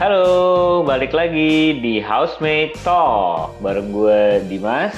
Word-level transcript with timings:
Halo, 0.00 0.80
balik 0.80 1.12
lagi 1.12 1.76
di 1.76 2.00
Housemate 2.00 2.72
Talk 2.80 3.60
bareng 3.60 3.92
gue 3.92 4.40
Dimas. 4.48 4.96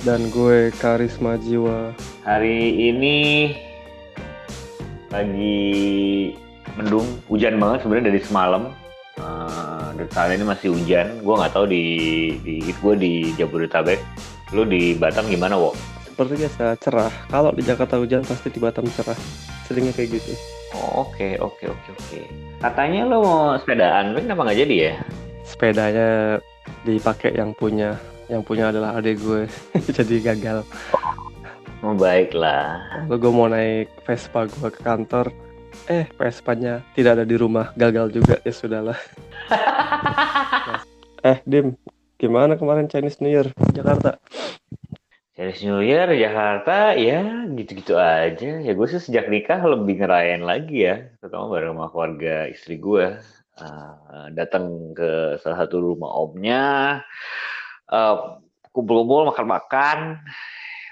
Dan 0.00 0.32
gue 0.32 0.72
Karisma 0.80 1.36
Jiwa. 1.36 1.92
Hari 2.24 2.88
ini 2.88 3.52
lagi 5.12 5.60
mendung, 6.72 7.04
hujan 7.28 7.60
banget 7.60 7.84
sebenarnya 7.84 8.16
dari 8.16 8.20
semalam. 8.24 8.72
Uh, 9.20 9.92
dan 9.92 10.08
saat 10.08 10.32
ini 10.32 10.48
masih 10.48 10.72
hujan. 10.72 11.20
Gue 11.20 11.34
nggak 11.36 11.52
tahu 11.52 11.68
di 11.68 11.84
di 12.40 12.64
gue 12.64 12.94
di 12.96 13.28
Jabodetabek. 13.36 14.00
Lu 14.56 14.64
di 14.64 14.96
Batam 14.96 15.28
gimana, 15.28 15.60
Wo? 15.60 15.76
Seperti 16.14 16.46
biasa 16.46 16.78
cerah. 16.78 17.10
Kalau 17.26 17.50
di 17.50 17.66
Jakarta 17.66 17.98
hujan 17.98 18.22
pasti 18.22 18.46
di 18.46 18.62
Batam 18.62 18.86
cerah. 18.86 19.18
Seringnya 19.66 19.90
kayak 19.90 20.14
gitu. 20.14 20.30
Oh, 20.78 21.10
Oke, 21.10 21.34
oke, 21.42 21.66
oke, 21.66 21.88
oke. 21.90 22.20
Katanya 22.62 23.02
lo 23.02 23.18
mau 23.18 23.58
sepedaan, 23.58 24.14
tapi 24.14 24.22
kenapa 24.22 24.46
nggak 24.46 24.58
jadi 24.62 24.74
ya? 24.78 24.92
Sepedanya 25.42 26.38
dipakai 26.86 27.34
yang 27.34 27.50
punya. 27.50 27.98
Yang 28.30 28.42
punya 28.46 28.70
adalah 28.70 28.94
adik 28.94 29.18
gue. 29.18 29.50
Jadi 29.98 30.22
gagal. 30.22 30.62
Oh, 31.84 31.92
baiklah. 31.98 32.78
Lalu 33.10 33.20
gue 33.20 33.32
mau 33.34 33.50
naik 33.50 33.90
Vespa 34.06 34.46
gue 34.46 34.70
ke 34.70 34.80
kantor. 34.80 35.34
Eh, 35.90 36.08
Vespanya 36.16 36.80
tidak 36.94 37.20
ada 37.20 37.24
di 37.26 37.36
rumah. 37.36 37.74
Gagal 37.74 38.14
juga. 38.14 38.38
Ya 38.40 38.54
sudahlah. 38.54 38.96
eh, 41.28 41.42
Dim. 41.44 41.74
Gimana 42.16 42.56
kemarin 42.56 42.88
Chinese 42.88 43.20
New 43.20 43.28
Year 43.28 43.50
Jakarta? 43.74 44.16
Chinese 45.34 45.66
New 45.66 45.82
Year 45.82 46.06
Jakarta 46.14 46.94
ya 46.94 47.50
gitu-gitu 47.50 47.98
aja. 47.98 48.62
Ya 48.62 48.70
gue 48.70 48.86
sih 48.86 49.02
sejak 49.02 49.26
nikah 49.26 49.58
lebih 49.66 49.98
ngerayain 49.98 50.46
lagi 50.46 50.86
ya. 50.86 51.10
Terutama 51.18 51.50
bareng 51.50 51.74
sama 51.74 51.86
keluarga 51.90 52.46
istri 52.46 52.78
gue. 52.78 53.18
Uh, 53.58 54.26
datang 54.30 54.94
ke 54.94 55.34
salah 55.42 55.66
satu 55.66 55.82
rumah 55.82 56.14
omnya. 56.14 56.62
Uh, 57.90 58.38
kumpul-kumpul 58.70 59.34
makan-makan. 59.34 60.22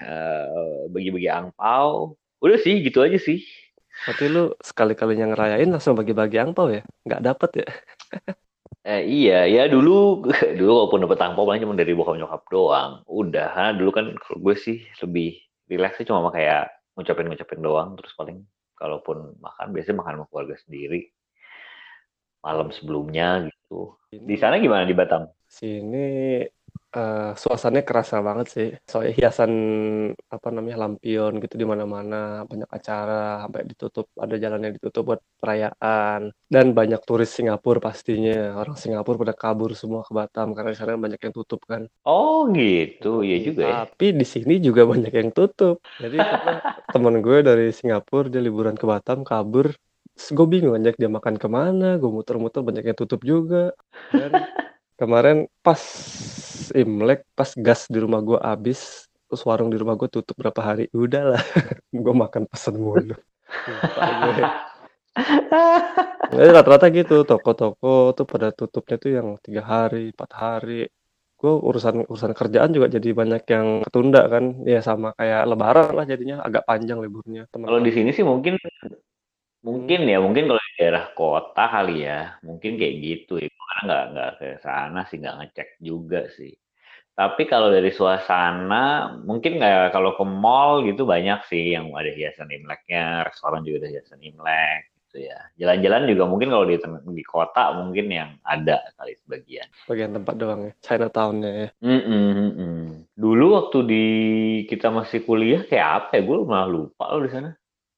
Uh, 0.03 0.91
bagi-bagi 0.91 1.31
angpau. 1.31 2.19
Udah 2.43 2.59
sih 2.59 2.83
gitu 2.83 2.99
aja 2.99 3.15
sih. 3.15 3.47
Berarti 4.03 4.27
lu 4.27 4.51
sekali-kalinya 4.59 5.31
ngerayain 5.31 5.71
langsung 5.71 5.95
bagi-bagi 5.95 6.43
angpau 6.43 6.67
ya? 6.67 6.83
Nggak 7.07 7.23
dapet 7.23 7.63
ya? 7.63 7.67
Eh, 8.83 9.03
iya, 9.07 9.47
ya 9.47 9.71
dulu 9.71 10.27
dulu 10.59 10.71
walaupun 10.83 11.07
dapet 11.07 11.19
angpau 11.23 11.47
paling 11.47 11.63
cuma 11.63 11.75
dari 11.79 11.95
bokap 11.95 12.19
nyokap 12.19 12.43
doang. 12.51 12.91
Udah, 13.07 13.47
ha, 13.55 13.65
dulu 13.71 13.95
kan 13.95 14.05
kalau 14.19 14.43
gue 14.43 14.55
sih 14.59 14.83
lebih 14.99 15.39
relax 15.71 16.03
sih 16.03 16.05
cuma 16.07 16.27
kayak 16.35 16.67
ngucapin-ngucapin 16.99 17.63
doang 17.63 17.95
terus 17.95 18.11
paling 18.19 18.43
kalaupun 18.75 19.39
makan 19.39 19.71
biasanya 19.71 19.97
makan 20.03 20.13
sama 20.19 20.25
keluarga 20.27 20.55
sendiri 20.67 21.09
malam 22.43 22.67
sebelumnya 22.75 23.47
gitu. 23.47 23.95
Di 24.11 24.35
sana 24.35 24.59
gimana 24.59 24.83
di 24.83 24.91
Batam? 24.91 25.31
Sini 25.47 26.43
uh, 26.93 27.31
suasananya 27.33 27.83
kerasa 27.83 28.21
banget 28.21 28.47
sih. 28.53 28.69
Soalnya 28.85 29.13
hiasan 29.17 29.51
apa 30.29 30.47
namanya 30.53 30.87
lampion 30.87 31.41
gitu 31.41 31.55
di 31.57 31.65
mana-mana, 31.65 32.45
banyak 32.45 32.69
acara 32.69 33.43
sampai 33.45 33.61
ditutup, 33.67 34.07
ada 34.15 34.35
jalan 34.37 34.61
yang 34.69 34.73
ditutup 34.77 35.03
buat 35.13 35.21
perayaan 35.41 36.31
dan 36.47 36.65
banyak 36.71 37.01
turis 37.03 37.33
Singapura 37.33 37.81
pastinya. 37.81 38.55
Orang 38.61 38.77
Singapura 38.77 39.17
pada 39.19 39.35
kabur 39.35 39.73
semua 39.73 40.05
ke 40.05 40.13
Batam 40.13 40.53
karena 40.53 40.71
di 40.71 40.77
sana 40.77 40.95
banyak 40.95 41.19
yang 41.19 41.33
tutup 41.33 41.65
kan. 41.65 41.89
Oh 42.05 42.47
gitu, 42.53 43.25
ya 43.25 43.37
juga 43.41 43.61
ya. 43.65 43.73
Tapi 43.89 44.13
di 44.13 44.25
sini 44.25 44.61
juga 44.61 44.85
banyak 44.93 45.11
yang 45.11 45.29
tutup. 45.33 45.81
Jadi 45.97 46.21
teman 46.93 47.19
gue 47.19 47.37
dari 47.41 47.73
Singapura 47.73 48.29
dia 48.29 48.39
liburan 48.39 48.77
ke 48.77 48.85
Batam 48.85 49.25
kabur 49.25 49.73
gue 50.13 50.45
bingung 50.45 50.77
ajak 50.77 50.95
dia 51.01 51.09
makan 51.09 51.41
ke 51.41 51.47
mana, 51.49 51.97
gue 51.97 52.05
muter-muter 52.05 52.61
banyak 52.61 52.85
yang 52.85 52.97
tutup 52.97 53.25
juga. 53.25 53.73
Dan 54.13 54.29
kemarin 55.01 55.49
pas 55.65 55.81
Imlek, 56.73 57.23
pas 57.37 57.49
gas 57.55 57.85
di 57.87 57.97
rumah 58.01 58.19
gue 58.19 58.39
habis, 58.41 59.05
terus 59.29 59.41
warung 59.47 59.69
di 59.69 59.77
rumah 59.77 59.95
gue 59.95 60.09
tutup 60.09 60.35
berapa 60.37 60.61
hari, 60.61 60.89
udahlah, 60.91 61.39
gue 62.03 62.13
makan 62.13 62.43
pesen 62.49 62.75
mulu. 62.77 63.15
Jadi 66.33 66.49
rata-rata 66.49 66.89
gitu, 66.89 67.21
toko-toko 67.23 68.17
tuh 68.17 68.25
pada 68.25 68.49
tutupnya 68.49 68.95
tuh 68.97 69.11
yang 69.13 69.27
tiga 69.45 69.61
hari, 69.61 70.09
empat 70.09 70.31
hari. 70.33 70.89
Gue 71.37 71.53
urusan 71.53 72.07
urusan 72.07 72.33
kerjaan 72.33 72.71
juga 72.71 72.87
jadi 72.89 73.09
banyak 73.13 73.43
yang 73.47 73.67
ketunda 73.85 74.25
kan, 74.31 74.43
ya 74.63 74.79
sama 74.81 75.13
kayak 75.13 75.43
Lebaran 75.45 75.91
lah 75.93 76.05
jadinya 76.07 76.41
agak 76.41 76.63
panjang 76.65 76.97
liburnya. 77.03 77.45
Kalau 77.51 77.79
di 77.83 77.91
sini 77.93 78.09
sih 78.15 78.25
mungkin 78.25 78.57
Mungkin 79.63 79.99
ya, 80.11 80.19
mungkin 80.19 80.43
kalau 80.51 80.59
di 80.59 80.73
daerah 80.75 81.05
kota 81.15 81.63
kali 81.71 82.03
ya, 82.03 82.35
mungkin 82.43 82.75
kayak 82.75 82.95
gitu 82.99 83.33
ya. 83.39 83.47
Karena 83.47 83.79
nggak 83.87 84.03
nggak 84.11 84.31
ke 84.35 84.47
sana 84.59 84.99
sih, 85.07 85.17
nggak 85.23 85.35
ngecek 85.39 85.69
juga 85.79 86.19
sih. 86.35 86.51
Tapi 87.13 87.45
kalau 87.45 87.69
dari 87.69 87.93
suasana, 87.93 89.13
mungkin 89.21 89.61
kayak 89.61 89.93
kalau 89.93 90.17
ke 90.17 90.25
mall 90.25 90.81
gitu 90.81 91.05
banyak 91.05 91.45
sih 91.45 91.77
yang 91.77 91.93
ada 91.93 92.09
hiasan 92.09 92.49
Imleknya, 92.49 93.21
restoran 93.29 93.61
juga 93.61 93.85
ada 93.85 93.89
hiasan 93.93 94.17
Imlek 94.17 94.93
gitu 95.13 95.29
ya. 95.29 95.37
Jalan-jalan 95.61 96.09
juga 96.09 96.23
mungkin 96.25 96.49
kalau 96.49 96.65
di 96.65 96.81
di 97.13 97.23
kota 97.23 97.77
mungkin 97.77 98.09
yang 98.09 98.29
ada 98.41 98.81
kali 98.97 99.13
sebagian. 99.21 99.69
Bagian 99.85 100.17
tempat 100.17 100.35
doang 100.41 100.61
ya, 100.65 100.73
Chinatown-nya 100.81 101.51
ya. 101.53 101.69
Mm 101.85 102.01
-mm, 102.01 102.25
mm 102.33 102.51
-mm. 102.57 102.81
Dulu 103.13 103.45
waktu 103.61 103.77
di 103.85 104.05
kita 104.65 104.89
masih 104.89 105.21
kuliah 105.21 105.61
kayak 105.69 106.09
apa 106.09 106.17
ya? 106.17 106.21
Gue 106.25 106.37
malah 106.49 106.65
lupa 106.65 107.13
loh 107.13 107.21
di 107.21 107.29
sana. 107.29 107.53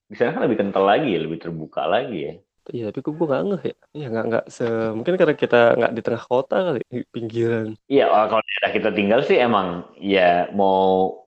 Di 0.05 0.15
sana 0.19 0.35
kan 0.35 0.43
lebih 0.43 0.59
kental 0.59 0.83
lagi 0.83 1.15
ya, 1.15 1.19
lebih 1.23 1.39
terbuka 1.39 1.87
lagi 1.87 2.19
ya. 2.19 2.33
Iya, 2.73 2.89
tapi 2.89 3.05
gue 3.05 3.25
nggak 3.29 3.43
ngeh 3.45 3.63
ya. 3.69 3.75
Iya, 3.93 4.05
nggak 4.09 4.25
nggak 4.29 4.45
se 4.49 4.65
mungkin 4.97 5.13
karena 5.19 5.35
kita 5.37 5.59
nggak 5.77 5.93
di 5.93 6.01
tengah 6.01 6.23
kota 6.25 6.55
kali, 6.65 6.79
di 6.89 6.99
pinggiran. 7.13 7.67
Iya, 7.85 8.03
kalau 8.09 8.41
daerah 8.41 8.71
kita 8.73 8.89
tinggal 8.97 9.19
sih 9.21 9.37
emang 9.37 9.85
ya 10.01 10.49
mau 10.49 11.21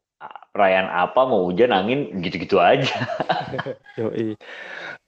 perayaan 0.50 0.90
apa, 0.90 1.20
mau 1.30 1.46
hujan, 1.46 1.70
angin, 1.70 2.18
gitu-gitu 2.18 2.58
aja. 2.58 2.90
Yoi, 4.00 4.34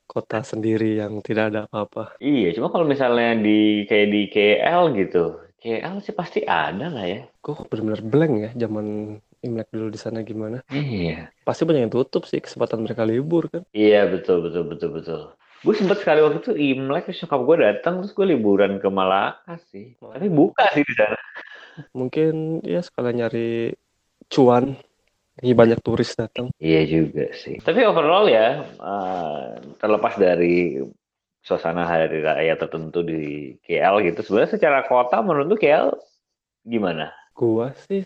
kota 0.06 0.46
sendiri 0.46 1.02
yang 1.02 1.18
tidak 1.26 1.50
ada 1.50 1.66
apa-apa. 1.66 2.22
Iya, 2.22 2.54
cuma 2.54 2.70
kalau 2.70 2.86
misalnya 2.86 3.34
di 3.34 3.82
kayak 3.90 4.08
di 4.14 4.20
KL 4.30 4.82
gitu, 4.94 5.24
KL 5.58 5.98
sih 6.00 6.14
pasti 6.14 6.40
ada 6.46 6.86
lah 6.86 7.04
ya. 7.04 7.20
Gue 7.42 7.58
benar-benar 7.66 8.00
blank 8.06 8.34
ya 8.38 8.50
zaman 8.54 9.18
Imlek 9.40 9.72
dulu 9.72 9.88
di 9.88 10.00
sana 10.00 10.20
gimana? 10.20 10.60
Iya. 10.68 11.32
Pasti 11.42 11.64
banyak 11.64 11.88
yang 11.88 11.94
tutup 11.94 12.28
sih 12.28 12.38
kesempatan 12.44 12.84
mereka 12.84 13.08
libur 13.08 13.48
kan. 13.48 13.62
Iya 13.72 14.06
betul 14.06 14.44
betul 14.44 14.64
betul 14.68 14.90
betul. 14.94 15.20
Gue 15.60 15.74
sempat 15.76 16.00
sekali 16.00 16.24
waktu 16.24 16.40
itu 16.40 16.52
Imlek 16.56 17.08
terus 17.08 17.20
nyokap 17.20 17.40
gue 17.44 17.56
datang 17.60 17.94
terus 18.00 18.16
gue 18.16 18.26
liburan 18.32 18.80
ke 18.80 18.88
Malaka 18.88 19.60
sih. 19.68 19.92
Tapi 20.00 20.28
buka 20.32 20.64
sih 20.72 20.80
di 20.80 20.94
sana. 20.96 21.20
Mungkin 21.92 22.64
ya 22.64 22.80
sekalian 22.80 23.16
nyari 23.24 23.76
cuan. 24.32 24.76
Ini 25.40 25.56
banyak 25.56 25.80
turis 25.80 26.12
datang. 26.16 26.52
Iya 26.60 26.84
juga 26.84 27.32
sih. 27.32 27.60
Tapi 27.60 27.80
overall 27.84 28.28
ya 28.28 28.60
uh, 28.76 29.56
terlepas 29.80 30.16
dari 30.20 30.80
suasana 31.40 31.88
hari 31.88 32.20
raya 32.20 32.56
tertentu 32.60 33.00
di 33.00 33.56
KL 33.64 34.04
gitu 34.04 34.20
sebenarnya 34.20 34.60
secara 34.60 34.84
kota 34.84 35.24
menurut 35.24 35.56
KL 35.56 35.96
gimana? 36.64 37.08
Gua 37.32 37.72
sih 37.88 38.04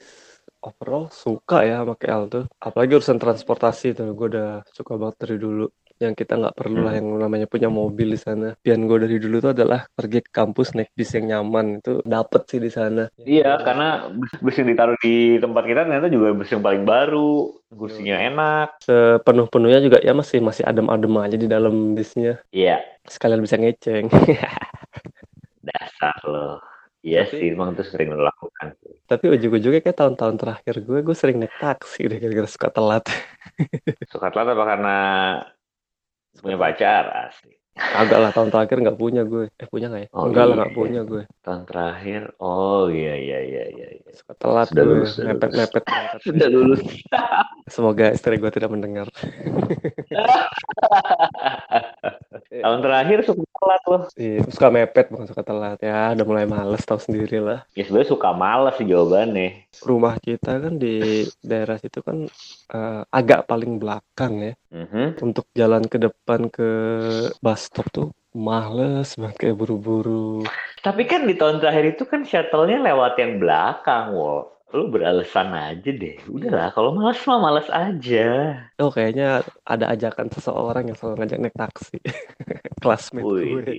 overall 0.64 1.12
suka 1.12 1.66
ya 1.66 1.84
sama 1.84 1.94
KL 1.98 2.22
tuh. 2.30 2.44
Apalagi 2.56 2.96
urusan 2.96 3.20
transportasi 3.20 3.92
tuh, 3.92 4.16
gue 4.16 4.26
udah 4.32 4.64
suka 4.72 4.96
banget 4.96 5.16
dari 5.26 5.36
dulu. 5.36 5.66
Yang 6.02 6.26
kita 6.26 6.34
nggak 6.40 6.56
perlu 6.58 6.82
lah 6.82 6.94
yang 6.98 7.06
namanya 7.14 7.46
punya 7.46 7.70
mobil 7.70 8.14
di 8.14 8.20
sana. 8.20 8.58
Pian 8.58 8.84
gue 8.90 8.98
dari 8.98 9.16
dulu 9.22 9.38
tuh 9.38 9.52
adalah 9.54 9.86
pergi 9.94 10.18
ke 10.26 10.30
kampus 10.34 10.74
naik 10.74 10.90
bis 10.94 11.14
yang 11.14 11.30
nyaman 11.30 11.78
itu 11.78 12.02
dapet 12.02 12.42
sih 12.50 12.60
di 12.60 12.70
sana. 12.70 13.06
Iya, 13.22 13.62
karena 13.62 14.10
bus 14.42 14.56
yang 14.58 14.68
ditaruh 14.74 14.98
di 14.98 15.38
tempat 15.38 15.62
kita 15.64 15.86
ternyata 15.86 16.08
juga 16.10 16.34
bus 16.34 16.50
yang 16.50 16.62
paling 16.66 16.82
baru, 16.82 17.54
kursinya 17.70 18.16
enak. 18.18 18.68
Sepenuh-penuhnya 18.82 19.80
juga 19.82 19.98
ya 20.02 20.12
masih 20.12 20.42
masih 20.42 20.66
adem-adem 20.66 21.14
aja 21.22 21.36
di 21.38 21.46
dalam 21.46 21.94
bisnya. 21.94 22.42
Iya. 22.50 22.82
Sekalian 23.06 23.42
bisa 23.44 23.54
ngeceng. 23.54 24.10
Dasar 25.68 26.18
loh. 26.26 26.58
Iya 27.04 27.28
sih, 27.28 27.52
emang 27.52 27.76
itu 27.76 27.84
sering 27.84 28.16
lo 28.16 28.24
lakukan. 28.24 28.80
Tapi 29.04 29.28
ujung-ujungnya 29.28 29.84
kayak 29.84 30.00
tahun-tahun 30.00 30.40
terakhir 30.40 30.74
gue, 30.80 30.98
gue 31.04 31.12
sering 31.12 31.36
naik 31.36 31.52
taksi 31.60 32.08
deh 32.08 32.16
gara-gara 32.16 32.48
suka 32.48 32.72
telat. 32.72 33.04
suka 34.08 34.32
telat 34.32 34.56
apa 34.56 34.64
karena 34.64 34.96
punya 36.44 36.60
pacar? 36.60 37.04
Asli. 37.32 37.56
Agak 37.74 38.22
lah, 38.22 38.30
tahun 38.30 38.54
terakhir 38.54 38.86
nggak 38.86 38.98
punya 39.02 39.26
gue. 39.26 39.50
Eh, 39.58 39.66
punya 39.66 39.90
nggak 39.90 40.02
ya? 40.06 40.08
Oh, 40.14 40.30
Enggak 40.30 40.46
lah, 40.46 40.54
iya. 40.54 40.58
nggak 40.62 40.74
punya 40.78 41.00
gue. 41.02 41.22
Tahun 41.42 41.62
terakhir, 41.66 42.30
oh 42.38 42.86
iya 42.86 43.18
iya 43.18 43.38
iya 43.42 43.64
iya. 43.66 43.88
iya. 43.98 44.10
Suka 44.14 44.38
telat 44.38 44.70
Sudah 44.70 44.84
gue, 44.86 44.94
lulus, 44.94 45.10
sudah 45.18 45.34
mepet-mepet. 45.34 45.82
Sudah 46.26 46.46
lulus. 46.46 46.86
Semoga 47.66 48.14
istri 48.14 48.38
gue 48.38 48.50
tidak 48.54 48.70
mendengar. 48.70 49.10
Tahun 52.54 52.78
terakhir 52.78 53.18
suka 53.26 53.42
telat 53.42 53.82
loh. 53.90 54.02
Iya, 54.14 54.38
suka 54.46 54.68
mepet 54.70 55.06
bukan 55.10 55.26
suka 55.26 55.42
telat. 55.42 55.78
Ya, 55.82 56.14
udah 56.14 56.26
mulai 56.30 56.46
males 56.46 56.86
tahu 56.86 57.02
sendiri 57.02 57.42
lah. 57.42 57.66
Ya 57.74 57.82
sebenarnya 57.82 58.14
suka 58.14 58.30
malas 58.30 58.78
sih 58.78 58.86
jawabannya. 58.86 59.66
Rumah 59.82 60.14
kita 60.22 60.62
kan 60.62 60.78
di 60.78 61.26
daerah 61.42 61.74
situ 61.82 61.98
kan 62.06 62.30
eh, 62.70 63.02
agak 63.10 63.50
paling 63.50 63.82
belakang 63.82 64.38
ya. 64.38 64.52
Mhm. 64.74 65.22
Untuk 65.22 65.46
jalan 65.54 65.86
ke 65.86 66.02
depan 66.02 66.50
ke 66.50 66.68
bus 67.38 67.70
stop 67.70 67.86
tuh 67.94 68.10
Males 68.34 69.14
banget 69.14 69.36
kayak 69.38 69.56
buru-buru. 69.62 70.42
Tapi 70.82 71.06
kan 71.06 71.22
di 71.22 71.38
tahun 71.38 71.62
terakhir 71.62 71.94
itu 71.94 72.02
kan 72.02 72.26
shuttle-nya 72.26 72.82
lewat 72.82 73.14
yang 73.22 73.38
belakang, 73.38 74.10
wo. 74.10 74.50
Lu 74.74 74.90
beralasan 74.90 75.54
aja 75.54 75.86
deh. 75.86 76.18
Udahlah, 76.26 76.74
kalau 76.74 76.90
males 76.98 77.22
mah 77.30 77.38
males 77.38 77.70
aja. 77.70 78.58
Oh, 78.82 78.90
kayaknya 78.90 79.46
ada 79.62 79.94
ajakan 79.94 80.34
seseorang 80.34 80.90
yang 80.90 80.98
selalu 80.98 81.14
ngajak 81.22 81.38
naik 81.46 81.54
taksi. 81.54 81.98
Classmate 82.82 83.22
gue. 83.22 83.62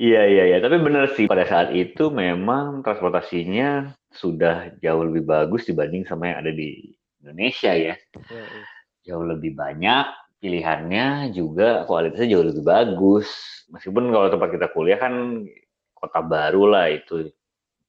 Iya, 0.00 0.24
iya, 0.32 0.42
iya. 0.48 0.58
Tapi 0.64 0.80
bener 0.80 1.12
sih, 1.12 1.28
pada 1.28 1.44
saat 1.44 1.76
itu 1.76 2.08
memang 2.08 2.80
transportasinya 2.80 3.92
sudah 4.08 4.72
jauh 4.80 5.04
lebih 5.04 5.28
bagus 5.28 5.68
dibanding 5.68 6.08
sama 6.08 6.32
yang 6.32 6.40
ada 6.40 6.52
di 6.56 6.96
Indonesia 7.20 7.72
ya. 7.76 7.94
Jauh 9.04 9.24
lebih 9.24 9.56
banyak, 9.56 10.06
pilihannya 10.40 11.32
juga 11.36 11.84
kualitasnya 11.84 12.28
jauh 12.36 12.46
lebih 12.48 12.64
bagus. 12.64 13.28
Meskipun 13.70 14.10
kalau 14.10 14.28
tempat 14.32 14.48
kita 14.50 14.66
kuliah 14.72 14.98
kan 14.98 15.44
kota 15.94 16.20
baru 16.24 16.64
lah 16.68 16.86
itu. 16.88 17.28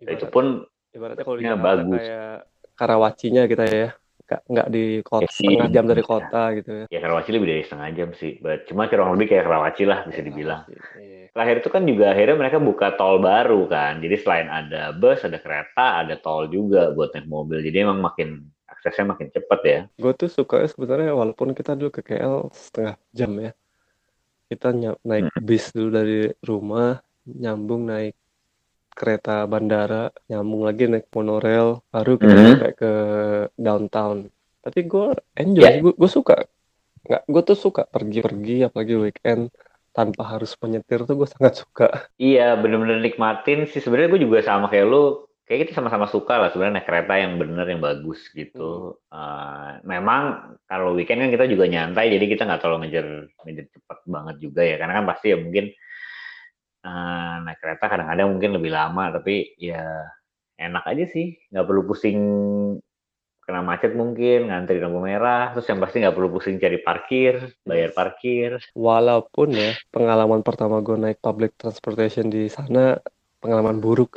Itu 0.02 0.28
Ibarat, 0.28 0.34
pun 0.34 0.46
ibaratnya 0.92 1.24
kalau 1.24 1.40
ya, 1.40 1.56
bagus. 1.56 2.04
kayak 2.04 2.38
Karawacinya 2.76 3.44
kita 3.48 3.66
ya. 3.70 3.90
Nggak, 4.32 4.68
di 4.72 5.04
kota, 5.04 5.28
Ya, 5.28 5.30
setengah 5.36 5.68
jam 5.76 5.86
dari 5.92 6.04
kota 6.08 6.42
gitu 6.56 6.72
ya. 6.72 6.86
Ya 6.88 7.00
Karawaci 7.04 7.30
lebih 7.36 7.48
dari 7.52 7.64
setengah 7.68 7.90
jam 7.92 8.10
sih. 8.16 8.40
But, 8.40 8.64
cuma 8.64 8.88
kurang 8.88 9.12
lebih 9.20 9.28
kayak 9.36 9.44
Karawaci 9.44 9.84
lah 9.84 10.08
bisa 10.08 10.24
dibilang. 10.24 10.64
Iya. 10.96 11.36
Terakhir 11.36 11.56
itu 11.64 11.70
kan 11.72 11.84
juga 11.88 12.06
akhirnya 12.12 12.36
mereka 12.40 12.58
buka 12.64 12.96
tol 12.96 13.20
baru 13.20 13.68
kan. 13.68 14.00
Jadi 14.00 14.16
selain 14.20 14.48
ada 14.48 14.96
bus, 14.96 15.20
ada 15.28 15.36
kereta, 15.40 16.04
ada 16.04 16.16
tol 16.20 16.48
juga 16.48 16.96
buat 16.96 17.12
naik 17.12 17.28
mobil. 17.28 17.60
Jadi 17.60 17.78
emang 17.84 18.00
makin 18.00 18.48
aksesnya 18.82 19.14
makin 19.14 19.30
cepat 19.30 19.60
ya. 19.62 19.80
Gue 19.94 20.14
tuh 20.18 20.26
suka 20.26 20.66
sebenarnya 20.66 21.14
walaupun 21.14 21.54
kita 21.54 21.78
dulu 21.78 21.94
ke 21.94 22.02
KL 22.02 22.50
setengah 22.50 22.98
jam 23.14 23.32
ya. 23.38 23.54
Kita 24.50 24.74
naik 24.74 25.30
Hmm. 25.30 25.46
bis 25.46 25.70
dulu 25.70 25.90
dari 25.94 26.28
rumah, 26.42 26.98
nyambung 27.24 27.86
naik 27.86 28.18
kereta 28.92 29.46
bandara, 29.46 30.10
nyambung 30.28 30.66
lagi 30.66 30.90
naik 30.90 31.08
monorail, 31.14 31.80
baru 31.94 32.18
kita 32.18 32.34
Mhm. 32.36 32.46
sampai 32.58 32.72
ke 32.74 32.92
downtown. 33.56 34.18
Tapi 34.66 34.80
gue 34.84 35.08
enjoy, 35.38 35.72
gue 35.80 35.94
gue 35.96 36.10
suka. 36.12 36.36
Nggak, 37.06 37.22
gue 37.30 37.42
tuh 37.48 37.58
suka 37.58 37.86
pergi-pergi, 37.86 38.66
apalagi 38.66 38.98
weekend 38.98 39.54
tanpa 39.94 40.26
harus 40.26 40.58
menyetir 40.58 41.06
tuh 41.06 41.16
gue 41.22 41.30
sangat 41.30 41.64
suka. 41.64 41.88
Iya, 42.18 42.58
bener-bener 42.58 42.98
nikmatin 43.00 43.70
sih. 43.70 43.80
Sebenarnya 43.80 44.18
gue 44.18 44.22
juga 44.26 44.42
sama 44.42 44.68
kayak 44.68 44.86
lu. 44.90 45.30
Kayak 45.46 45.68
kita 45.68 45.72
sama-sama 45.82 46.08
suka 46.08 46.40
lah 46.40 46.50
sebenarnya 46.54 46.80
naik 46.80 46.88
kereta 46.88 47.14
yang 47.18 47.36
bener, 47.36 47.66
yang 47.68 47.82
bagus 47.84 48.30
gitu. 48.32 49.02
Eh, 49.12 49.72
memang 49.84 50.56
kalau 50.70 50.96
weekend 50.96 51.28
kan 51.28 51.32
kita 51.34 51.46
juga 51.50 51.66
nyantai, 51.68 52.14
jadi 52.14 52.26
kita 52.30 52.48
nggak 52.48 52.62
terlalu 52.62 52.88
ngejar 52.88 53.08
ngejar 53.44 53.66
cepat 53.74 54.00
banget 54.08 54.36
juga 54.40 54.62
ya. 54.64 54.76
Karena 54.80 54.94
kan 55.02 55.06
pasti 55.10 55.28
ya 55.34 55.38
mungkin 55.42 55.66
eh, 56.82 57.36
naik 57.44 57.60
kereta 57.60 57.86
kadang-kadang 57.92 58.28
mungkin 58.32 58.52
lebih 58.58 58.72
lama, 58.72 59.04
tapi 59.12 59.58
ya 59.60 59.84
enak 60.56 60.84
aja 60.88 61.06
sih. 61.10 61.36
Nggak 61.52 61.66
perlu 61.68 61.82
pusing 61.90 62.20
kena 63.42 63.66
macet 63.66 63.98
mungkin, 63.98 64.48
ngantri 64.48 64.78
lampu 64.78 65.02
merah, 65.02 65.52
terus 65.52 65.68
yang 65.68 65.82
pasti 65.82 66.00
nggak 66.00 66.16
perlu 66.16 66.30
pusing 66.32 66.62
cari 66.62 66.80
parkir, 66.80 67.58
bayar 67.66 67.92
parkir. 67.92 68.62
Walaupun 68.78 69.52
ya 69.52 69.74
pengalaman 69.90 70.46
pertama 70.46 70.80
gue 70.80 70.96
naik 70.96 71.20
public 71.20 71.58
transportation 71.58 72.30
di 72.30 72.48
sana 72.48 73.02
pengalaman 73.42 73.82
buruk. 73.82 74.16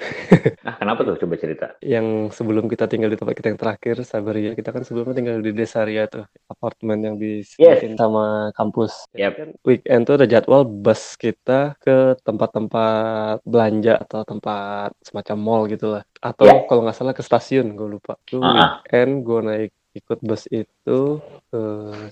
Nah, 0.61 0.77
kenapa 0.81 1.01
tuh? 1.03 1.17
Coba 1.17 1.35
cerita. 1.35 1.67
yang 1.81 2.29
sebelum 2.29 2.69
kita 2.69 2.85
tinggal 2.85 3.09
di 3.09 3.17
tempat 3.17 3.35
kita 3.35 3.49
yang 3.49 3.59
terakhir, 3.59 3.97
Sabaria, 4.03 4.53
kita 4.53 4.69
kan 4.69 4.85
sebelumnya 4.85 5.17
tinggal 5.17 5.41
di 5.41 5.51
Desaria 5.51 6.05
tuh, 6.07 6.23
apartemen 6.47 6.99
yang 7.01 7.17
disediain 7.17 7.97
sama 7.97 8.53
kampus. 8.53 9.09
Yap. 9.15 9.33
kan 9.35 9.49
weekend 9.63 10.05
tuh 10.05 10.15
ada 10.15 10.27
jadwal 10.27 10.63
bus 10.63 11.17
kita 11.17 11.75
ke 11.79 12.15
tempat-tempat 12.21 13.41
belanja 13.43 13.97
atau 13.99 14.21
tempat 14.23 14.93
semacam 15.01 15.37
mall 15.37 15.63
gitu 15.67 15.89
lah. 15.91 16.05
Atau 16.21 16.45
Ya. 16.45 16.61
kalau 16.65 16.85
nggak 16.85 16.95
salah 16.95 17.13
ke 17.13 17.21
stasiun, 17.21 17.73
gue 17.73 17.89
lupa. 17.91 18.21
Tuh 18.25 18.39
Ah. 18.39 18.85
weekend 18.85 19.25
gue 19.25 19.41
naik 19.41 19.73
ikut 19.95 20.19
bus 20.27 20.51
itu 20.51 21.23
ke 21.49 21.63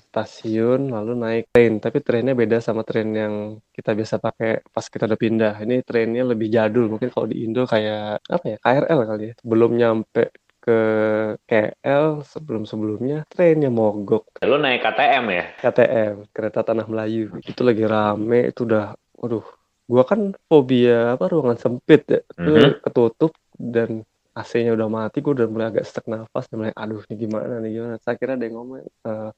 stasiun 0.07 0.87
lalu 0.89 1.13
naik 1.19 1.43
train. 1.51 1.83
Tapi 1.83 1.99
trennya 1.99 2.31
beda 2.33 2.63
sama 2.63 2.87
tren 2.87 3.11
yang 3.11 3.33
kita 3.75 3.91
biasa 3.91 4.23
pakai 4.23 4.63
pas 4.71 4.87
kita 4.87 5.03
udah 5.05 5.19
pindah. 5.19 5.53
Ini 5.59 5.83
trennya 5.83 6.23
lebih 6.23 6.47
jadul. 6.47 6.87
Mungkin 6.87 7.11
kalau 7.11 7.27
di 7.27 7.43
Indo 7.43 7.67
kayak 7.67 8.23
apa 8.23 8.45
ya 8.47 8.57
KRL 8.63 8.99
kali 9.03 9.23
ya. 9.29 9.33
Belum 9.43 9.71
nyampe 9.75 10.31
ke 10.63 10.79
KL 11.43 12.23
sebelum-sebelumnya 12.23 13.27
trennya 13.27 13.67
mogok. 13.67 14.39
Lo 14.47 14.55
naik 14.55 14.79
KTM 14.79 15.25
ya? 15.27 15.45
KTM 15.59 16.15
kereta 16.31 16.63
tanah 16.63 16.87
Melayu. 16.87 17.35
Itu 17.43 17.67
lagi 17.67 17.83
rame 17.83 18.55
itu 18.55 18.63
udah 18.63 18.95
waduh. 19.19 19.43
Gua 19.83 20.07
kan 20.07 20.31
fobia 20.47 21.19
apa 21.19 21.27
ruangan 21.27 21.59
sempit 21.59 22.07
ya. 22.07 22.23
Itu 22.23 22.47
Mhm. 22.47 22.79
ketutup 22.79 23.35
dan 23.59 24.07
AC-nya 24.33 24.73
udah 24.73 24.89
mati 24.89 25.21
gue 25.21 25.33
udah 25.33 25.47
mulai 25.49 25.67
agak 25.69 25.85
stuck 25.85 26.05
nafas 26.09 26.49
dan 26.49 26.57
mulai 26.61 26.73
aduh 26.73 27.01
ini 27.05 27.15
gimana 27.29 27.61
nih 27.61 27.71
gimana? 27.77 27.95
Saya 28.01 28.15
kira 28.17 28.33
ada 28.33 28.43
yang 28.45 28.57
ngomong 28.57 28.81
"Eh, 28.81 29.29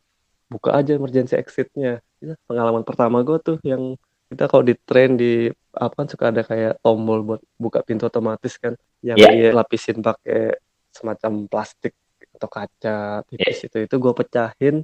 buka 0.48 0.70
aja 0.78 0.92
emergency 0.96 1.36
exit-nya. 1.36 2.00
Ya, 2.24 2.34
pengalaman 2.48 2.86
pertama 2.88 3.20
gue 3.22 3.38
tuh 3.44 3.58
yang 3.66 4.00
kita 4.32 4.48
kalau 4.48 4.64
di 4.66 4.74
train 4.88 5.20
di 5.20 5.52
apa 5.76 5.94
kan 5.94 6.08
suka 6.08 6.32
ada 6.32 6.42
kayak 6.42 6.80
tombol 6.80 7.20
buat 7.22 7.42
buka 7.60 7.84
pintu 7.84 8.08
otomatis 8.08 8.56
kan 8.58 8.74
yang 9.04 9.20
Iya. 9.20 9.30
dia 9.32 9.50
lapisin 9.54 10.00
pakai 10.00 10.56
semacam 10.96 11.46
plastik 11.52 11.92
atau 12.40 12.48
kaca 12.48 13.22
tipis 13.28 13.68
itu 13.68 13.78
itu 13.84 13.96
gue 14.00 14.14
pecahin 14.16 14.76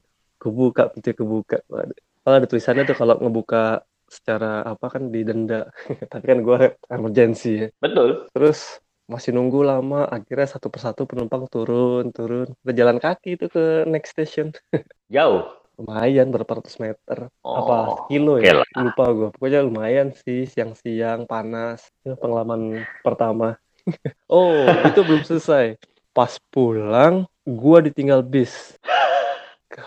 gue 0.41 0.51
buka 0.51 0.91
pintu 0.91 1.13
kebuka. 1.15 1.61
Kalau 2.21 2.35
ada 2.35 2.47
tulisannya 2.49 2.83
tuh 2.83 2.97
kalau 2.97 3.15
ngebuka 3.21 3.81
secara 4.11 4.67
apa 4.67 4.91
kan 4.91 5.07
didenda 5.07 5.71
tapi 6.11 6.25
kan 6.27 6.39
gue 6.43 6.57
emergency 6.91 7.51
ya. 7.63 7.67
Betul. 7.79 8.27
terus 8.35 8.80
masih 9.11 9.35
nunggu 9.35 9.59
lama 9.67 10.07
akhirnya 10.07 10.47
satu 10.47 10.71
persatu 10.71 11.03
penumpang 11.03 11.43
turun 11.51 12.15
turun. 12.15 12.55
Udah 12.63 12.75
jalan 12.75 12.97
kaki 13.03 13.35
itu 13.35 13.51
ke 13.51 13.83
next 13.91 14.15
station. 14.15 14.55
Jauh. 15.15 15.59
lumayan 15.81 16.29
berapa 16.29 16.61
ratus 16.61 16.77
meter. 16.77 17.33
Oh, 17.41 17.57
apa 17.65 18.05
kilo 18.05 18.37
ya 18.37 18.61
lah. 18.61 18.67
lupa 18.77 19.05
gue 19.17 19.29
pokoknya 19.33 19.65
lumayan 19.65 20.13
sih 20.13 20.45
siang-siang 20.45 21.25
panas. 21.25 21.89
Itu 22.05 22.15
pengalaman 22.15 22.87
pertama. 23.03 23.57
Oh. 24.29 24.61
Itu 24.85 25.01
belum 25.01 25.25
selesai. 25.25 25.75
Pas 26.13 26.37
pulang 26.53 27.25
gua 27.41 27.81
ditinggal 27.81 28.21
bis 28.21 28.77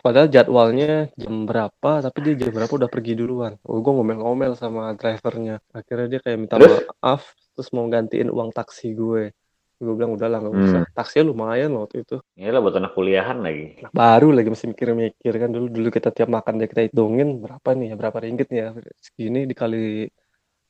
padahal 0.00 0.28
jadwalnya 0.32 1.12
jam 1.14 1.44
berapa 1.44 1.90
tapi 2.00 2.18
dia 2.24 2.34
jam 2.46 2.52
berapa 2.52 2.72
udah 2.72 2.90
pergi 2.90 3.12
duluan. 3.18 3.60
Oh 3.66 3.80
gue 3.80 3.92
ngomel-ngomel 3.92 4.56
sama 4.56 4.96
drivernya. 4.96 5.60
Akhirnya 5.70 6.06
dia 6.16 6.20
kayak 6.24 6.38
minta 6.40 6.56
Terus? 6.56 6.84
maaf 7.00 7.22
terus 7.54 7.68
mau 7.70 7.86
gantiin 7.86 8.28
uang 8.32 8.50
taksi 8.50 8.96
gue. 8.96 9.30
Gue 9.78 9.94
bilang 9.94 10.16
udahlah 10.16 10.40
nggak 10.40 10.54
usah. 10.54 10.82
Hmm. 10.86 10.94
taksinya 10.96 11.24
lumayan 11.28 11.76
loh 11.76 11.84
waktu 11.84 12.06
itu. 12.06 12.16
Ini 12.40 12.48
lah 12.48 12.60
buat 12.64 12.76
anak 12.80 12.92
kuliahan 12.96 13.38
lagi. 13.44 13.84
Nah, 13.84 13.90
baru 13.92 14.32
lagi 14.32 14.48
masih 14.48 14.66
mikir-mikir. 14.72 15.32
Kan 15.36 15.50
dulu 15.52 15.66
dulu 15.68 15.88
kita 15.92 16.08
tiap 16.14 16.32
makan 16.32 16.62
dia 16.62 16.68
kita 16.70 16.82
hitungin 16.88 17.44
berapa 17.44 17.68
nih 17.76 17.92
ya? 17.92 17.94
Berapa 18.00 18.18
ringgit 18.24 18.48
nih 18.48 18.60
ya? 18.60 18.68
Segini 19.02 19.44
dikali 19.44 20.08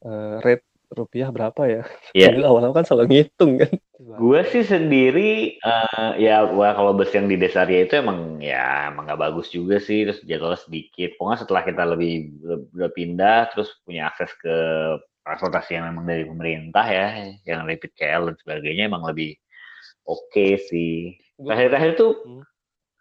eh, 0.05 0.37
rate 0.43 0.74
rupiah 0.93 1.29
berapa 1.35 1.63
ya 1.67 1.83
Iya. 2.17 2.35
dulu 2.37 2.45
awal-awal 2.51 2.75
kan 2.79 2.85
selalu 2.87 3.05
ngitung 3.11 3.53
kan 3.63 3.73
Gue 3.95 4.43
sih 4.51 4.67
sendiri, 4.67 5.55
eh, 5.59 6.11
ya 6.19 6.43
wah, 6.51 6.75
kalau 6.75 6.95
bus 6.99 7.11
yang 7.15 7.31
di 7.31 7.39
Desaria 7.39 7.87
itu 7.87 7.95
emang 7.99 8.43
ya 8.43 8.91
emang 8.91 9.07
nggak 9.07 9.23
bagus 9.23 9.51
juga 9.55 9.79
sih, 9.79 10.03
terus 10.07 10.19
jadwalnya 10.27 10.59
sedikit. 10.67 11.15
Pokoknya 11.15 11.39
setelah 11.47 11.63
kita 11.63 11.83
lebih 11.95 12.13
udah 12.75 12.91
pindah, 12.91 13.39
terus 13.55 13.71
punya 13.87 14.11
akses 14.11 14.35
ke 14.39 14.55
transportasi 15.23 15.71
yang 15.79 15.85
memang 15.95 16.05
dari 16.11 16.25
pemerintah 16.27 16.87
ya, 16.91 17.07
yang 17.47 17.65
rapid 17.71 17.91
KL 17.95 18.23
dan 18.31 18.37
sebagainya 18.43 18.91
emang 18.91 19.07
lebih 19.07 19.35
oke 20.07 20.47
sih. 20.71 21.15
Gua- 21.39 21.55
Terakhir-terakhir 21.55 21.93
tuh 21.99 22.13
Hmm. 22.27 22.45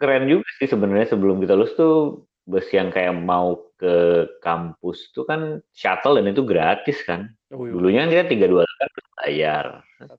keren 0.01 0.25
juga 0.29 0.47
sih 0.59 0.67
sebenarnya 0.69 1.07
sebelum 1.13 1.37
kita 1.43 1.53
lulus 1.57 1.73
tuh 1.77 2.25
bus 2.47 2.67
yang 2.75 2.91
kayak 2.91 3.15
mau 3.17 3.55
ke 3.79 4.27
kampus 4.43 5.11
tuh 5.15 5.23
kan 5.27 5.59
shuttle 5.75 6.19
dan 6.19 6.31
itu 6.31 6.43
gratis 6.43 7.01
kan. 7.07 7.31
Oh, 7.53 7.63
iya. 7.69 7.73
Dulunya 7.77 7.99
kan 8.03 8.09
kita 8.09 8.25
tiga 8.33 8.45
dua 8.49 8.63
terus 8.65 9.07
bayar. 9.21 9.65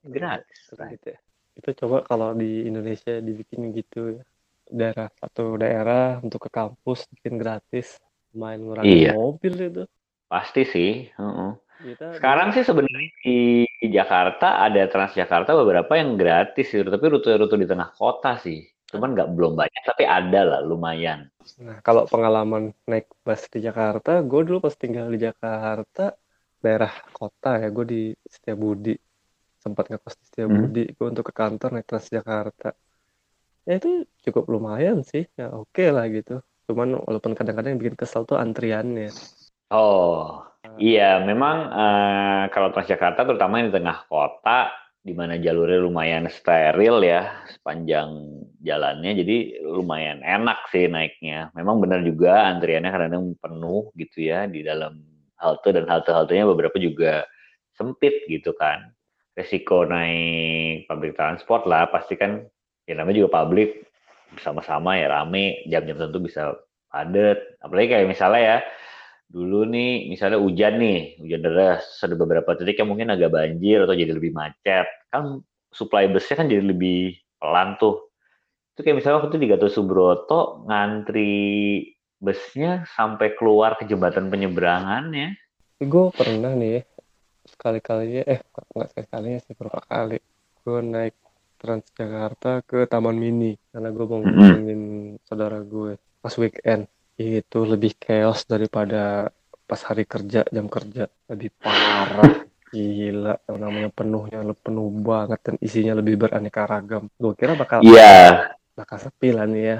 Gratis. 0.07 0.59
gitu 0.71 1.07
ya. 1.11 1.19
Itu 1.55 1.69
coba 1.83 1.97
kalau 2.07 2.31
di 2.31 2.63
Indonesia 2.67 3.19
dibikin 3.19 3.75
gitu 3.75 4.19
ya. 4.19 4.23
Daerah 4.65 5.07
satu 5.19 5.59
daerah 5.59 6.17
untuk 6.23 6.47
ke 6.47 6.49
kampus 6.49 7.05
bikin 7.11 7.37
gratis. 7.37 7.99
Main 8.35 8.63
ngurangin 8.63 8.91
Iya. 8.91 9.11
mobil 9.15 9.53
itu. 9.59 9.83
Pasti 10.31 10.63
sih. 10.65 10.91
heeh. 11.11 11.51
Kita 11.75 12.15
Sekarang 12.15 12.55
sih 12.55 12.63
sebenarnya 12.63 13.11
di, 13.19 13.67
di 13.67 13.87
Jakarta 13.91 14.63
ada 14.63 14.87
Transjakarta 14.87 15.51
beberapa 15.59 15.91
yang 15.99 16.15
gratis 16.15 16.71
sih, 16.71 16.81
tapi 16.81 17.05
rute-rute 17.11 17.59
di 17.59 17.67
tengah 17.67 17.91
kota 17.91 18.39
sih. 18.39 18.63
Cuman 18.87 19.11
nggak 19.11 19.35
belum 19.35 19.59
banyak, 19.59 19.83
tapi 19.83 20.07
ada 20.07 20.41
lah 20.47 20.59
lumayan. 20.63 21.27
Nah, 21.59 21.83
kalau 21.83 22.07
pengalaman 22.07 22.71
naik 22.87 23.11
bus 23.27 23.43
di 23.51 23.59
Jakarta, 23.59 24.23
gue 24.23 24.41
dulu 24.47 24.63
pas 24.63 24.71
tinggal 24.79 25.11
di 25.11 25.19
Jakarta, 25.19 26.15
daerah 26.65 26.89
kota 27.13 27.61
ya, 27.61 27.69
gue 27.69 27.85
di 27.85 28.01
Setiabudi. 28.25 28.97
Sempat 29.61 29.93
ngekos 29.93 30.17
di 30.17 30.25
Setiabudi, 30.25 30.83
gue 30.97 31.05
untuk 31.05 31.29
ke 31.29 31.33
kantor 31.33 31.77
naik 31.77 31.85
Transjakarta. 31.85 32.73
Ya 33.65 33.73
itu 33.77 34.09
cukup 34.25 34.49
lumayan 34.49 35.05
sih, 35.05 35.29
ya 35.37 35.53
oke 35.53 35.85
lah 35.93 36.09
gitu. 36.09 36.41
Cuman 36.65 36.97
walaupun 36.97 37.37
kadang-kadang 37.37 37.77
yang 37.77 37.81
bikin 37.81 37.97
kesel 37.97 38.25
tuh 38.25 38.41
antriannya. 38.41 39.13
Oh, 39.73 40.45
iya 40.77 41.21
memang 41.21 41.57
uh, 41.69 42.43
kalau 42.53 42.69
Transjakarta 42.73 43.25
terutama 43.25 43.61
di 43.61 43.73
tengah 43.73 44.05
kota 44.09 44.69
di 45.05 45.13
mana 45.13 45.37
jalurnya 45.37 45.85
lumayan 45.85 46.25
steril 46.25 47.05
ya 47.05 47.45
sepanjang 47.45 48.09
jalannya 48.65 49.13
jadi 49.21 49.61
lumayan 49.61 50.25
enak 50.25 50.65
sih 50.73 50.89
naiknya. 50.89 51.53
Memang 51.53 51.77
benar 51.77 52.01
juga 52.01 52.49
antriannya 52.49 52.89
kadang-kadang 52.89 53.25
penuh 53.37 53.93
gitu 53.93 54.25
ya 54.25 54.49
di 54.49 54.65
dalam 54.65 55.14
halte 55.45 55.69
dan 55.69 55.85
halte-haltenya 55.85 56.49
beberapa 56.49 56.75
juga 56.81 57.29
sempit 57.77 58.25
gitu 58.25 58.57
kan. 58.57 58.89
Resiko 59.37 59.85
naik 59.85 60.89
public 60.89 61.13
transport 61.13 61.67
lah 61.69 61.91
pasti 61.91 62.17
kan 62.17 62.41
ya 62.89 62.97
namanya 62.97 63.25
juga 63.25 63.43
public 63.43 63.85
sama-sama 64.41 64.97
ya 64.97 65.11
rame 65.11 65.63
jam-jam 65.69 66.01
tentu 66.01 66.17
bisa 66.23 66.57
padat. 66.89 67.37
Apalagi 67.61 67.93
kayak 67.93 68.09
misalnya 68.09 68.41
ya 68.41 68.57
dulu 69.29 69.65
nih 69.67 70.07
misalnya 70.13 70.37
hujan 70.37 70.77
nih 70.77 71.17
hujan 71.17 71.41
deras 71.41 71.83
ada 72.05 72.13
beberapa 72.13 72.53
titik 72.53 72.77
yang 72.77 72.93
mungkin 72.93 73.09
agak 73.09 73.33
banjir 73.33 73.81
atau 73.81 73.97
jadi 73.97 74.13
lebih 74.13 74.31
macet 74.37 74.85
kan 75.09 75.41
supply 75.73 76.05
busnya 76.07 76.35
kan 76.37 76.47
jadi 76.47 76.61
lebih 76.61 77.17
pelan 77.41 77.73
tuh 77.81 78.05
itu 78.77 78.85
kayak 78.85 79.01
misalnya 79.01 79.17
waktu 79.23 79.29
itu 79.33 79.39
di 79.41 79.49
Gatot 79.49 79.71
Subroto 79.71 80.67
ngantri 80.69 81.35
busnya 82.19 82.87
sampai 82.95 83.35
keluar 83.35 83.75
ke 83.79 83.83
jembatan 83.85 84.31
penyeberangannya. 84.31 85.35
Gue 85.83 86.09
pernah 86.15 86.55
nih 86.55 86.87
sekali-kalinya 87.45 88.23
eh 88.25 88.39
nggak 88.73 88.87
sekali-kalinya 88.91 89.39
sih 89.43 89.53
beberapa 89.53 89.81
kali. 89.85 90.17
Gue 90.65 90.79
naik 90.81 91.15
Transjakarta 91.55 92.61
ke 92.67 92.85
Taman 92.85 93.15
Mini 93.15 93.55
karena 93.71 93.89
gue 93.89 94.05
mau 94.05 94.21
ngomongin 94.21 94.81
saudara 95.23 95.63
gue 95.63 95.97
pas 96.19 96.35
weekend. 96.37 96.85
Itu 97.15 97.63
lebih 97.63 97.95
chaos 97.95 98.43
daripada 98.43 99.31
pas 99.65 99.81
hari 99.87 100.03
kerja 100.03 100.43
jam 100.51 100.67
kerja. 100.67 101.07
Lebih 101.31 101.49
parah 101.57 102.43
gila. 102.69 103.39
Yang 103.47 103.57
namanya 103.59 103.89
penuhnya 103.89 104.39
penuh 104.57 104.89
banget 104.99 105.39
dan 105.41 105.55
isinya 105.63 105.93
lebih 105.95 106.19
beraneka 106.19 106.67
ragam. 106.67 107.07
Gue 107.15 107.33
kira 107.39 107.55
bakal 107.55 107.81
iya. 107.81 107.95
yeah. 107.95 108.31
bakal 108.75 108.99
sepi 108.99 109.31
lah 109.31 109.47
nih 109.47 109.63
ya. 109.63 109.79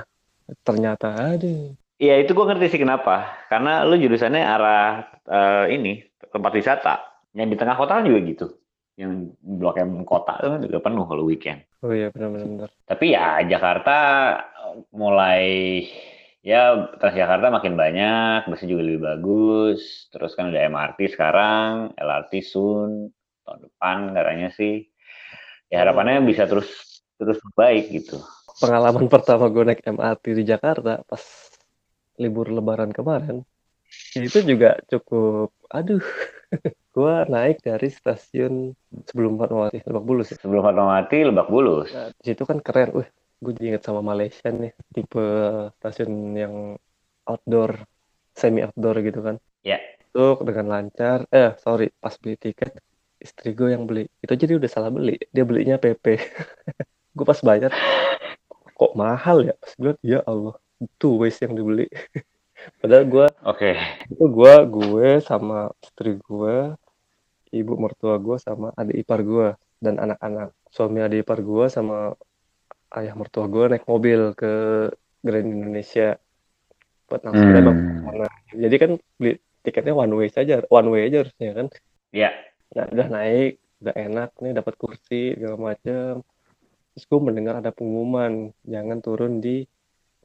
Ternyata 0.63 1.07
ada 1.11 1.75
iya 1.99 2.21
itu 2.21 2.31
gue 2.31 2.45
ngerti 2.45 2.75
sih 2.75 2.81
kenapa 2.81 3.45
karena 3.47 3.83
lu 3.87 3.95
jurusannya 3.95 4.43
arah 4.43 5.05
uh, 5.27 5.65
ini 5.71 6.03
tempat 6.31 6.51
wisata 6.55 6.95
yang 7.35 7.51
di 7.51 7.57
tengah 7.59 7.75
kota 7.75 7.99
kan 7.99 8.07
juga 8.07 8.19
gitu 8.25 8.47
yang 8.95 9.27
blok 9.43 9.75
M 9.79 10.07
kota 10.07 10.39
itu 10.39 10.47
kan 10.47 10.61
juga 10.63 10.79
penuh 10.79 11.03
kalau 11.03 11.23
weekend 11.27 11.67
oh 11.83 11.91
iya 11.91 12.07
benar-benar 12.11 12.71
tapi 12.87 13.11
ya 13.11 13.43
Jakarta 13.43 13.97
mulai 14.95 15.43
ya 16.45 16.93
Transjakarta 17.01 17.49
makin 17.49 17.73
banyak, 17.73 18.45
busnya 18.45 18.69
juga 18.69 18.83
lebih 18.85 19.01
bagus. 19.01 20.07
Terus 20.13 20.37
kan 20.37 20.53
udah 20.53 20.61
MRT 20.69 21.17
sekarang, 21.17 21.97
LRT 21.97 22.33
soon, 22.45 23.09
tahun 23.41 23.59
depan 23.65 24.13
katanya 24.13 24.49
sih. 24.53 24.85
Ya 25.73 25.81
harapannya 25.81 26.21
bisa 26.21 26.45
terus 26.45 27.01
terus 27.17 27.41
baik 27.57 27.89
gitu. 27.89 28.21
Pengalaman 28.61 29.09
pertama 29.09 29.49
gue 29.49 29.73
naik 29.73 29.81
MRT 29.83 30.25
di 30.37 30.43
Jakarta 30.45 31.01
pas 31.03 31.23
libur 32.21 32.47
lebaran 32.51 32.91
kemarin, 32.95 33.43
itu 34.15 34.39
juga 34.43 34.79
cukup, 34.87 35.51
aduh, 35.71 36.03
gue 36.95 37.15
naik 37.27 37.63
dari 37.63 37.91
stasiun 37.91 38.71
sebelum 39.07 39.35
Fatmawati, 39.35 39.83
Lebak 39.83 40.05
Bulus. 40.05 40.27
Ya. 40.31 40.39
Sebelum 40.39 40.63
Fatmawati, 40.63 41.19
Lebak 41.27 41.47
Bulus. 41.51 41.89
Nah, 41.91 42.09
di 42.15 42.23
situ 42.31 42.43
kan 42.47 42.63
keren, 42.63 42.95
wih 42.95 43.09
gue 43.43 43.53
inget 43.61 43.83
sama 43.83 44.01
Malaysia 44.01 44.47
nih 44.47 44.71
tipe 44.95 45.25
stasiun 45.77 46.33
yang 46.33 46.55
outdoor 47.27 47.83
semi 48.31 48.63
outdoor 48.63 48.95
gitu 49.03 49.19
kan 49.21 49.35
ya 49.61 49.77
yeah. 49.77 49.81
itu 50.01 50.25
dengan 50.41 50.65
lancar 50.71 51.29
eh 51.29 51.53
sorry 51.59 51.91
pas 51.99 52.15
beli 52.17 52.39
tiket 52.39 52.79
istri 53.19 53.51
gue 53.51 53.75
yang 53.75 53.85
beli 53.85 54.07
itu 54.23 54.33
jadi 54.33 54.55
udah 54.57 54.69
salah 54.71 54.89
beli 54.89 55.19
dia 55.29 55.43
belinya 55.43 55.75
PP 55.75 56.05
gue 57.15 57.25
pas 57.25 57.39
bayar 57.43 57.71
kok 58.75 58.91
mahal 58.95 59.45
ya 59.45 59.55
pas 59.55 59.71
gue 59.75 59.93
ya 60.01 60.19
Allah 60.23 60.55
itu 60.81 61.07
waste 61.19 61.47
yang 61.47 61.53
dibeli 61.55 61.87
padahal 62.79 63.05
gue 63.05 63.27
oke 63.45 63.57
okay. 63.57 63.75
itu 64.11 64.25
gue 64.25 64.53
gue 64.67 65.09
sama 65.23 65.71
istri 65.79 66.17
gue 66.19 66.75
ibu 67.55 67.73
mertua 67.79 68.19
gue 68.19 68.35
sama 68.41 68.75
adik 68.75 69.05
ipar 69.05 69.21
gue 69.23 69.47
dan 69.79 70.01
anak-anak 70.01 70.51
suami 70.71 70.99
adik 71.03 71.23
ipar 71.23 71.39
gue 71.39 71.65
sama 71.71 72.15
ayah 72.95 73.15
mertua 73.15 73.47
gue 73.47 73.75
naik 73.75 73.85
mobil 73.87 74.35
ke 74.35 74.53
Grand 75.25 75.49
Indonesia 75.49 76.19
buat 77.05 77.21
langsung 77.21 77.49
hmm. 77.53 78.25
Jadi 78.55 78.75
kan 78.81 78.91
beli 79.17 79.37
tiketnya 79.61 79.93
one 79.93 80.13
way 80.13 80.29
saja, 80.29 80.61
one 80.69 80.89
way 80.89 81.09
aja 81.09 81.25
harusnya 81.25 81.49
kan. 81.53 81.67
Iya. 82.13 82.29
Yeah. 82.29 82.33
Nah, 82.75 82.85
udah 82.91 83.07
naik, 83.09 83.51
udah 83.81 83.95
enak 83.97 84.29
nih 84.41 84.53
dapat 84.53 84.73
kursi 84.77 85.37
segala 85.37 85.57
macam. 85.73 86.25
Terus 86.95 87.05
gue 87.05 87.19
mendengar 87.19 87.59
ada 87.59 87.71
pengumuman 87.75 88.53
jangan 88.65 88.97
turun 89.01 89.43
di 89.43 89.65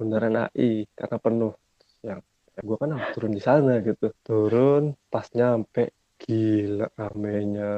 Bundaran 0.00 0.48
AI 0.48 0.88
karena 0.96 1.16
penuh. 1.20 1.52
Yang 2.00 2.24
ya 2.56 2.60
gue 2.64 2.76
kan 2.80 2.88
harus 2.96 3.08
turun 3.12 3.32
di 3.36 3.42
sana 3.44 3.84
gitu. 3.84 4.06
Turun 4.24 4.96
pas 5.12 5.28
nyampe 5.36 5.92
gila 6.20 6.88
ramenya 6.96 7.72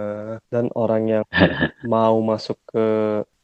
dan 0.50 0.71
orang 0.75 1.02
yang 1.07 1.25
mau 1.93 2.19
masuk 2.23 2.59
ke 2.71 2.87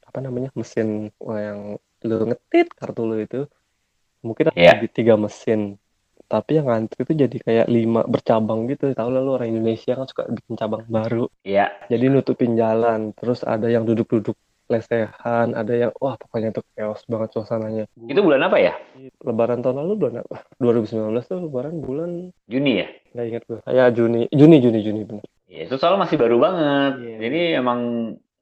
apa 0.06 0.18
namanya 0.18 0.50
mesin 0.58 1.10
yang 1.18 1.78
lu 2.02 2.16
ngetit 2.30 2.74
kartu 2.74 3.02
lu 3.06 3.22
itu 3.22 3.46
mungkin 4.22 4.50
ada 4.50 4.58
yeah. 4.58 4.82
tiga 4.90 5.14
mesin 5.14 5.78
tapi 6.28 6.60
yang 6.60 6.68
ngantri 6.68 7.08
itu 7.08 7.14
jadi 7.14 7.36
kayak 7.40 7.66
lima 7.72 8.04
bercabang 8.04 8.68
gitu 8.68 8.92
tahu 8.92 9.08
lalu 9.08 9.28
orang 9.32 9.48
Indonesia 9.54 9.96
kan 9.96 10.06
suka 10.10 10.28
bikin 10.28 10.54
cabang 10.60 10.84
baru 10.84 11.30
Iya. 11.40 11.72
jadi 11.88 12.04
nutupin 12.12 12.52
jalan 12.58 13.16
terus 13.16 13.40
ada 13.46 13.70
yang 13.70 13.88
duduk-duduk 13.88 14.36
lesehan 14.68 15.56
ada 15.56 15.72
yang 15.72 15.92
wah 15.98 16.20
pokoknya 16.20 16.52
itu 16.52 16.62
chaos 16.76 17.02
banget 17.08 17.28
suasananya. 17.34 17.84
Itu 18.04 18.20
bulan 18.20 18.46
apa 18.46 18.56
ya? 18.60 18.76
Lebaran 19.24 19.64
tahun 19.64 19.82
lalu 19.84 19.92
bulan 19.96 20.14
apa? 20.24 20.44
2019 20.60 21.24
tuh 21.24 21.38
lebaran 21.48 21.80
bulan 21.80 22.10
Juni 22.46 22.84
ya? 22.84 22.88
Nggak 23.16 23.26
ingat 23.32 23.42
gue 23.48 23.58
kayak 23.64 23.88
Juni. 23.96 24.22
Juni 24.28 24.56
Juni 24.60 24.80
Juni 24.84 25.02
benar 25.08 25.26
ya, 25.48 25.64
itu 25.64 25.74
soal 25.80 25.96
masih 25.96 26.20
baru 26.20 26.36
banget. 26.38 26.92
Yeah. 27.02 27.18
jadi 27.26 27.40
emang 27.64 27.80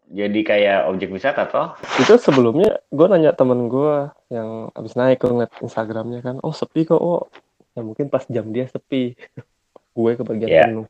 jadi 0.06 0.40
kayak 0.42 0.80
objek 0.90 1.10
wisata 1.10 1.50
toh? 1.50 1.74
Itu 1.98 2.18
sebelumnya 2.18 2.78
gue 2.94 3.06
nanya 3.10 3.34
temen 3.34 3.66
gue 3.66 4.10
yang 4.30 4.70
abis 4.74 4.94
naik 4.94 5.22
gue 5.22 5.30
ngeliat 5.30 5.54
Instagramnya 5.62 6.20
kan, 6.22 6.36
oh 6.42 6.54
sepi 6.54 6.86
kok, 6.86 6.98
oh. 6.98 7.26
Ya 7.74 7.84
mungkin 7.84 8.08
pas 8.08 8.24
jam 8.30 8.54
dia 8.54 8.70
sepi, 8.70 9.18
gue 9.98 10.12
kebagian 10.14 10.50
yeah. 10.50 10.66
penuh. 10.70 10.86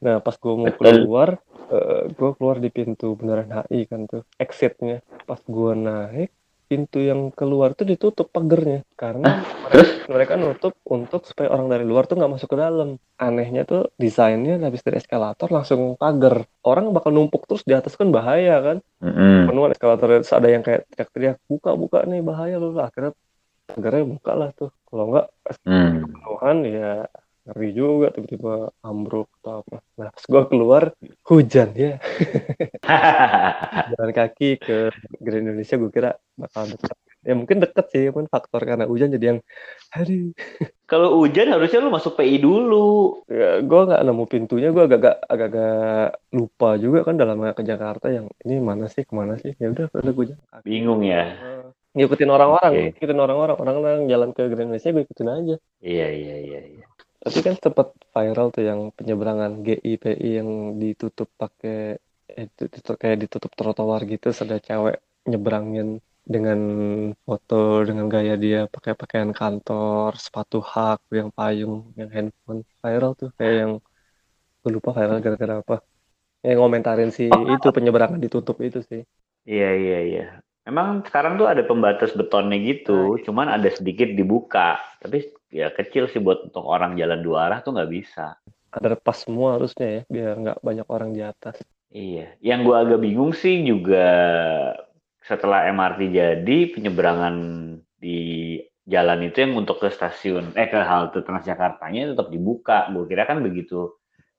Nah 0.00 0.20
pas 0.24 0.34
gue 0.36 0.54
mau 0.56 0.72
keluar, 0.72 1.40
uh, 1.68 1.76
eh, 1.76 2.02
gue 2.12 2.30
keluar 2.36 2.56
di 2.58 2.70
pintu 2.72 3.12
beneran 3.18 3.50
HI 3.50 3.88
kan 3.88 4.08
tuh, 4.08 4.22
exitnya. 4.40 5.04
Pas 5.28 5.40
gue 5.44 5.72
naik, 5.76 6.30
pintu 6.72 7.04
yang 7.04 7.28
keluar 7.36 7.76
tuh 7.76 7.84
ditutup 7.84 8.32
pagernya 8.32 8.80
karena 8.96 9.44
mereka, 9.68 9.84
mereka 10.08 10.32
nutup 10.40 10.72
untuk 10.88 11.28
supaya 11.28 11.52
orang 11.52 11.68
dari 11.68 11.84
luar 11.84 12.08
tuh 12.08 12.16
nggak 12.16 12.32
masuk 12.32 12.48
ke 12.48 12.56
dalam. 12.56 12.96
Anehnya 13.20 13.68
tuh 13.68 13.92
desainnya 14.00 14.56
habis 14.56 14.80
dari 14.80 14.96
eskalator 14.96 15.52
langsung 15.52 16.00
pagar. 16.00 16.48
Orang 16.64 16.96
bakal 16.96 17.12
numpuk 17.12 17.44
terus 17.44 17.60
di 17.68 17.76
atas 17.76 17.92
kan 17.92 18.08
bahaya 18.08 18.56
kan. 18.64 18.76
Mm-hmm. 19.04 19.52
Penuhan 19.52 19.70
eskalator 19.76 20.08
ada 20.24 20.48
yang 20.48 20.64
kayak 20.64 20.88
teriak-teriak 20.96 21.36
buka 21.44 21.76
buka 21.76 21.98
nih 22.08 22.24
bahaya 22.24 22.56
loh. 22.56 22.72
Akhirnya 22.80 23.12
pagarnya 23.68 24.04
buka 24.08 24.32
lah 24.32 24.50
tuh. 24.56 24.72
Kalau 24.88 25.04
nggak 25.12 25.26
mm. 25.68 25.92
penuhan 26.08 26.56
ya 26.64 26.90
ngeri 27.42 27.70
juga 27.74 28.14
tiba-tiba 28.14 28.70
ambruk 28.86 29.26
atau 29.42 29.66
apa. 29.66 29.76
Nah 29.98 30.08
pas 30.14 30.24
gue 30.24 30.42
keluar 30.46 30.82
hujan 31.26 31.68
ya. 31.74 31.98
Jalan 33.94 34.12
kaki 34.14 34.62
ke 34.62 34.94
Grand 35.18 35.42
Indonesia 35.42 35.74
gue 35.74 35.90
kira 35.90 36.10
bakal 36.38 36.70
dekat. 36.70 36.96
Ya 37.22 37.38
mungkin 37.38 37.62
deket 37.62 37.86
sih, 37.94 38.10
pun 38.10 38.26
faktor 38.26 38.66
karena 38.66 38.82
hujan 38.82 39.14
jadi 39.14 39.34
yang 39.34 39.40
hari. 39.94 40.34
Kalau 40.90 41.22
hujan 41.22 41.54
harusnya 41.54 41.78
lu 41.78 41.94
masuk 41.94 42.18
PI 42.18 42.42
dulu. 42.42 43.22
Ya, 43.30 43.62
gue 43.62 43.80
nggak 43.86 44.02
nemu 44.02 44.24
pintunya, 44.26 44.74
gue 44.74 44.82
agak-agak 44.90 45.16
agak 45.30 46.18
lupa 46.34 46.68
juga 46.82 47.06
kan 47.06 47.14
dalam 47.14 47.38
ke 47.54 47.62
Jakarta 47.62 48.10
yang 48.10 48.26
ini 48.42 48.58
mana 48.58 48.90
sih 48.90 49.06
ke 49.06 49.14
mana 49.14 49.38
sih? 49.38 49.54
Ya 49.54 49.70
udah, 49.70 49.86
udah 49.94 50.12
gue 50.12 50.26
jalan. 50.34 50.62
Bingung 50.66 51.06
ya. 51.06 51.38
Ngikutin 51.94 52.30
orang-orang, 52.32 52.72
okay. 52.74 52.86
ngikutin 52.98 53.20
orang-orang, 53.22 53.56
orang 53.62 53.76
orang 53.78 54.04
jalan 54.10 54.30
ke 54.34 54.42
Grand 54.50 54.66
Indonesia 54.66 54.90
gue 54.90 55.02
ikutin 55.06 55.28
aja. 55.30 55.56
Iya 55.78 56.06
iya 56.10 56.36
iya. 56.42 56.60
iya. 56.74 56.86
Tapi 57.22 57.38
kan 57.38 57.54
sempat 57.54 57.94
viral 58.10 58.50
tuh 58.50 58.66
yang 58.66 58.90
penyeberangan 58.90 59.62
GIPI 59.62 60.42
yang 60.42 60.50
ditutup 60.82 61.30
pakai 61.38 62.02
itu, 62.26 62.62
itu 62.66 62.90
kayak 62.98 63.16
ditutup 63.22 63.54
trotoar 63.54 64.02
gitu, 64.10 64.34
ada 64.34 64.58
cewek 64.58 64.98
nyebrangin 65.30 66.02
dengan 66.22 66.58
foto 67.22 67.82
dengan 67.86 68.06
gaya 68.10 68.34
dia 68.38 68.66
pakai 68.66 68.98
pakaian 68.98 69.30
kantor, 69.30 70.18
sepatu 70.18 70.58
hak, 70.62 71.06
yang 71.14 71.30
payung, 71.30 71.94
yang 71.94 72.10
handphone 72.10 72.62
viral 72.82 73.14
tuh 73.14 73.30
kayak 73.38 73.54
yang 73.54 73.72
gue 74.62 74.70
lupa 74.70 74.90
viral 74.90 75.18
gara-gara 75.22 75.54
apa. 75.62 75.76
Yang 76.42 76.58
ngomentarin 76.58 77.10
si 77.14 77.30
itu 77.30 77.68
penyeberangan 77.70 78.18
ditutup 78.18 78.58
itu 78.66 78.82
sih. 78.82 79.06
Iya 79.46 79.70
iya 79.78 79.98
iya. 80.02 80.24
Emang 80.62 81.02
sekarang 81.06 81.38
tuh 81.38 81.50
ada 81.50 81.62
pembatas 81.66 82.14
betonnya 82.14 82.58
gitu, 82.62 83.18
cuman 83.26 83.50
ada 83.50 83.66
sedikit 83.70 84.10
dibuka. 84.14 84.78
Tapi 85.02 85.41
ya 85.52 85.68
kecil 85.70 86.08
sih 86.08 86.18
buat 86.18 86.48
untuk 86.48 86.64
orang 86.64 86.96
jalan 86.96 87.20
dua 87.20 87.46
arah 87.46 87.58
tuh 87.60 87.76
nggak 87.76 87.92
bisa. 87.92 88.40
underpass 88.72 89.28
semua 89.28 89.60
harusnya 89.60 90.00
ya, 90.00 90.02
biar 90.08 90.32
nggak 90.40 90.58
banyak 90.64 90.88
orang 90.88 91.12
di 91.12 91.20
atas. 91.20 91.60
Iya, 91.92 92.40
yang 92.40 92.64
gua 92.64 92.88
agak 92.88 93.04
bingung 93.04 93.36
sih 93.36 93.60
juga 93.68 94.08
setelah 95.20 95.68
MRT 95.68 96.08
jadi 96.08 96.58
penyeberangan 96.72 97.36
di 98.00 98.56
jalan 98.88 99.28
itu 99.28 99.44
yang 99.44 99.54
untuk 99.54 99.78
ke 99.78 99.92
stasiun 99.92 100.56
eh 100.58 100.66
ke 100.66 100.80
halte 100.80 101.20
Transjakartanya 101.20 102.16
tetap 102.16 102.32
dibuka. 102.32 102.90
Gue 102.90 103.06
kira 103.06 103.28
kan 103.28 103.44
begitu 103.44 103.92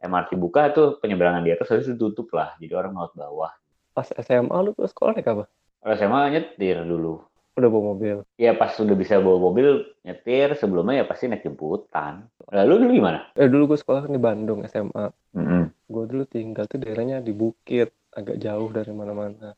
MRT 0.03 0.35
buka 0.35 0.75
tuh 0.75 0.99
penyeberangan 0.99 1.47
di 1.47 1.55
atas 1.55 1.71
harus 1.71 1.87
ditutup 1.87 2.27
lah, 2.35 2.57
jadi 2.59 2.75
orang 2.75 2.91
lewat 2.97 3.13
bawah. 3.15 3.51
Pas 3.95 4.09
SMA 4.19 4.57
lu 4.59 4.75
ke 4.75 4.83
sekolah 4.83 5.15
naik 5.15 5.29
apa? 5.31 5.45
Kalau 5.79 5.95
SMA 5.95 6.21
nyetir 6.35 6.83
dulu. 6.83 7.23
Udah 7.53 7.69
bawa 7.69 7.83
mobil. 7.93 8.17
Ya 8.41 8.57
pas 8.57 8.73
sudah 8.73 8.97
bisa 8.97 9.21
bawa 9.21 9.37
mobil 9.37 9.85
nyetir, 10.01 10.57
sebelumnya 10.57 11.01
ya 11.01 11.05
pasti 11.05 11.29
naik 11.29 11.45
jemputan. 11.45 12.25
Lalu 12.49 12.73
dulu 12.81 12.91
gimana? 12.97 13.19
Eh 13.37 13.45
dulu 13.45 13.73
gue 13.73 13.79
sekolah 13.79 14.09
di 14.09 14.17
Bandung 14.17 14.65
SMA. 14.65 15.13
Mm 15.37 15.45
-hmm. 15.45 15.63
Gue 15.85 16.03
dulu 16.09 16.23
tinggal 16.25 16.65
tuh 16.65 16.81
daerahnya 16.81 17.21
di 17.21 17.29
bukit, 17.29 17.93
agak 18.09 18.41
jauh 18.41 18.69
dari 18.73 18.89
mana-mana. 18.89 19.53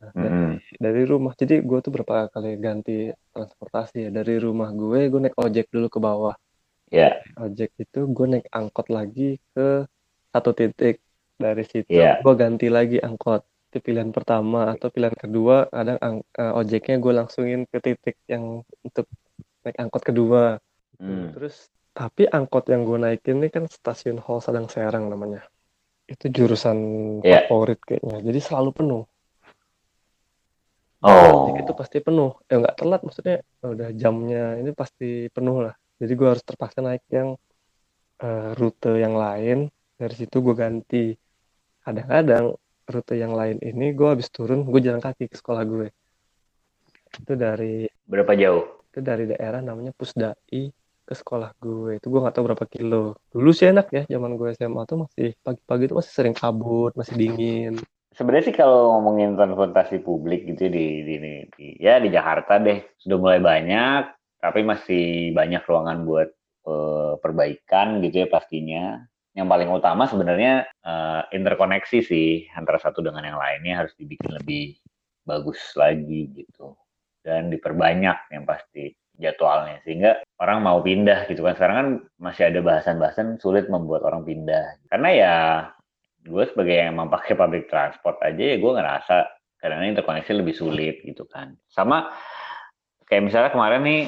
Nah, 0.00 0.12
Mm 0.16 0.28
-hmm. 0.28 0.50
dari 0.80 1.02
rumah, 1.04 1.36
jadi 1.36 1.60
gue 1.60 1.78
tuh 1.84 1.92
berapa 1.92 2.32
kali 2.32 2.56
ganti 2.56 3.12
transportasi 3.36 4.08
ya. 4.08 4.10
Dari 4.12 4.40
rumah 4.40 4.72
gue, 4.72 5.12
gue 5.12 5.20
naik 5.28 5.36
ojek 5.36 5.68
dulu 5.72 5.92
ke 5.92 6.00
bawah. 6.00 6.36
Ya. 6.88 7.20
Ojek 7.36 7.76
itu 7.80 8.08
gue 8.08 8.26
naik 8.28 8.48
angkot 8.48 8.88
lagi 8.88 9.40
ke 9.56 9.84
satu 10.32 10.52
titik. 10.52 11.00
Dari 11.40 11.64
situ 11.64 11.88
Iya. 11.88 12.20
gue 12.20 12.34
ganti 12.36 12.68
lagi 12.68 13.00
angkot. 13.00 13.40
Itu 13.70 13.78
pilihan 13.78 14.10
pertama 14.10 14.74
atau 14.74 14.90
pilihan 14.90 15.14
kedua, 15.14 15.70
kadang 15.70 15.98
ang- 16.02 16.26
eh, 16.34 16.52
ojeknya 16.58 16.98
gue 16.98 17.12
langsungin 17.14 17.70
ke 17.70 17.78
titik 17.78 18.18
yang 18.26 18.66
untuk 18.82 19.06
naik 19.62 19.78
angkot 19.78 20.02
kedua. 20.02 20.58
Hmm. 20.98 21.30
Terus 21.38 21.70
tapi 21.94 22.26
angkot 22.26 22.66
yang 22.66 22.82
gue 22.82 22.98
naikin 22.98 23.38
ini 23.38 23.46
kan 23.46 23.70
stasiun 23.70 24.18
Hall 24.18 24.42
Sadang 24.42 24.66
Serang 24.66 25.06
namanya. 25.06 25.46
Itu 26.10 26.26
jurusan 26.26 26.78
Iya. 27.22 27.46
favorit 27.46 27.78
kayaknya. 27.86 28.18
Jadi 28.26 28.38
selalu 28.42 28.70
penuh. 28.74 29.04
Oh. 31.00 31.46
Ojek 31.46 31.62
itu 31.62 31.72
pasti 31.78 31.98
penuh. 32.02 32.34
Ya 32.50 32.58
nggak 32.58 32.76
telat 32.76 33.00
maksudnya 33.06 33.36
udah 33.62 33.88
jamnya 33.94 34.58
ini 34.58 34.74
pasti 34.74 35.30
penuh 35.30 35.70
lah. 35.70 35.74
Jadi 36.02 36.12
gue 36.18 36.28
harus 36.28 36.42
terpaksa 36.42 36.82
naik 36.82 37.06
yang 37.14 37.38
eh, 38.18 38.50
rute 38.58 38.98
yang 38.98 39.14
lain. 39.14 39.70
Dari 39.94 40.14
situ 40.18 40.42
gue 40.42 40.54
ganti. 40.58 41.14
Kadang-kadang 41.86 42.58
rute 42.94 43.14
yang 43.22 43.32
lain 43.40 43.56
ini 43.62 43.86
gue 43.98 44.08
habis 44.12 44.28
turun 44.34 44.66
gue 44.66 44.80
jalan 44.86 45.02
kaki 45.02 45.24
ke 45.32 45.36
sekolah 45.40 45.62
gue. 45.72 45.86
Itu 47.22 47.32
dari 47.34 47.86
Berapa 48.10 48.34
jauh? 48.34 48.64
itu 48.90 48.98
dari 49.06 49.24
daerah 49.30 49.62
namanya 49.62 49.94
Pusdai 49.94 50.66
ke 51.06 51.14
sekolah 51.14 51.54
gue 51.62 51.98
itu 51.98 52.06
gue 52.10 52.20
nggak 52.22 52.34
tahu 52.34 52.44
berapa 52.50 52.66
kilo 52.66 53.14
dulu 53.30 53.50
sih 53.54 53.70
enak 53.70 53.86
ya 53.94 54.02
zaman 54.10 54.34
gue 54.34 54.50
SMA 54.54 54.82
tuh 54.86 55.06
masih 55.06 55.34
pagi-pagi 55.46 55.84
tuh 55.90 55.96
masih 56.02 56.12
sering 56.14 56.34
kabut 56.34 56.92
masih 56.98 57.14
dingin 57.14 57.74
Sebenarnya 58.10 58.50
sih 58.50 58.56
kalau 58.58 58.98
ngomongin 58.98 59.38
transportasi 59.38 60.02
publik 60.02 60.42
gitu 60.42 60.66
di, 60.66 61.06
di, 61.06 61.14
di, 61.22 61.32
di- 61.54 61.78
ya 61.78 62.02
di 62.02 62.10
Jakarta 62.10 62.58
deh 62.58 62.82
sudah 62.98 63.16
mulai 63.22 63.38
banyak, 63.38 64.02
tapi 64.42 64.66
masih 64.66 65.30
banyak 65.30 65.62
ruangan 65.62 66.02
buat 66.02 66.28
eh, 66.66 67.12
perbaikan 67.22 68.02
gitu 68.02 68.26
ya 68.26 68.28
pastinya. 68.28 68.84
Yang 69.34 69.46
paling 69.46 69.70
utama 69.70 70.04
sebenarnya 70.10 70.66
eh, 70.66 71.22
interkoneksi 71.34 71.98
sih 72.02 72.50
antara 72.54 72.82
satu 72.82 73.00
dengan 73.00 73.22
yang 73.22 73.38
lainnya 73.38 73.84
harus 73.86 73.94
dibikin 73.94 74.34
lebih 74.34 74.76
bagus 75.22 75.60
lagi 75.78 76.30
gitu. 76.34 76.74
Dan 77.20 77.52
diperbanyak 77.52 78.32
yang 78.32 78.44
pasti 78.48 78.90
jadwalnya. 79.20 79.78
Sehingga 79.84 80.24
orang 80.40 80.64
mau 80.64 80.80
pindah 80.80 81.28
gitu 81.28 81.44
kan. 81.44 81.54
Sekarang 81.54 81.76
kan 81.76 81.88
masih 82.16 82.48
ada 82.48 82.60
bahasan-bahasan 82.64 83.38
sulit 83.38 83.68
membuat 83.68 84.02
orang 84.08 84.24
pindah. 84.24 84.80
Karena 84.88 85.08
ya 85.12 85.34
gue 86.20 86.44
sebagai 86.48 86.74
yang 86.76 86.96
emang 86.96 87.08
pakai 87.08 87.32
public 87.36 87.68
transport 87.72 88.20
aja 88.20 88.56
ya 88.56 88.56
gue 88.60 88.72
ngerasa 88.76 89.16
karena 89.60 89.88
interkoneksi 89.92 90.32
lebih 90.40 90.54
sulit 90.56 91.04
gitu 91.04 91.28
kan. 91.28 91.52
Sama 91.68 92.08
kayak 93.04 93.28
misalnya 93.28 93.50
kemarin 93.52 93.82
nih 93.84 94.02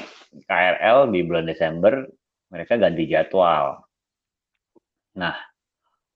KRL 0.48 1.12
di 1.12 1.20
bulan 1.28 1.44
Desember 1.44 1.92
mereka 2.48 2.80
ganti 2.80 3.04
jadwal 3.08 3.84
nah 5.12 5.36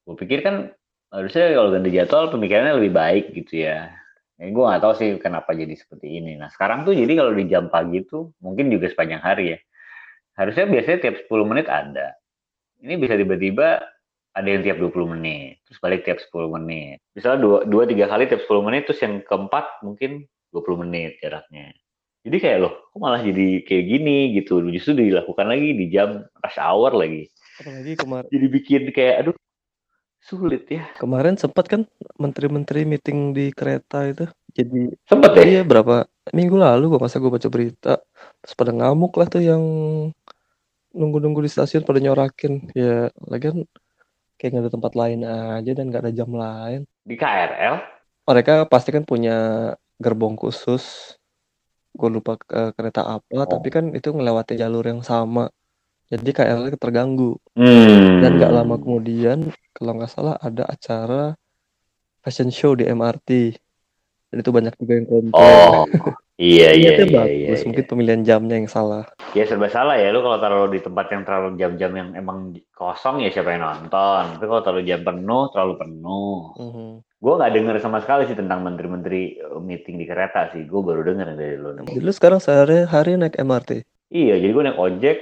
gue 0.06 0.16
pikir 0.16 0.40
kan 0.40 0.72
harusnya 1.12 1.52
kalau 1.54 1.70
ganti 1.72 1.90
jadwal 1.92 2.32
pemikirannya 2.32 2.78
lebih 2.80 2.92
baik 2.92 3.24
gitu 3.37 3.66
ya 3.66 3.92
Ya, 4.37 4.52
gue 4.52 4.64
nggak 4.68 4.82
tahu 4.85 4.94
sih 5.00 5.09
kenapa 5.16 5.56
jadi 5.56 5.72
seperti 5.72 6.20
ini. 6.20 6.37
Nah 6.37 6.52
sekarang 6.52 6.85
tuh 6.85 6.92
jadi 6.92 7.09
kalau 7.16 7.32
di 7.32 7.48
jam 7.48 7.72
pagi 7.72 8.04
tuh 8.04 8.37
mungkin 8.44 8.68
juga 8.68 8.92
sepanjang 8.92 9.24
hari 9.24 9.56
ya. 9.56 9.59
Harusnya 10.37 10.68
biasanya 10.68 10.98
tiap 11.09 11.16
10 11.24 11.48
menit 11.48 11.66
ada. 11.72 12.12
Ini 12.85 13.00
bisa 13.00 13.16
tiba-tiba 13.16 13.80
ada 14.37 14.48
yang 14.52 14.61
tiap 14.61 14.76
20 14.76 15.16
menit, 15.16 15.64
terus 15.64 15.80
balik 15.80 16.04
tiap 16.04 16.20
10 16.20 16.52
menit. 16.52 17.00
Misalnya 17.16 17.40
dua, 17.40 17.59
dua 17.64 17.88
tiga 17.88 18.04
kali 18.12 18.28
tiap 18.28 18.44
10 18.44 18.61
menit, 18.68 18.85
terus 18.85 19.00
yang 19.00 19.24
keempat 19.24 19.80
mungkin 19.80 20.28
20 20.52 20.85
menit 20.85 21.16
jaraknya. 21.24 21.72
Jadi 22.20 22.37
kayak 22.37 22.59
loh, 22.61 22.74
kok 22.92 23.00
malah 23.00 23.24
jadi 23.24 23.64
kayak 23.64 23.85
gini 23.88 24.37
gitu. 24.37 24.61
Justru 24.68 25.00
dilakukan 25.00 25.48
lagi 25.48 25.72
di 25.72 25.88
jam 25.88 26.28
rush 26.44 26.61
hour 26.61 26.92
lagi. 26.92 27.32
Apalagi 27.61 27.92
kemarin 27.97 28.29
Jadi 28.29 28.47
bikin 28.49 28.83
kayak 28.92 29.14
aduh 29.25 29.37
sulit 30.21 30.66
ya. 30.66 30.83
kemarin 30.99 31.38
sempat 31.38 31.64
kan 31.71 31.83
menteri-menteri 32.19 32.83
meeting 32.83 33.31
di 33.37 33.55
kereta 33.55 34.03
itu. 34.11 34.27
Jadi 34.57 34.90
Sempet 35.07 35.31
deh. 35.37 35.45
iya 35.47 35.62
berapa 35.62 36.09
minggu 36.35 36.57
lalu 36.59 36.85
gua 36.97 37.01
masa 37.07 37.21
gue 37.23 37.31
baca 37.31 37.49
berita. 37.53 38.01
Terus 38.42 38.55
pada 38.59 38.73
ngamuk 38.75 39.12
lah 39.14 39.29
tuh 39.31 39.42
yang 39.45 39.62
nunggu-nunggu 40.97 41.40
di 41.45 41.51
stasiun 41.53 41.85
pada 41.87 42.01
nyorakin. 42.03 42.73
Ya 42.75 43.12
lagian 43.29 43.69
kayak 44.37 44.51
nggak 44.53 44.64
ada 44.69 44.73
tempat 44.75 44.92
lain 44.97 45.21
aja 45.25 45.71
dan 45.77 45.85
nggak 45.92 46.03
ada 46.09 46.12
jam 46.12 46.31
lain. 46.33 46.81
Di 47.07 47.14
KRL, 47.16 47.77
mereka 48.27 48.55
pasti 48.66 48.90
kan 48.90 49.05
punya 49.07 49.37
gerbong 50.01 50.35
khusus. 50.37 51.16
Gue 51.97 52.09
lupa 52.12 52.37
ke 52.37 52.77
kereta 52.77 53.03
apa 53.21 53.49
Oh. 53.49 53.49
tapi 53.49 53.69
kan 53.73 53.85
itu 53.97 54.12
ngelewati 54.12 54.55
jalur 54.61 54.85
yang 54.85 55.01
sama 55.01 55.49
jadi 56.07 56.31
KRL 56.31 56.79
terganggu 56.79 57.38
hmm. 57.59 58.23
dan 58.23 58.31
nggak 58.38 58.53
lama 58.55 58.77
kemudian 58.79 59.51
kalau 59.75 59.99
nggak 59.99 60.12
salah 60.12 60.35
ada 60.38 60.66
acara 60.66 61.35
fashion 62.23 62.51
show 62.51 62.75
di 62.79 62.87
MRT 62.87 63.59
dan 64.31 64.37
itu 64.42 64.51
banyak 64.51 64.75
juga 64.79 64.92
yang 64.99 65.07
komplain 65.07 65.35
Oh, 65.35 65.85
iya 66.38 66.75
iya 66.81 66.90
iya, 66.99 67.07
bagus 67.07 67.31
iya, 67.31 67.55
iya. 67.55 67.66
mungkin 67.66 67.85
pemilihan 67.87 68.23
jamnya 68.23 68.57
yang 68.59 68.71
salah 68.71 69.07
Ya 69.37 69.45
serba 69.45 69.69
salah 69.69 70.01
ya 70.01 70.09
lu 70.16 70.25
kalau 70.25 70.40
taruh 70.40 70.64
di 70.73 70.81
tempat 70.81 71.12
yang 71.12 71.21
terlalu 71.29 71.61
jam-jam 71.61 71.92
yang 71.92 72.09
emang 72.16 72.57
kosong 72.73 73.21
ya 73.21 73.29
siapa 73.29 73.53
yang 73.53 73.69
nonton. 73.69 74.40
Tapi 74.40 74.45
kalau 74.49 74.64
taruh 74.64 74.81
jam 74.81 75.05
penuh 75.05 75.53
terlalu 75.53 75.75
penuh. 75.77 76.57
Mhm. 76.57 76.88
Gue 77.21 77.35
nggak 77.37 77.53
denger 77.53 77.77
sama 77.85 78.01
sekali 78.01 78.25
sih 78.25 78.33
tentang 78.33 78.64
menteri-menteri 78.64 79.37
eh, 79.37 79.61
meeting 79.61 80.01
di 80.01 80.09
kereta 80.09 80.49
sih. 80.57 80.64
Gue 80.64 80.81
baru 80.81 81.05
denger 81.05 81.37
dari 81.37 81.53
lu. 81.61 81.69
lu 81.85 82.12
sekarang 82.16 82.40
sehari-hari 82.40 83.21
naik 83.21 83.37
MRT 83.37 83.85
Iya, 84.09 84.40
jadi 84.40 84.53
gue 84.57 84.64
naik 84.73 84.81
ojek 84.81 85.16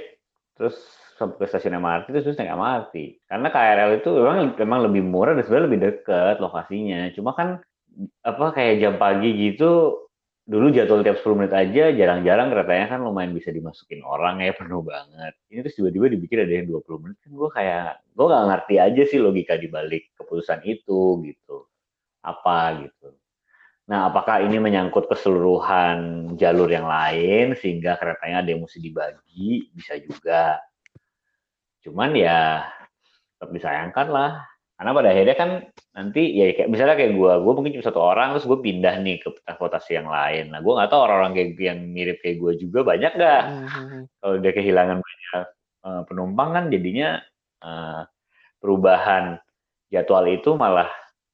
terus 0.55 0.75
sampai 1.15 1.35
ke 1.39 1.45
stasiun 1.47 1.79
MRT 1.79 2.11
terus, 2.11 2.25
terus 2.27 2.39
naik 2.39 2.51
MRT. 2.55 2.95
Karena 3.27 3.47
KRL 3.51 3.91
itu 4.03 4.09
memang 4.11 4.37
memang 4.59 4.79
lebih 4.91 5.01
murah 5.07 5.31
dan 5.35 5.43
sebenarnya 5.47 5.67
lebih 5.71 5.81
dekat 5.83 6.35
lokasinya. 6.43 7.11
Cuma 7.15 7.31
kan 7.35 7.63
apa 8.27 8.45
kayak 8.51 8.83
jam 8.83 8.95
pagi 8.99 9.31
gitu 9.31 10.03
dulu 10.45 10.69
jadwal 10.69 11.01
tiap 11.01 11.17
10 11.25 11.41
menit 11.41 11.53
aja 11.57 11.89
jarang-jarang 11.89 12.53
keretanya 12.53 12.85
kan 12.93 12.99
lumayan 13.01 13.33
bisa 13.33 13.49
dimasukin 13.49 14.05
orang 14.05 14.43
ya 14.45 14.53
penuh 14.59 14.83
banget. 14.85 15.33
Ini 15.49 15.59
terus 15.65 15.75
tiba-tiba 15.79 16.05
dibikin 16.13 16.39
ada 16.45 16.53
yang 16.53 16.67
20 16.69 17.01
menit 17.01 17.17
kan 17.23 17.31
gue 17.33 17.49
kayak 17.49 17.89
gue 18.13 18.25
nggak 18.29 18.45
ngerti 18.51 18.75
aja 18.77 19.01
sih 19.09 19.19
logika 19.23 19.55
dibalik 19.57 20.13
keputusan 20.19 20.61
itu 20.67 20.99
gitu. 21.25 21.57
Apa 22.21 22.85
gitu. 22.85 23.09
Nah, 23.85 24.09
apakah 24.09 24.41
ini 24.41 24.57
menyangkut 24.57 25.05
keseluruhan 25.05 26.33
jalur 26.41 26.65
yang 26.65 26.89
lain 26.89 27.53
sehingga 27.53 28.01
keretanya 28.01 28.41
ada 28.41 28.49
yang 28.49 28.65
mesti 28.65 28.81
dibagi? 28.81 29.69
Bisa 29.77 29.93
juga. 30.01 30.57
Cuman 31.85 32.17
ya 32.17 32.65
tetap 33.37 33.49
disayangkan 33.53 34.07
lah. 34.09 34.31
Karena 34.75 34.91
pada 34.91 35.07
akhirnya 35.13 35.35
kan 35.39 35.49
nanti 35.95 36.35
ya 36.35 36.51
kayak 36.51 36.67
misalnya 36.67 36.99
kayak 36.99 37.13
gue, 37.15 37.33
gue 37.45 37.53
mungkin 37.55 37.71
cuma 37.77 37.85
satu 37.85 38.01
orang 38.01 38.35
terus 38.35 38.49
gue 38.49 38.59
pindah 38.59 38.95
nih 38.99 39.21
ke 39.21 39.29
transportasi 39.45 40.01
yang 40.01 40.09
lain. 40.09 40.51
Nah, 40.51 40.59
gue 40.59 40.73
nggak 40.73 40.89
tahu 40.91 41.01
orang-orang 41.05 41.31
kayak 41.37 41.49
yang 41.61 41.79
mirip 41.93 42.17
kayak 42.19 42.41
gue 42.41 42.51
juga 42.59 42.79
banyak 42.83 43.11
nggak? 43.15 43.43
Mhm. 43.45 43.99
Kalau 44.19 44.35
dia 44.41 44.51
kehilangan 44.51 44.97
banyak 44.99 45.31
eh, 45.85 46.01
penumpang 46.09 46.49
kan 46.57 46.65
jadinya 46.73 47.09
eh, 47.63 48.01
perubahan 48.59 49.37
jadwal 49.93 50.25
itu 50.27 50.57
malah 50.57 50.89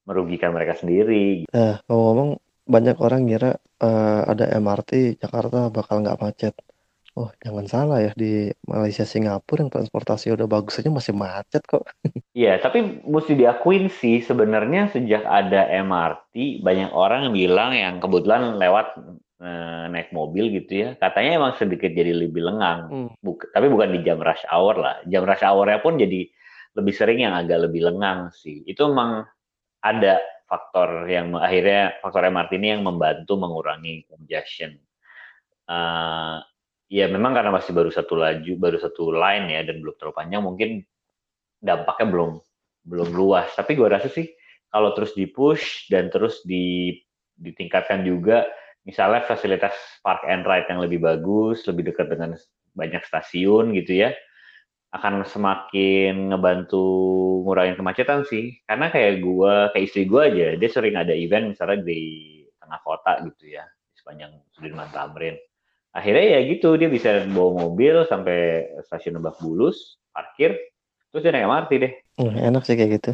merugikan 0.06 0.50
mereka 0.54 0.78
sendiri. 0.78 1.46
Nah, 1.50 1.78
ngomong-ngomong 1.86 2.41
banyak 2.74 2.96
orang 3.04 3.20
ngira 3.26 3.50
eh, 3.84 4.20
ada 4.32 4.44
MRT 4.62 4.90
Jakarta 5.22 5.58
bakal 5.76 5.96
nggak 6.02 6.18
macet. 6.24 6.54
Oh, 7.12 7.28
jangan 7.44 7.66
salah 7.68 7.98
ya 8.00 8.12
di 8.16 8.48
Malaysia 8.64 9.04
Singapura 9.04 9.60
yang 9.68 9.72
transportasi 9.74 10.32
udah 10.32 10.48
bagus 10.48 10.80
aja 10.80 10.88
masih 10.88 11.12
macet 11.12 11.62
kok. 11.68 11.84
Iya, 12.32 12.56
tapi 12.64 13.04
mesti 13.04 13.36
diakuin 13.36 13.92
sih 13.92 14.24
sebenarnya 14.24 14.88
sejak 14.88 15.20
ada 15.28 15.68
MRT 15.68 16.64
banyak 16.64 16.88
orang 16.96 17.28
yang 17.28 17.34
bilang 17.36 17.70
yang 17.76 17.94
kebetulan 18.00 18.56
lewat 18.56 18.96
eh, 19.44 19.84
naik 19.92 20.08
mobil 20.16 20.48
gitu 20.56 20.72
ya, 20.72 20.88
katanya 20.96 21.30
emang 21.36 21.52
sedikit 21.60 21.92
jadi 21.92 22.16
lebih 22.16 22.40
lengang. 22.40 22.88
Hmm. 22.88 23.08
Buk- 23.20 23.52
tapi 23.52 23.68
bukan 23.68 23.92
di 23.92 24.00
jam 24.00 24.16
rush 24.16 24.48
hour 24.48 24.80
lah. 24.80 24.96
Jam 25.12 25.28
rush 25.28 25.44
hournya 25.44 25.84
pun 25.84 26.00
jadi 26.00 26.24
lebih 26.72 26.94
sering 26.96 27.20
yang 27.20 27.36
agak 27.36 27.68
lebih 27.68 27.84
lengang 27.84 28.32
sih. 28.32 28.64
Itu 28.64 28.88
memang 28.88 29.28
ada 29.84 30.22
faktor 30.52 31.08
yang 31.08 31.32
akhirnya 31.32 31.96
faktor 32.04 32.28
MRT 32.28 32.60
ini 32.60 32.76
yang 32.76 32.84
membantu 32.84 33.40
mengurangi 33.40 34.04
congestion. 34.04 34.76
Uh, 35.64 36.44
ya 36.92 37.08
memang 37.08 37.32
karena 37.32 37.48
masih 37.48 37.72
baru 37.72 37.88
satu 37.88 38.20
laju, 38.20 38.52
baru 38.60 38.76
satu 38.76 39.16
line 39.16 39.48
ya 39.48 39.64
dan 39.64 39.80
belum 39.80 39.96
terlalu 39.96 40.16
panjang, 40.20 40.42
mungkin 40.44 40.70
dampaknya 41.64 42.06
belum 42.12 42.30
belum 42.84 43.08
luas. 43.16 43.48
Tapi 43.56 43.72
gue 43.72 43.88
rasa 43.88 44.12
sih 44.12 44.28
kalau 44.68 44.92
terus 44.92 45.16
di 45.16 45.24
push 45.24 45.88
dan 45.88 46.12
terus 46.12 46.44
di 46.44 47.00
ditingkatkan 47.40 48.04
juga, 48.04 48.44
misalnya 48.84 49.24
fasilitas 49.24 49.72
park 50.04 50.28
and 50.28 50.44
ride 50.44 50.68
yang 50.68 50.84
lebih 50.84 51.00
bagus, 51.00 51.64
lebih 51.64 51.88
dekat 51.88 52.12
dengan 52.12 52.36
banyak 52.76 53.00
stasiun 53.08 53.72
gitu 53.72 54.04
ya, 54.04 54.12
akan 54.92 55.24
semakin 55.24 56.28
ngebantu 56.30 56.84
ngurangin 57.48 57.80
kemacetan 57.80 58.28
sih. 58.28 58.60
Karena 58.68 58.92
kayak 58.92 59.24
gue, 59.24 59.54
kayak 59.72 59.84
istri 59.88 60.04
gue 60.04 60.20
aja, 60.20 60.46
dia 60.60 60.68
sering 60.68 60.94
ada 61.00 61.16
event 61.16 61.56
misalnya 61.56 61.80
di 61.80 62.00
tengah 62.60 62.80
kota 62.84 63.24
gitu 63.24 63.56
ya, 63.56 63.64
di 63.64 63.96
sepanjang 63.96 64.32
Sudirman 64.52 64.92
Tamrin. 64.92 65.36
Akhirnya 65.92 66.36
ya 66.36 66.40
gitu, 66.48 66.76
dia 66.76 66.88
bisa 66.88 67.24
bawa 67.32 67.68
mobil 67.68 68.04
sampai 68.08 68.68
stasiun 68.84 69.20
Lebak 69.20 69.40
Bulus, 69.40 70.00
parkir, 70.12 70.56
terus 71.12 71.20
dia 71.20 71.32
naik 71.32 71.48
MRT 71.48 71.70
deh. 71.80 71.92
enak 72.20 72.64
sih 72.64 72.76
kayak 72.76 73.00
gitu. 73.00 73.12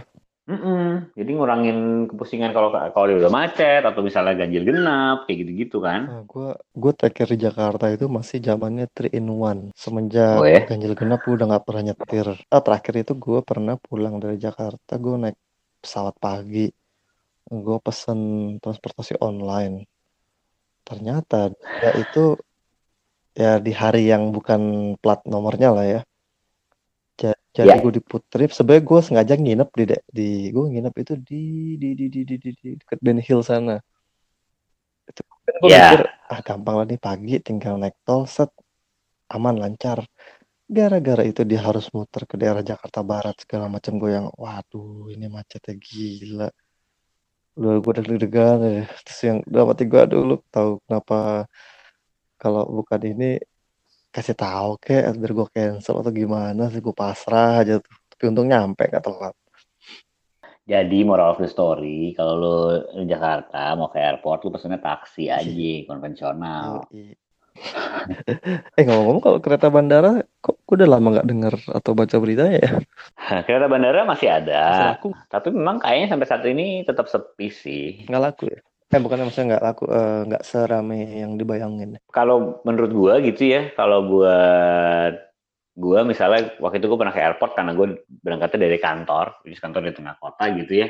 Mm-mm. 0.49 1.13
Jadi 1.13 1.31
ngurangin 1.37 2.09
kepusingan 2.09 2.57
kalau 2.57 2.73
kalau 2.73 3.05
dia 3.05 3.21
udah 3.21 3.29
macet 3.29 3.85
atau 3.85 4.01
misalnya 4.01 4.33
ganjil 4.33 4.65
genap 4.65 5.29
kayak 5.29 5.45
gitu-gitu 5.45 5.85
kan. 5.85 6.09
Nah, 6.09 6.25
gue 6.25 6.57
gue 6.73 6.93
terakhir 6.97 7.37
di 7.37 7.39
Jakarta 7.45 7.85
itu 7.93 8.09
masih 8.09 8.41
zamannya 8.41 8.89
3 8.89 9.13
in 9.13 9.29
1. 9.29 9.77
Semenjak 9.77 10.41
Oh 10.41 10.49
ya? 10.49 10.65
ganjil 10.65 10.97
genap 10.97 11.21
gue 11.21 11.37
udah 11.37 11.47
nggak 11.53 11.65
pernah 11.69 11.83
nyetir. 11.93 12.27
Ah, 12.49 12.65
terakhir 12.65 12.95
itu 12.97 13.13
gue 13.13 13.39
pernah 13.45 13.77
pulang 13.77 14.17
dari 14.17 14.41
Jakarta, 14.41 14.97
gue 14.97 15.15
naik 15.21 15.37
pesawat 15.85 16.17
pagi. 16.17 16.73
Gue 17.45 17.77
pesen 17.85 18.21
transportasi 18.65 19.21
online. 19.21 19.85
Ternyata 20.89 21.53
ya 21.85 21.91
itu 21.93 22.41
ya 23.37 23.61
di 23.61 23.73
hari 23.77 24.09
yang 24.09 24.33
bukan 24.33 24.97
plat 24.97 25.21
nomornya 25.29 25.77
lah 25.77 25.85
ya. 25.85 26.01
Jadi 27.59 27.75
Ya. 27.75 27.83
gue 27.83 27.91
di 27.99 28.03
Putrip, 28.05 28.55
sebenarnya 28.55 28.85
gue 28.87 29.01
sengaja 29.03 29.35
nginep 29.35 29.69
di 29.75 29.85
di 30.15 30.29
gue 30.55 30.65
nginep 30.71 30.95
itu 31.03 31.13
di 31.19 31.43
di 31.75 31.89
di 31.99 32.07
di 32.07 32.21
di 32.23 32.37
di, 32.39 32.51
di 32.55 32.69
deket 32.79 32.99
Ben 33.03 33.19
Hill 33.19 33.43
sana. 33.43 33.83
Itu 35.11 35.21
kan 35.27 35.55
gue 35.59 35.69
Ya. 35.75 35.91
mikir 35.91 36.03
ah 36.31 36.41
gampang 36.47 36.75
lah 36.79 36.87
nih 36.87 37.01
pagi 37.03 37.35
tinggal 37.43 37.75
naik 37.83 37.99
tol 38.07 38.31
set 38.31 38.55
aman 39.35 39.59
lancar. 39.59 40.07
Gara-gara 40.71 41.25
itu 41.27 41.43
dia 41.43 41.59
harus 41.65 41.91
muter 41.91 42.23
ke 42.31 42.39
daerah 42.39 42.63
Jakarta 42.63 43.01
Barat 43.03 43.35
segala 43.43 43.67
macam 43.67 43.99
gue 43.99 44.11
yang 44.15 44.29
waduh 44.39 45.11
ini 45.11 45.27
macetnya 45.27 45.75
gila. 45.75 46.49
Lu 47.59 47.83
gue 47.83 47.93
deg-degan 47.99 48.59
ya. 48.63 48.85
Terus 49.03 49.21
yang 49.27 49.39
hati 49.43 49.83
gue 49.91 49.99
aduh 49.99 50.23
lu 50.23 50.37
tahu 50.55 50.79
kenapa 50.87 51.49
kalau 52.39 52.63
bukan 52.71 53.01
ini 53.03 53.43
kasih 54.19 54.35
tahu 54.35 54.71
kek 54.83 55.15
biar 55.15 55.33
gue 55.33 55.47
cancel 55.55 56.03
atau 56.03 56.13
gimana 56.13 56.67
sih 56.69 56.83
gue 56.83 56.95
pasrah 56.95 57.63
aja 57.63 57.79
tuh. 57.79 57.95
Tapi 58.11 58.23
untung 58.27 58.51
nyampe 58.51 58.91
nggak 58.91 59.05
telat. 59.07 59.35
Jadi 60.69 61.01
moral 61.01 61.33
of 61.33 61.41
the 61.41 61.49
story, 61.49 62.13
kalau 62.13 62.35
lu 62.37 62.57
di 63.01 63.09
Jakarta 63.09 63.73
mau 63.73 63.89
ke 63.89 63.97
airport 64.03 64.45
lu 64.45 64.53
pesennya 64.53 64.83
taksi 64.83 65.33
aja 65.33 65.73
konvensional. 65.89 66.85
Eh 68.79 68.85
ngomong-ngomong 68.87 69.23
kalau 69.25 69.39
kereta 69.43 69.67
bandara 69.67 70.23
kok 70.39 70.63
gue 70.63 70.75
udah 70.79 70.89
lama 70.95 71.19
nggak 71.19 71.27
denger 71.27 71.55
atau 71.75 71.91
baca 71.97 72.17
beritanya 72.23 72.59
ya? 72.63 72.73
Kereta 73.49 73.67
bandara 73.67 74.07
masih 74.07 74.31
Masih 74.31 74.47
ada, 74.47 74.95
laku. 74.95 75.11
Tapi 75.27 75.49
memang 75.51 75.83
kayaknya 75.83 76.07
sampai 76.15 76.27
saat 76.29 76.45
ini 76.47 76.87
tetap 76.87 77.11
sepi 77.11 77.49
sih. 77.51 78.07
nggak 78.07 78.23
laku 78.23 78.53
ya 78.53 78.61
eh 78.89 79.01
bukannya 79.05 79.29
maksudnya 79.29 79.47
nggak 79.57 79.65
laku 79.69 79.85
eh, 79.93 80.21
nggak 80.33 80.45
serame 80.49 81.01
yang 81.21 81.37
dibayangin 81.37 82.01
Kalau 82.09 82.65
menurut 82.65 82.91
gua 82.97 83.15
gitu 83.21 83.45
ya, 83.45 83.69
kalau 83.77 84.01
gua 84.09 84.39
gua 85.79 86.03
misalnya 86.03 86.57
waktu 86.59 86.81
itu 86.81 86.89
gua 86.89 86.99
pernah 87.05 87.15
ke 87.15 87.21
airport 87.21 87.53
karena 87.53 87.73
gua 87.77 87.87
berangkatnya 88.25 88.65
dari 88.65 88.79
kantor, 88.81 89.27
jadi 89.45 89.57
kantor 89.61 89.81
di 89.87 89.95
tengah 89.95 90.15
kota 90.17 90.45
gitu 90.57 90.73
ya. 90.85 90.89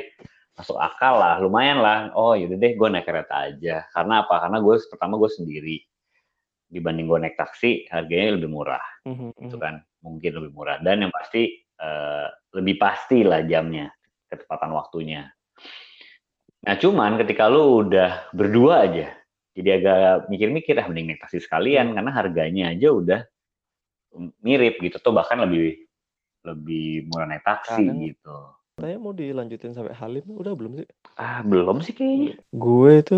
Masuk 0.55 0.75
akal 0.75 1.19
lah, 1.19 1.35
lumayan 1.39 1.79
lah. 1.79 2.11
Oh 2.15 2.35
yaudah 2.35 2.55
deh, 2.59 2.75
gua 2.79 2.87
naik 2.91 3.07
kereta 3.07 3.47
aja. 3.51 3.87
Karena 3.95 4.27
apa? 4.27 4.43
Karena 4.43 4.59
gue 4.59 4.75
pertama 4.91 5.15
gue 5.15 5.31
sendiri. 5.31 5.77
Dibanding 6.67 7.07
gue 7.07 7.17
naik 7.23 7.35
taksi, 7.39 7.87
harganya 7.89 8.35
lebih 8.37 8.51
murah, 8.51 8.83
Mhm, 9.07 9.39
gitu 9.39 9.55
mhm. 9.57 9.63
kan? 9.63 9.75
Mungkin 10.03 10.31
lebih 10.35 10.51
murah. 10.51 10.77
Dan 10.83 11.07
yang 11.07 11.13
pasti 11.15 11.47
eh, 11.79 12.27
lebih 12.59 12.75
pasti 12.75 13.23
lah 13.23 13.39
jamnya, 13.47 13.87
ketepatan 14.27 14.71
waktunya. 14.75 15.23
Nah 16.59 16.75
cuman 16.75 17.15
ketika 17.17 17.47
lu 17.47 17.83
udah 17.83 18.29
berdua 18.31 18.83
aja, 18.83 19.15
jadi 19.53 19.69
agak 19.75 19.99
mikir-mikir 20.27 20.75
ah 20.75 20.85
mending 20.85 21.07
naik 21.09 21.21
taksi 21.21 21.39
sekalian 21.39 21.91
Hmm. 21.91 21.95
karena 21.95 22.11
harganya 22.11 22.63
aja 22.69 22.89
udah 22.89 23.21
mirip 24.39 24.77
gitu 24.77 24.97
tuh 24.97 25.11
bahkan 25.11 25.39
lebih 25.39 25.85
lebih 26.41 27.05
murah 27.05 27.27
naik 27.27 27.43
taksi 27.43 27.83
Kadang- 27.83 27.99
gitu. 28.01 28.37
saya 28.75 28.95
mau 28.95 29.11
dilanjutin 29.11 29.71
sampai 29.71 29.91
Halim 29.93 30.23
udah 30.25 30.53
belum 30.53 30.73
sih 30.77 30.87
Ah 31.13 31.39
belum 31.41 31.77
sih 31.79 31.91
kayaknya. 31.91 32.39
gue 32.49 32.91
itu 32.97 33.17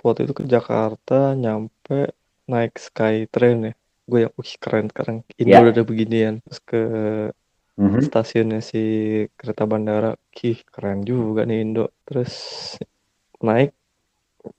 waktu 0.00 0.20
itu 0.24 0.32
ke 0.32 0.44
Jakarta 0.44 1.34
nyampe 1.34 2.14
naik 2.44 2.74
Skytrain 2.76 3.58
ya 3.64 3.74
gue 4.04 4.18
yang 4.20 4.32
wih 4.34 4.54
keren 4.56 4.86
sekarang 4.86 5.16
Indo 5.34 5.50
Ya. 5.50 5.60
udah 5.60 5.72
ada 5.72 5.82
beginian 5.82 6.34
terus 6.40 6.60
ke 6.60 6.80
Mhm. 7.80 8.06
stasiunnya 8.06 8.58
si 8.62 8.78
kereta 9.38 9.64
bandara. 9.66 10.14
Kih 10.36 10.62
keren 10.72 11.02
juga 11.02 11.42
nih 11.48 11.58
Indo. 11.66 11.90
Terus 12.06 12.32
naik 13.46 13.70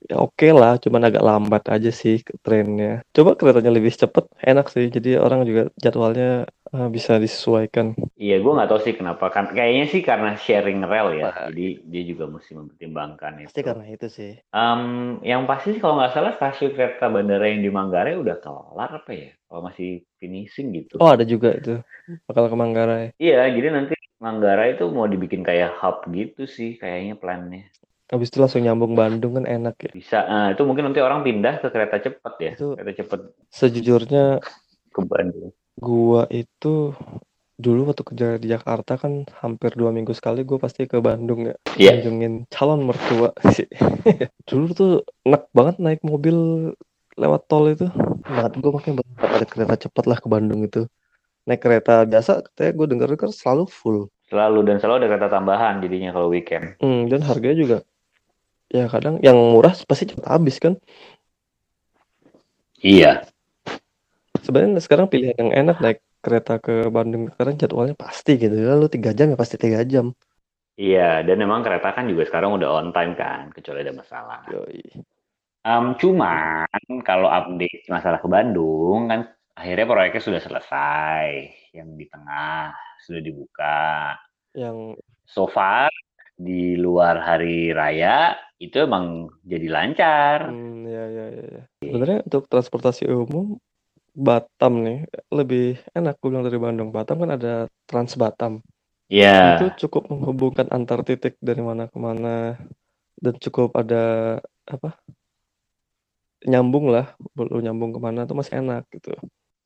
ya 0.09 0.15
oke 0.25 0.47
lah 0.59 0.73
cuman 0.83 1.03
agak 1.09 1.23
lambat 1.29 1.63
aja 1.75 1.89
sih 2.01 2.15
trennya. 2.45 3.05
Coba 3.15 3.31
keretanya 3.39 3.71
lebih 3.77 3.93
cepet 4.01 4.25
enak 4.49 4.67
sih. 4.73 4.85
Jadi 4.95 5.09
orang 5.25 5.41
juga 5.49 5.63
jadwalnya 5.83 6.49
bisa 6.91 7.17
disesuaikan 7.17 7.95
Iya 8.15 8.39
gue 8.39 8.51
nggak 8.55 8.69
tahu 8.71 8.79
sih 8.79 8.93
kenapa 8.95 9.25
kan 9.27 9.51
kayaknya 9.51 9.85
sih 9.91 9.99
karena 9.99 10.39
sharing 10.39 10.79
rel 10.87 11.09
ya. 11.19 11.27
Wah. 11.27 11.51
Jadi 11.51 11.83
dia 11.83 12.03
juga 12.07 12.25
mesti 12.31 12.51
mempertimbangkan 12.55 13.33
itu. 13.43 13.47
pasti 13.51 13.61
karena 13.61 13.85
itu 13.91 14.07
sih 14.07 14.31
Em, 14.55 14.81
yang 15.23 15.43
pasti 15.49 15.75
sih 15.75 15.81
kalau 15.83 15.99
nggak 15.99 16.13
salah 16.15 16.31
stasiun 16.39 16.71
kereta 16.75 17.05
bandara 17.11 17.45
yang 17.51 17.59
di 17.59 17.71
Manggarai 17.71 18.15
udah 18.15 18.37
kelar 18.39 18.89
apa 19.03 19.11
ya? 19.11 19.29
Kalau 19.51 19.61
masih 19.67 20.03
finishing 20.17 20.67
gitu. 20.75 20.95
oh 20.99 21.09
ada 21.11 21.27
juga 21.27 21.55
itu 21.59 21.83
bakal 22.27 22.47
ke 22.47 22.55
Manggarai 22.55 23.05
Iya, 23.19 23.51
jadi 23.51 23.67
nanti 23.75 23.93
Manggarai 24.23 24.79
itu 24.79 24.87
mau 24.95 25.05
dibikin 25.11 25.43
kayak 25.43 25.75
hub 25.83 26.07
gitu 26.11 26.47
sih 26.47 26.79
kayaknya 26.79 27.19
plannya. 27.19 27.67
habis 28.05 28.29
itu 28.31 28.37
langsung 28.37 28.61
nyambung 28.63 28.93
Bandung 28.95 29.33
kan 29.37 29.45
enak 29.49 29.75
ya 29.81 29.91
Bisa, 29.91 30.17
nah, 30.29 30.47
itu 30.53 30.61
mungkin 30.63 30.87
nanti 30.91 31.01
orang 31.01 31.19
pindah 31.25 31.59
ke 31.59 31.67
kereta 31.73 31.97
cepat 31.99 32.33
ya. 32.39 32.51
Itu- 32.55 32.75
Kereta 32.79 32.93
cepat 33.03 33.19
sejujurnya 33.51 34.39
ke 34.95 35.01
Bandung. 35.03 35.51
Gua 35.75 36.25
itu 36.31 36.95
dulu 37.55 37.87
waktu 37.87 38.03
kerja 38.03 38.27
di 38.35 38.51
Jakarta 38.51 38.99
kan 38.99 39.23
hampir 39.39 39.71
dua 39.79 39.95
minggu 39.95 40.11
sekali 40.11 40.43
gue 40.43 40.59
pasti 40.59 40.91
ke 40.91 40.99
Bandung 40.99 41.47
ya 41.47 41.55
Iya. 41.79 42.03
kunjungin 42.03 42.51
calon 42.51 42.83
mertua 42.83 43.31
sih 43.55 43.63
dulu 44.43 44.65
tuh 44.75 44.91
enak 45.23 45.47
banget 45.55 45.75
naik 45.79 46.01
mobil 46.03 46.35
lewat 47.15 47.47
tol 47.47 47.71
itu 47.71 47.87
banget 48.27 48.59
gue 48.59 48.71
makanya 48.75 48.95
berharap 48.99 49.31
ada 49.39 49.47
kereta 49.47 49.75
cepat 49.87 50.03
lah 50.03 50.19
ke 50.19 50.27
Bandung 50.27 50.67
itu 50.67 50.83
naik 51.47 51.63
kereta 51.63 52.03
biasa 52.03 52.43
katanya 52.43 52.71
gue 52.75 52.87
denger 52.91 53.07
denger 53.15 53.31
selalu 53.31 53.63
full 53.71 54.11
Selalu 54.27 54.59
dan 54.67 54.77
selalu 54.83 55.05
ada 55.05 55.07
kereta 55.15 55.27
tambahan 55.31 55.79
jadinya 55.85 56.09
kalau 56.11 56.27
weekend. 56.33 56.75
hmm, 56.81 57.07
dan 57.07 57.21
harganya 57.23 57.55
juga 57.55 57.77
ya 58.67 58.89
kadang 58.91 59.21
yang 59.23 59.37
murah 59.37 59.71
pasti 59.87 60.11
cepat 60.11 60.27
habis 60.27 60.59
kan 60.59 60.75
Iya. 62.83 63.25
Sebenarnya 64.45 64.77
sekarang 64.79 65.09
pilihan 65.09 65.35
yang 65.41 65.51
enak 65.65 65.77
naik 65.81 65.99
kereta 66.21 66.61
ke 66.61 66.85
Bandung 66.93 67.33
sekarang 67.33 67.57
jadwalnya 67.57 67.95
pasti 67.97 68.37
gitu 68.37 68.53
lalu 68.53 68.85
tiga 68.87 69.11
jam 69.17 69.33
ya 69.33 69.37
pasti 69.37 69.57
tiga 69.57 69.81
jam 69.81 70.13
Iya, 70.75 71.23
dan 71.23 71.39
memang 71.39 71.63
kereta 71.63 71.95
kan 71.95 72.03
juga 72.03 72.27
sekarang 72.27 72.59
udah 72.59 72.67
on 72.83 72.91
time 72.91 73.15
kan, 73.15 73.47
kecuali 73.55 73.79
ada 73.79 73.95
masalah. 73.95 74.43
Yoi. 74.51 74.83
Em, 75.63 75.85
cuman 75.95 76.67
kalau 77.07 77.31
update 77.31 77.87
masalah 77.87 78.19
ke 78.19 78.27
Bandung 78.27 79.07
kan 79.07 79.31
akhirnya 79.55 79.87
proyeknya 79.87 80.19
sudah 80.19 80.41
selesai, 80.43 81.27
yang 81.71 81.95
di 81.95 82.05
tengah 82.11 82.75
sudah 83.07 83.21
dibuka. 83.23 84.19
yang 84.51 84.99
So 85.23 85.47
far 85.47 85.87
di 86.35 86.75
luar 86.75 87.23
hari 87.23 87.71
raya 87.71 88.35
itu 88.59 88.83
emang 88.83 89.31
jadi 89.47 89.67
lancar. 89.71 90.51
Hmm, 90.51 90.83
ya, 90.83 91.03
ya, 91.07 91.25
ya, 91.31 91.45
ya. 91.55 91.63
Sebenarnya 91.81 92.19
untuk 92.27 92.51
transportasi 92.51 93.07
umum 93.07 93.55
Batam 94.15 94.79
nih 94.79 95.03
lebih 95.27 95.75
enak 95.91 96.15
gue 96.23 96.31
bilang 96.31 96.47
dari 96.47 96.55
Bandung. 96.55 96.89
Batam 96.95 97.19
kan 97.19 97.35
ada 97.35 97.67
Trans 97.83 98.15
Batam. 98.15 98.63
Iya. 99.11 99.59
Itu 99.59 99.85
cukup 99.85 100.07
menghubungkan 100.09 100.71
antar 100.71 101.03
titik 101.03 101.35
dari 101.43 101.59
mana 101.59 101.91
ke 101.91 101.97
mana 101.99 102.55
dan 103.19 103.35
cukup 103.37 103.75
ada 103.75 104.39
apa? 104.65 104.95
Nyambung 106.45 106.89
lah, 106.93 107.13
belum 107.35 107.59
nyambung 107.59 107.91
ke 107.91 107.99
mana 107.99 108.23
tuh 108.23 108.37
masih 108.39 108.63
enak 108.63 108.87
gitu. 108.93 109.13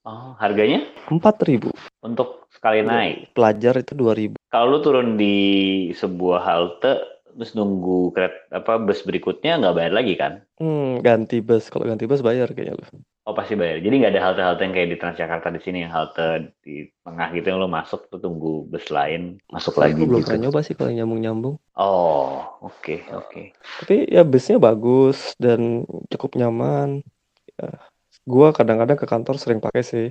Oh, 0.08 0.32
harganya 0.40 0.88
Empat 1.12 1.44
ribu. 1.44 1.70
untuk 2.00 2.48
sekali 2.50 2.80
naik. 2.82 3.36
Pelajar 3.36 3.84
itu 3.84 3.94
2000. 3.94 4.40
Kalau 4.48 4.66
lu 4.72 4.80
turun 4.80 5.20
di 5.20 5.38
sebuah 5.94 6.40
halte 6.42 7.19
terus 7.36 7.52
nunggu 7.58 8.14
kereta 8.16 8.38
apa 8.64 8.80
bus 8.82 9.02
berikutnya 9.06 9.60
nggak 9.60 9.76
bayar 9.76 9.94
lagi 9.94 10.14
kan? 10.16 10.34
Hmm, 10.60 11.00
ganti 11.06 11.40
bus. 11.40 11.70
Kalau 11.72 11.86
ganti 11.88 12.06
bus 12.10 12.22
bayar 12.26 12.52
kayaknya 12.52 12.76
lu. 12.80 12.86
Oh 13.30 13.36
pasti 13.38 13.54
bayar. 13.54 13.78
Jadi 13.86 13.96
nggak 14.02 14.12
ada 14.18 14.22
halte-halte 14.26 14.62
yang 14.66 14.74
kayak 14.74 14.90
di 14.90 14.98
Transjakarta 14.98 15.48
di 15.54 15.62
sini 15.62 15.78
yang 15.86 15.94
halte 15.94 16.56
di 16.66 16.90
tengah 17.06 17.28
gitu 17.38 17.46
yang 17.54 17.60
lo 17.62 17.70
masuk 17.70 18.10
tuh 18.10 18.18
tunggu 18.18 18.66
bus 18.66 18.90
lain 18.90 19.38
masuk 19.54 19.78
lagi 19.78 20.02
Gue 20.02 20.10
belum 20.10 20.22
gitu. 20.26 20.28
pernah 20.34 20.42
nyoba 20.50 20.60
sih 20.66 20.74
kalau 20.74 20.90
yang 20.90 21.06
nyambung-nyambung. 21.06 21.56
Oh 21.78 22.42
oke 22.66 22.96
oke. 23.14 23.42
Tapi 23.86 23.96
ya 24.10 24.26
busnya 24.26 24.58
bagus 24.58 25.38
dan 25.38 25.86
cukup 26.10 26.42
nyaman. 26.42 27.06
Ya, 27.60 27.70
gua 28.26 28.50
kadang-kadang 28.50 28.98
ke 28.98 29.06
kantor 29.06 29.36
sering 29.38 29.62
pakai 29.62 29.84
sih. 29.86 30.08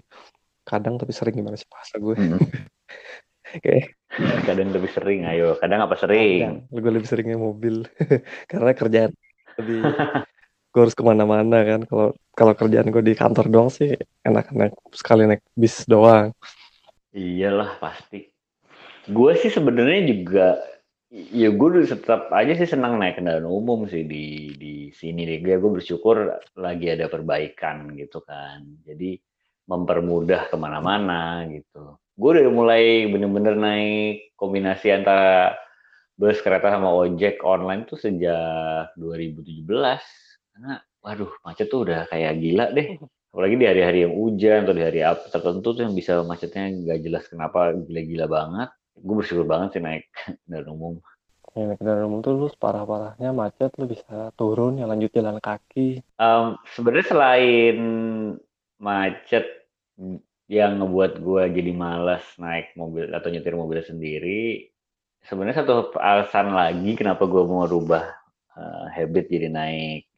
Kadang 0.63 1.01
tapi 1.01 1.11
sering 1.11 1.35
gimana 1.35 1.59
sih 1.59 1.67
bahasa 1.67 1.99
gue. 1.99 2.15
Mm. 2.15 2.39
Kayak 3.65 3.99
Kadang 4.49 4.73
lebih 4.73 4.91
sering 4.91 5.29
ayo. 5.29 5.61
Kadang 5.61 5.85
apa 5.85 5.95
sering? 6.01 6.65
kadang 6.69 6.81
gue 6.81 6.93
lebih 6.93 7.09
seringnya 7.09 7.39
mobil 7.39 7.85
karena 8.51 8.73
kerjaan 8.73 9.13
lebih 9.61 9.81
gue 10.73 10.81
harus 10.81 10.97
ke 10.97 11.05
mana-mana 11.05 11.59
kan. 11.65 11.81
Kalau 11.85 12.09
kalau 12.33 12.53
kerjaan 12.57 12.89
gue 12.89 13.03
di 13.05 13.13
kantor 13.13 13.47
doang 13.53 13.71
sih 13.71 13.95
enak-enak 14.25 14.73
sekali 14.97 15.29
naik 15.29 15.45
bis 15.53 15.85
doang. 15.85 16.33
Iyalah 17.13 17.77
pasti. 17.81 18.29
Gue 19.09 19.37
sih 19.37 19.53
sebenarnya 19.53 20.01
juga 20.09 20.49
ya 21.09 21.49
gue 21.49 21.69
tetap 21.89 22.29
aja 22.33 22.53
sih 22.53 22.69
senang 22.69 23.01
naik 23.01 23.17
kendaraan 23.17 23.49
umum 23.49 23.89
sih 23.89 24.05
di 24.09 24.57
di 24.57 24.75
sini 24.93 25.29
deh. 25.29 25.45
Gue 25.45 25.61
gue 25.61 25.73
bersyukur 25.81 26.33
lagi 26.57 26.87
ada 26.89 27.13
perbaikan 27.13 27.93
gitu 27.93 28.25
kan. 28.25 28.65
Jadi 28.89 29.21
mempermudah 29.69 30.49
ke 30.49 30.57
mana-mana 30.57 31.45
gitu. 31.53 32.01
Gue 32.19 32.35
udah 32.35 32.51
mulai 32.51 33.07
bener-bener 33.07 33.55
naik 33.55 34.35
kombinasi 34.35 34.91
antara 34.91 35.55
bus 36.19 36.43
kereta 36.43 36.75
sama 36.75 36.91
ojek 36.91 37.47
online 37.47 37.87
tuh 37.87 37.95
sejak 37.95 38.91
2017 38.99 39.63
karena 39.63 40.83
waduh 40.99 41.31
macet 41.47 41.71
tuh 41.71 41.87
udah 41.87 42.11
kayak 42.11 42.43
gila 42.43 42.75
deh. 42.75 42.99
Apalagi 43.31 43.55
di 43.55 43.67
hari-hari 43.71 43.99
yang 44.03 44.19
hujan 44.19 44.67
atau 44.67 44.75
di 44.75 44.83
hari 44.83 45.01
apa 45.07 45.31
tertentu 45.31 45.79
tuh 45.79 45.87
yang 45.87 45.95
bisa 45.95 46.19
macetnya 46.27 46.67
nggak 46.75 46.99
jelas 47.07 47.25
kenapa 47.31 47.71
gila-gila 47.87 48.27
banget. 48.27 48.69
Gue 48.99 49.15
bersyukur 49.23 49.47
banget 49.47 49.79
sih 49.79 49.83
naik 49.87 50.11
kendaraan 50.43 50.75
umum. 50.75 50.95
Ya, 51.55 51.71
naik 51.71 51.79
kendaraan 51.79 52.11
umum 52.11 52.19
tuh 52.27 52.35
lu 52.35 52.51
parah-parahnya 52.59 53.31
macet 53.31 53.71
lu 53.79 53.87
bisa 53.87 54.35
turun 54.35 54.83
ya 54.83 54.91
lanjut 54.91 55.15
jalan 55.15 55.39
kaki. 55.39 56.03
Em, 56.19 56.59
sebenarnya 56.75 57.07
selain 57.15 57.79
macet 58.83 59.47
yang 60.49 60.81
ngebuat 60.81 61.21
gue 61.21 61.43
jadi 61.53 61.73
malas 61.77 62.25
naik 62.41 62.73
mobil 62.73 63.13
atau 63.13 63.29
nyetir 63.29 63.53
mobil 63.53 63.85
sendiri 63.85 64.73
sebenarnya 65.29 65.61
satu 65.61 65.93
alasan 66.01 66.57
lagi 66.57 66.97
kenapa 66.97 67.29
gue 67.29 67.45
mau 67.45 67.69
rubah 67.69 68.09
eh, 68.57 68.87
habit 68.97 69.29
jadi 69.29 69.53
naik 69.53 70.09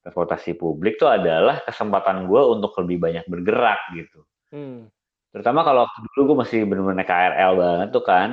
transportasi 0.00 0.56
publik 0.56 0.96
tuh 0.96 1.12
adalah 1.12 1.60
kesempatan 1.68 2.24
gue 2.24 2.42
untuk 2.48 2.72
lebih 2.80 2.96
banyak 2.96 3.24
bergerak 3.28 3.80
gitu. 3.92 4.24
Hmm. 4.48 4.88
terutama 5.28 5.60
kalau 5.60 5.84
dulu 6.16 6.32
gue 6.32 6.36
masih 6.40 6.58
bener-bener 6.64 7.04
naik 7.04 7.12
KRL 7.12 7.52
banget 7.60 7.88
tuh 7.92 8.04
kan 8.08 8.30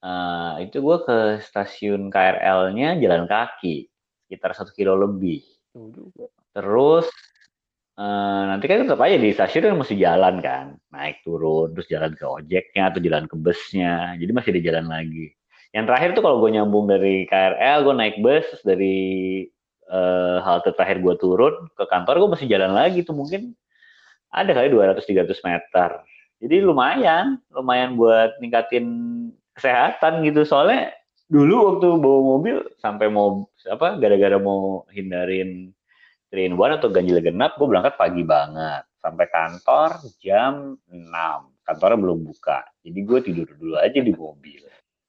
eh, 0.00 0.52
itu 0.64 0.80
gue 0.80 0.96
ke 1.04 1.18
stasiun 1.44 2.08
KRL-nya 2.08 2.96
jalan 2.96 3.28
kaki 3.28 3.92
sekitar 4.24 4.56
satu 4.56 4.72
kilo 4.72 4.96
lebih. 4.96 5.44
Terus 6.56 7.06
eh, 7.98 8.42
nanti 8.50 8.64
kan 8.66 8.86
tetap 8.86 9.00
aja 9.02 9.16
di 9.18 9.30
stasiun 9.34 9.64
kan 9.70 9.76
mesti 9.78 9.94
jalan 9.98 10.34
kan. 10.42 10.66
Naik 10.90 11.22
turun 11.26 11.74
terus 11.74 11.88
jalan 11.90 12.12
ke 12.14 12.24
ojeknya 12.26 12.82
atau 12.90 13.00
jalan 13.02 13.24
ke 13.30 13.34
busnya. 13.38 14.14
Jadi 14.18 14.30
masih 14.34 14.52
di 14.54 14.62
jalan 14.62 14.86
lagi. 14.90 15.34
Yang 15.74 15.84
terakhir 15.90 16.10
tuh 16.14 16.22
kalau 16.22 16.38
gue 16.38 16.50
nyambung 16.54 16.86
dari 16.86 17.26
KRL 17.26 17.78
gue 17.82 17.94
naik 17.98 18.16
bus 18.22 18.46
dari 18.62 18.96
eh, 19.90 20.36
halte 20.42 20.70
terakhir 20.74 21.02
gue 21.02 21.14
turun 21.18 21.54
ke 21.74 21.84
kantor 21.90 22.14
gue 22.22 22.30
masih 22.38 22.46
jalan 22.50 22.72
lagi 22.74 23.02
tuh 23.02 23.14
mungkin. 23.14 23.54
Ada 24.34 24.50
kali 24.50 24.68
200-300 24.74 25.46
meter. 25.46 25.90
Jadi 26.42 26.56
lumayan 26.62 27.38
lumayan 27.54 27.94
buat 27.94 28.34
ningkatin 28.42 28.86
kesehatan 29.54 30.26
gitu. 30.26 30.42
Soalnya 30.42 30.90
dulu 31.30 31.54
waktu 31.72 31.86
bawa 31.98 32.20
mobil 32.36 32.56
sampai 32.82 33.08
mau 33.08 33.48
apa 33.64 33.96
gara-gara 33.96 34.36
mau 34.36 34.84
hindarin 34.92 35.72
3 36.34 36.50
in 36.50 36.58
1 36.58 36.82
atau 36.82 36.90
ganjil 36.90 37.22
genap 37.22 37.54
gue 37.54 37.70
berangkat 37.70 37.94
pagi 37.94 38.26
banget. 38.26 38.82
Sampai 38.98 39.30
kantor 39.30 40.02
jam 40.18 40.74
6 40.90 41.54
kantornya 41.64 41.98
belum 41.98 42.18
buka. 42.26 42.66
Jadi 42.82 42.98
gue 43.06 43.18
tidur 43.22 43.48
dulu 43.54 43.74
aja 43.78 43.98
di 44.02 44.12
mobil. 44.12 44.62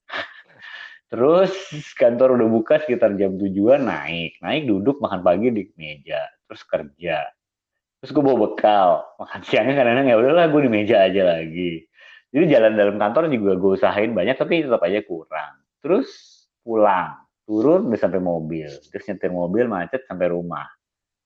Terus 1.11 1.51
kantor 1.97 2.39
udah 2.39 2.47
buka 2.47 2.79
sekitar 2.85 3.17
jam 3.19 3.35
tujuan 3.35 3.89
naik. 3.89 4.39
Naik 4.39 4.69
duduk 4.69 5.01
makan 5.03 5.25
pagi 5.25 5.51
di 5.51 5.65
meja. 5.75 6.23
Terus 6.47 6.61
kerja. 6.63 7.25
Terus 7.99 8.11
gue 8.13 8.23
bawa 8.23 8.38
bekal. 8.49 8.89
Makan 9.19 9.41
siangnya 9.43 9.75
kadang-kadang 9.83 10.07
ya 10.07 10.15
udahlah 10.21 10.45
gue 10.47 10.61
di 10.63 10.71
meja 10.71 11.03
aja 11.03 11.21
lagi. 11.35 11.83
Jadi 12.31 12.45
jalan 12.51 12.75
dalam 12.75 12.95
kantor 12.99 13.31
juga 13.31 13.51
gue 13.55 13.71
usahain 13.79 14.11
banyak 14.11 14.35
tapi 14.35 14.63
tetap 14.63 14.81
aja 14.83 14.99
kurang. 15.03 15.53
Terus 15.83 16.09
pulang. 16.63 17.19
Turun 17.45 17.93
udah 17.93 17.99
sampai 17.99 18.17
mobil. 18.17 18.69
Terus 18.89 19.05
nyetir 19.05 19.29
mobil 19.29 19.69
macet 19.69 20.01
sampai 20.09 20.33
rumah 20.33 20.65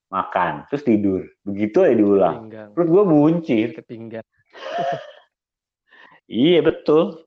makan 0.10 0.66
terus 0.68 0.84
tidur. 0.84 1.22
Begitu 1.46 1.86
aja 1.86 1.96
diulang. 1.96 2.36
Pinggang. 2.50 2.70
perut 2.74 2.90
gue 2.90 3.04
buncit. 3.06 3.70
Iya 6.30 6.62
betul. 6.62 7.26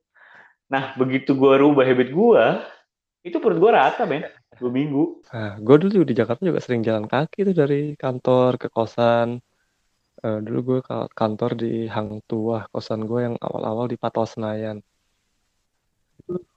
Nah 0.70 0.94
begitu 0.94 1.34
gue 1.34 1.58
rubah 1.58 1.82
habit 1.82 2.14
gue 2.14 2.44
itu 3.26 3.34
perut 3.42 3.58
gue 3.58 3.70
rata 3.74 4.06
men 4.06 4.22
dua 4.62 4.70
minggu. 4.70 5.26
Nah, 5.34 5.58
gue 5.58 5.76
dulu 5.82 6.06
di 6.06 6.14
Jakarta 6.14 6.46
juga 6.46 6.62
sering 6.62 6.86
jalan 6.86 7.10
kaki 7.10 7.50
tuh 7.50 7.56
dari 7.56 7.98
kantor 7.98 8.62
ke 8.62 8.70
kosan. 8.70 9.42
Eh, 10.22 10.38
dulu 10.38 10.58
gue 10.62 10.78
ke 10.86 11.10
kantor 11.18 11.58
di 11.58 11.90
Hang 11.90 12.22
Tuah, 12.30 12.70
kosan 12.70 13.10
gue 13.10 13.26
yang 13.26 13.34
awal-awal 13.42 13.90
di 13.90 13.98
Patol 13.98 14.22
Senayan. 14.22 14.78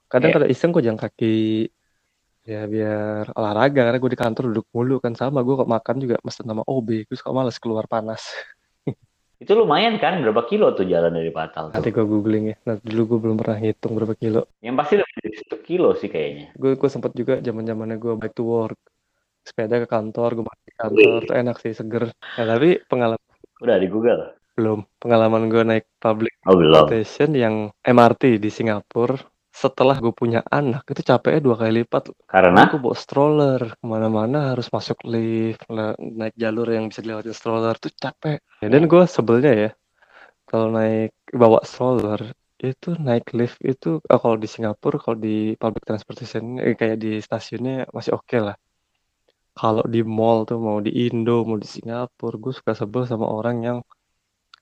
Kadang 0.06 0.30
kada 0.38 0.46
iseng 0.46 0.70
gue 0.70 0.86
jalan 0.86 1.02
kaki, 1.02 1.66
ya 2.46 2.70
biar 2.70 3.34
olahraga 3.34 3.90
karena 3.90 3.98
gue 3.98 4.12
di 4.14 4.22
kantor 4.22 4.44
duduk 4.54 4.70
mulu 4.70 5.02
kan 5.02 5.18
sama 5.18 5.42
gue 5.42 5.58
kok 5.58 5.66
makan 5.66 5.96
juga 5.98 6.16
mesen 6.22 6.46
sama 6.46 6.62
OB, 6.62 7.10
gue 7.10 7.18
suka 7.18 7.34
males 7.34 7.58
keluar 7.58 7.90
panas. 7.90 8.22
itu 9.44 9.52
lumayan 9.58 9.98
kan 9.98 10.22
berapa 10.22 10.46
kilo 10.46 10.72
tuh 10.78 10.86
jalan 10.86 11.12
dari 11.12 11.34
Patal 11.34 11.74
Nanti 11.74 11.90
tuh 11.90 12.00
gue 12.00 12.06
googling 12.06 12.54
ya. 12.54 12.56
Nah, 12.70 12.78
dulu 12.80 13.02
gue 13.18 13.20
belum 13.26 13.36
pernah 13.42 13.58
hitung 13.58 13.98
berapa 13.98 14.14
kilo. 14.16 14.46
yang 14.62 14.78
pasti 14.78 15.02
lebih 15.02 15.14
dari 15.26 15.36
satu 15.42 15.58
kilo 15.66 15.90
sih 15.98 16.08
kayaknya 16.08 16.54
Gue 16.56 16.78
gue 16.78 16.90
sempet 16.90 17.12
juga 17.18 17.42
zaman 17.42 17.66
zamannya 17.66 17.98
gue 17.98 18.14
back 18.14 18.34
to 18.38 18.46
work, 18.46 18.80
sepeda 19.42 19.82
ke 19.82 19.90
kantor, 19.90 20.30
gue 20.40 20.46
makan 20.46 20.64
di 20.64 20.74
kantor, 20.78 21.20
tuh 21.26 21.36
enak 21.36 21.58
sih 21.60 21.74
seger. 21.74 22.14
Nah, 22.14 22.46
tapi 22.46 22.80
pengalaman 22.86 23.34
udah 23.60 23.78
di 23.82 23.90
Google 23.90 24.22
belum, 24.56 24.88
pengalaman 25.04 25.52
gue 25.52 25.64
naik 25.68 25.86
public 26.00 26.32
oh 26.48 26.56
belum 26.56 26.88
transportation 26.88 27.36
yang 27.36 27.56
MRT 27.84 28.40
di 28.40 28.48
Singapura 28.48 29.20
setelah 29.56 29.96
gue 30.04 30.12
punya 30.12 30.44
anak 30.52 30.84
itu 30.92 31.00
capeknya 31.00 31.40
dua 31.40 31.56
kali 31.56 31.88
lipat. 31.88 32.12
Karena? 32.28 32.68
Aku 32.68 32.76
bawa 32.84 32.96
stroller. 33.00 33.62
Ke 33.80 33.86
mana-mana 33.88 34.52
harus 34.52 34.68
masuk 34.68 35.00
lift 35.08 35.64
naik 35.96 36.36
jalur 36.36 36.68
yang 36.68 36.92
bisa 36.92 37.00
dilewatin 37.00 37.32
stroller. 37.32 37.80
Tuh 37.80 37.96
capek. 37.96 38.44
Ya, 38.60 38.68
dan 38.68 38.92
gue 38.92 39.04
sebelnya 39.08 39.52
ya 39.56 39.70
kalau 40.44 40.76
naik 40.76 41.16
bawa 41.32 41.64
stroller 41.64 42.36
itu 42.60 43.00
naik 43.00 43.32
lift 43.32 43.60
itu 43.64 44.04
ah, 44.12 44.20
kalau 44.20 44.36
di 44.36 44.48
Singapura 44.52 45.00
kalau 45.00 45.18
di 45.20 45.56
public 45.56 45.84
transportation 45.88 46.60
eh, 46.60 46.76
kayak 46.76 47.00
di 47.00 47.24
stasiunnya 47.24 47.88
masih 47.96 48.12
oke 48.12 48.36
lah. 48.36 48.60
Kalau 49.56 49.88
di 49.88 50.04
mall 50.04 50.44
tuh 50.44 50.60
mau 50.60 50.84
di 50.84 50.92
Indo 51.08 51.48
mau 51.48 51.56
di 51.56 51.68
Singapura 51.68 52.36
gue 52.36 52.52
suka 52.52 52.76
sebel 52.76 53.08
sama 53.08 53.32
orang 53.32 53.58
yang 53.64 53.78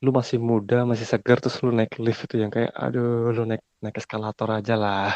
lu 0.03 0.11
masih 0.11 0.35
muda 0.35 0.83
masih 0.83 1.07
segar 1.07 1.39
terus 1.39 1.63
lu 1.63 1.71
naik 1.71 1.95
lift 2.03 2.27
itu 2.27 2.43
yang 2.43 2.51
kayak 2.51 2.75
aduh 2.75 3.31
lu 3.31 3.47
naik 3.47 3.63
naik 3.79 3.95
eskalator 3.95 4.51
aja 4.51 4.75
lah. 4.75 5.15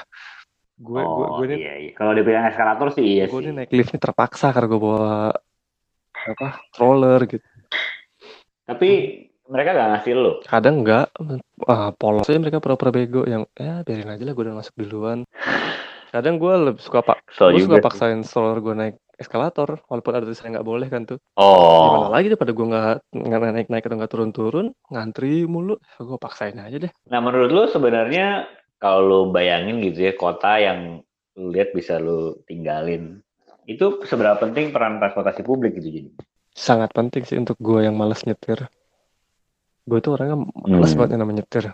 Gue 0.79 1.03
gue 1.03 1.25
oh 1.27 1.43
gue 1.43 1.45
ini 1.51 1.55
iya, 1.59 1.73
iya. 1.75 1.91
kalau 1.91 2.15
dibilang 2.15 2.47
eskalator 2.47 2.95
sih 2.95 3.03
iya 3.03 3.27
gue 3.27 3.35
sih. 3.35 3.51
ini 3.51 3.51
naik 3.51 3.71
lift 3.75 3.91
ini 3.91 3.99
terpaksa 3.99 4.55
karena 4.55 4.71
gue 4.71 4.79
bawa 4.79 5.35
apa 6.15 6.47
stroller 6.71 7.19
gitu. 7.27 7.43
Tapi 8.63 8.89
mereka 9.47 9.75
gak 9.75 9.89
ngasih 9.95 10.13
lo 10.15 10.33
kadang 10.43 10.83
enggak 10.83 11.07
ah, 11.67 11.91
polos 11.95 12.27
aja 12.27 12.39
mereka 12.39 12.63
pura-pura 12.63 12.91
bego 12.91 13.23
yang 13.27 13.47
ya 13.55 13.83
biarin 13.83 14.11
aja 14.11 14.23
lah 14.23 14.33
gue 14.35 14.43
udah 14.47 14.55
masuk 14.63 14.73
duluan. 14.79 15.27
Kadang 16.07 16.39
gue 16.39 16.53
lebih 16.71 16.79
suka 16.79 17.03
pak 17.03 17.27
so 17.35 17.51
gue 17.51 17.59
suka 17.59 17.83
paksain 17.83 18.23
stroller 18.23 18.63
gue 18.63 18.71
naik 18.71 18.95
eskalator 19.17 19.81
walaupun 19.89 20.13
ada 20.13 20.23
tulisannya 20.23 20.61
nggak 20.61 20.67
boleh 20.69 20.87
kan 20.87 21.03
tuh. 21.03 21.19
Gimana 21.35 22.07
oh 22.07 22.13
lagi 22.13 22.29
daripada 22.29 22.53
gue 22.53 22.65
nggak 22.65 22.85
nggak 23.13 23.39
naik 23.53 23.69
naik 23.69 23.83
atau 23.85 23.97
nggak 23.97 24.11
turun-turun 24.13 24.65
ngantri 24.89 25.43
mulu. 25.43 25.75
Gue 25.97 26.17
paksain 26.17 26.55
aja 26.55 26.77
deh. 26.77 26.91
Nah 27.09 27.19
menurut 27.19 27.49
lo 27.49 27.63
sebenarnya 27.67 28.45
kalau 28.77 29.01
lo 29.01 29.19
bayangin 29.33 29.81
gitu 29.81 30.05
ya 30.05 30.13
kota 30.13 30.61
yang 30.61 31.01
lo 31.33 31.47
lihat 31.49 31.73
bisa 31.73 31.97
lo 31.97 32.41
tinggalin 32.45 33.21
itu 33.67 33.99
seberapa 34.05 34.39
penting 34.39 34.71
peran 34.71 34.97
transportasi 34.97 35.43
publik 35.43 35.75
gitu 35.75 35.89
jadi 35.91 36.09
sangat 36.55 36.89
penting 36.89 37.21
sih 37.21 37.37
untuk 37.37 37.57
gue 37.59 37.85
yang 37.85 37.93
malas 37.93 38.25
nyetir. 38.25 38.65
Gue 39.83 39.99
tuh 40.01 40.17
orangnya 40.17 40.41
malas 40.65 40.93
Hmm. 40.93 40.97
banget 41.03 41.11
yang 41.13 41.21
namanya 41.21 41.37
nyetir. 41.43 41.65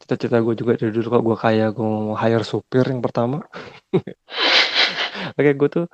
Cita-cita 0.00 0.40
gue 0.40 0.56
juga 0.56 0.80
dari 0.80 0.88
dulu 0.90 1.06
kalau 1.12 1.24
gue 1.28 1.36
kaya 1.36 1.66
gue 1.70 1.84
mau 1.84 2.16
hire 2.16 2.40
supir 2.42 2.88
yang 2.88 3.04
pertama. 3.04 3.44
Oke 5.36 5.50
gue 5.52 5.68
tuh 5.68 5.84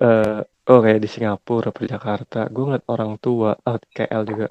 uh, 0.00 0.40
oh 0.44 0.80
kayak 0.80 1.00
di 1.02 1.08
Singapura 1.10 1.74
atau 1.74 1.84
Jakarta. 1.84 2.48
Gue 2.48 2.64
ngeliat 2.70 2.86
orang 2.88 3.18
tua 3.18 3.52
oh, 3.56 3.76
KL 3.92 4.22
juga. 4.24 4.48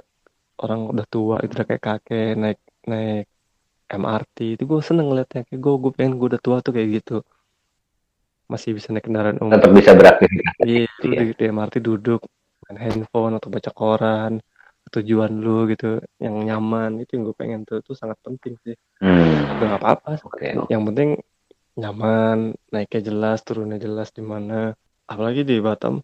Orang 0.61 0.93
udah 0.93 1.07
tua 1.09 1.35
itu 1.41 1.57
udah 1.57 1.65
kayak 1.65 1.81
kakek 1.81 2.37
naik 2.37 2.59
naik 2.85 3.25
MRT 3.89 4.37
itu 4.59 4.63
gue 4.69 4.79
seneng 4.85 5.09
ngeliatnya. 5.09 5.41
Kayak 5.47 5.61
gue 5.63 5.73
gue 5.81 5.91
pengen 5.95 6.13
gue 6.21 6.27
udah 6.37 6.41
tua 6.41 6.57
tuh 6.61 6.73
kayak 6.75 7.01
gitu. 7.01 7.17
Masih 8.45 8.77
bisa 8.77 8.93
naik 8.93 9.09
kendaraan 9.09 9.41
umum. 9.41 9.57
Tetap 9.57 9.71
bisa 9.73 9.91
beraktivitas 9.97 10.55
iya 10.67 10.85
gitu 11.01 11.05
ya. 11.09 11.21
di, 11.25 11.25
di 11.33 11.43
MRT 11.49 11.75
duduk 11.81 12.21
main 12.67 12.77
handphone 12.77 13.33
atau 13.41 13.49
baca 13.49 13.71
koran 13.73 14.37
tujuan 14.91 15.31
lu 15.39 15.71
gitu 15.71 16.03
yang 16.21 16.35
nyaman. 16.45 17.01
Itu 17.01 17.17
yang 17.17 17.23
gue 17.31 17.35
pengen 17.39 17.59
tuh 17.65 17.81
itu 17.81 17.97
sangat 17.97 18.19
penting 18.21 18.53
sih. 18.61 18.75
Hmm. 19.01 19.57
nggak 19.57 19.81
apa-apa. 19.81 20.21
Okay. 20.29 20.53
yang 20.69 20.83
penting 20.85 21.17
nyaman 21.79 22.51
naiknya 22.69 23.01
jelas 23.07 23.39
turunnya 23.47 23.79
jelas 23.79 24.11
di 24.11 24.19
mana 24.19 24.75
apalagi 25.07 25.41
di 25.47 25.57
Batam 25.61 26.01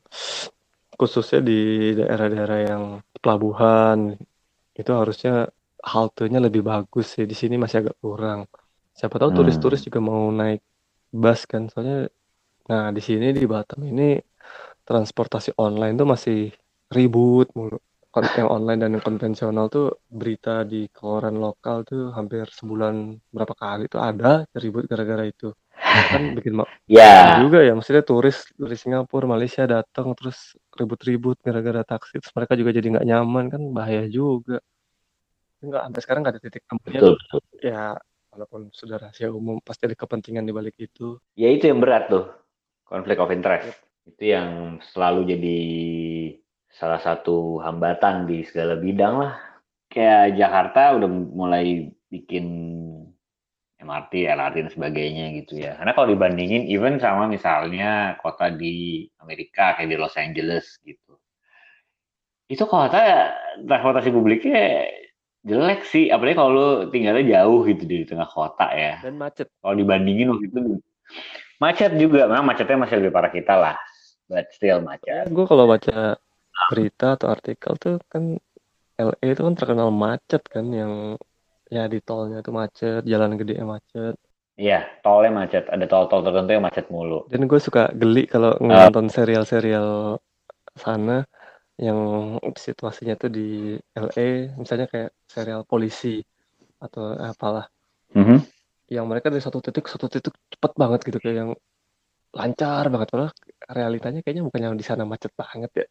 khususnya 0.98 1.40
di 1.46 1.94
daerah-daerah 1.94 2.60
yang 2.66 2.84
pelabuhan 3.22 4.18
itu 4.74 4.92
harusnya 4.94 5.50
haltenya 5.82 6.42
lebih 6.42 6.66
bagus 6.66 7.16
sih. 7.16 7.26
Di 7.30 7.38
sini 7.38 7.56
masih 7.56 7.86
agak 7.86 7.96
kurang. 8.02 8.50
Siapa 8.98 9.22
tahu 9.22 9.30
turis-turis 9.38 9.82
hmm. 9.86 9.88
juga 9.88 10.00
mau 10.02 10.28
naik 10.34 10.62
bus 11.14 11.46
kan. 11.46 11.70
Soalnya 11.70 12.10
nah 12.68 12.92
di 12.92 13.00
sini 13.00 13.32
di 13.32 13.46
Batam 13.46 13.86
ini 13.86 14.18
transportasi 14.84 15.56
online 15.62 15.96
tuh 15.96 16.08
masih 16.10 16.40
ribut 16.92 17.54
mulu. 17.54 17.78
Yang 18.18 18.50
online 18.50 18.80
dan 18.82 18.90
yang 18.98 19.06
konvensional 19.06 19.70
tuh 19.70 20.02
berita 20.10 20.66
di 20.66 20.90
koran 20.90 21.38
lokal 21.38 21.86
tuh 21.86 22.10
hampir 22.18 22.50
sebulan 22.50 23.14
berapa 23.30 23.54
kali 23.54 23.86
tuh 23.86 24.02
ada 24.02 24.42
ribut 24.58 24.90
gara-gara 24.90 25.22
itu 25.30 25.54
kan 26.14 26.24
bikin 26.38 26.54
ya. 26.88 27.42
juga 27.42 27.60
ya 27.64 27.74
maksudnya 27.74 28.04
turis 28.04 28.48
dari 28.56 28.78
Singapura 28.78 29.26
Malaysia 29.28 29.64
datang 29.66 30.14
terus 30.14 30.56
ribut-ribut 30.76 31.40
gara-gara 31.42 31.84
taksi 31.84 32.22
terus 32.22 32.34
mereka 32.36 32.54
juga 32.54 32.72
jadi 32.76 32.88
nggak 32.98 33.08
nyaman 33.08 33.46
kan 33.52 33.62
bahaya 33.74 34.06
juga. 34.08 34.62
Nggak 35.64 35.82
sampai 35.90 36.02
sekarang 36.06 36.22
nggak 36.24 36.34
ada 36.38 36.42
titik 36.44 36.64
temunya. 36.70 37.00
Ya 37.64 37.84
walaupun 38.38 38.70
sudah 38.70 39.02
rahasia 39.02 39.34
umum 39.34 39.58
pasti 39.66 39.90
ada 39.90 39.98
kepentingan 39.98 40.46
di 40.46 40.54
balik 40.54 40.78
itu. 40.78 41.18
Ya 41.34 41.50
itu 41.50 41.66
yang 41.66 41.82
berat 41.82 42.14
tuh 42.14 42.30
konflik 42.86 43.18
of 43.18 43.34
interest. 43.34 43.74
Yep. 43.74 43.86
itu 44.08 44.24
yang 44.24 44.80
selalu 44.96 45.36
jadi 45.36 45.60
salah 46.72 47.04
satu 47.04 47.60
hambatan 47.60 48.24
di 48.24 48.48
segala 48.48 48.80
bidang 48.80 49.20
lah. 49.20 49.34
Kayak 49.92 50.40
Jakarta 50.40 50.96
udah 50.96 51.10
mulai 51.12 51.92
bikin 52.08 52.46
MRT, 53.78 54.26
LRT 54.26 54.56
dan 54.66 54.72
sebagainya 54.74 55.26
gitu 55.44 55.62
ya. 55.62 55.78
Karena 55.78 55.94
kalau 55.94 56.10
dibandingin 56.10 56.66
even 56.66 56.98
sama 56.98 57.30
misalnya 57.30 58.18
kota 58.18 58.50
di 58.50 59.06
Amerika 59.22 59.78
kayak 59.78 59.90
di 59.94 59.98
Los 59.98 60.18
Angeles 60.18 60.82
gitu. 60.82 61.14
Itu 62.50 62.66
kota 62.66 63.32
transportasi 63.62 64.10
publiknya 64.10 64.90
jelek 65.46 65.86
sih, 65.86 66.10
apalagi 66.10 66.36
kalau 66.36 66.52
lu 66.52 66.68
tinggalnya 66.90 67.40
jauh 67.40 67.64
gitu 67.70 67.84
di 67.86 68.04
tengah 68.04 68.28
kota 68.28 68.68
ya. 68.74 69.00
Dan 69.06 69.22
macet. 69.22 69.48
Kalau 69.62 69.76
dibandingin 69.78 70.34
waktu 70.34 70.50
itu 70.50 70.60
macet 71.62 71.92
juga, 72.02 72.26
memang 72.26 72.50
macetnya 72.50 72.82
masih 72.82 72.98
lebih 72.98 73.14
parah 73.14 73.32
kita 73.32 73.54
lah. 73.56 73.76
But 74.28 74.52
still 74.52 74.82
macet. 74.84 75.30
Gue 75.30 75.46
kalau 75.46 75.70
baca 75.70 76.18
berita 76.74 77.16
atau 77.16 77.30
artikel 77.30 77.78
tuh 77.78 78.02
kan 78.10 78.42
LA 78.98 79.38
itu 79.38 79.46
kan 79.46 79.54
terkenal 79.54 79.94
macet 79.94 80.42
kan 80.50 80.66
yang 80.74 81.22
ya 81.68 81.88
di 81.92 82.00
tolnya 82.04 82.40
tuh 82.40 82.54
macet, 82.56 83.04
jalan 83.04 83.36
gede 83.36 83.62
macet. 83.64 84.16
Iya, 84.58 84.90
tolnya 85.06 85.32
macet. 85.46 85.70
Ada 85.70 85.86
tol-tol 85.86 86.26
tertentu 86.26 86.52
yang 86.58 86.66
macet 86.66 86.90
mulu. 86.90 87.30
Dan 87.30 87.46
gue 87.46 87.60
suka 87.62 87.94
geli 87.94 88.26
kalau 88.26 88.58
ah. 88.58 88.90
nonton 88.90 89.06
serial-serial 89.12 90.18
sana 90.74 91.22
yang 91.78 92.00
situasinya 92.58 93.14
tuh 93.22 93.30
di 93.30 93.78
LA, 93.94 94.58
misalnya 94.58 94.90
kayak 94.90 95.14
serial 95.30 95.62
polisi 95.62 96.18
atau 96.82 97.14
apalah. 97.14 97.70
Mm 98.18 98.24
-hmm. 98.26 98.40
Yang 98.90 99.06
mereka 99.06 99.28
dari 99.30 99.44
satu 99.46 99.62
titik 99.62 99.86
satu 99.86 100.10
titik 100.10 100.34
cepet 100.34 100.74
banget 100.74 101.06
gitu 101.06 101.22
kayak 101.22 101.38
yang 101.46 101.52
lancar 102.34 102.86
banget 102.90 103.08
padahal 103.14 103.32
realitanya 103.72 104.20
kayaknya 104.22 104.44
bukan 104.46 104.62
yang 104.62 104.76
di 104.78 104.86
sana 104.86 105.06
macet 105.06 105.34
banget 105.38 105.86
ya. 105.86 105.88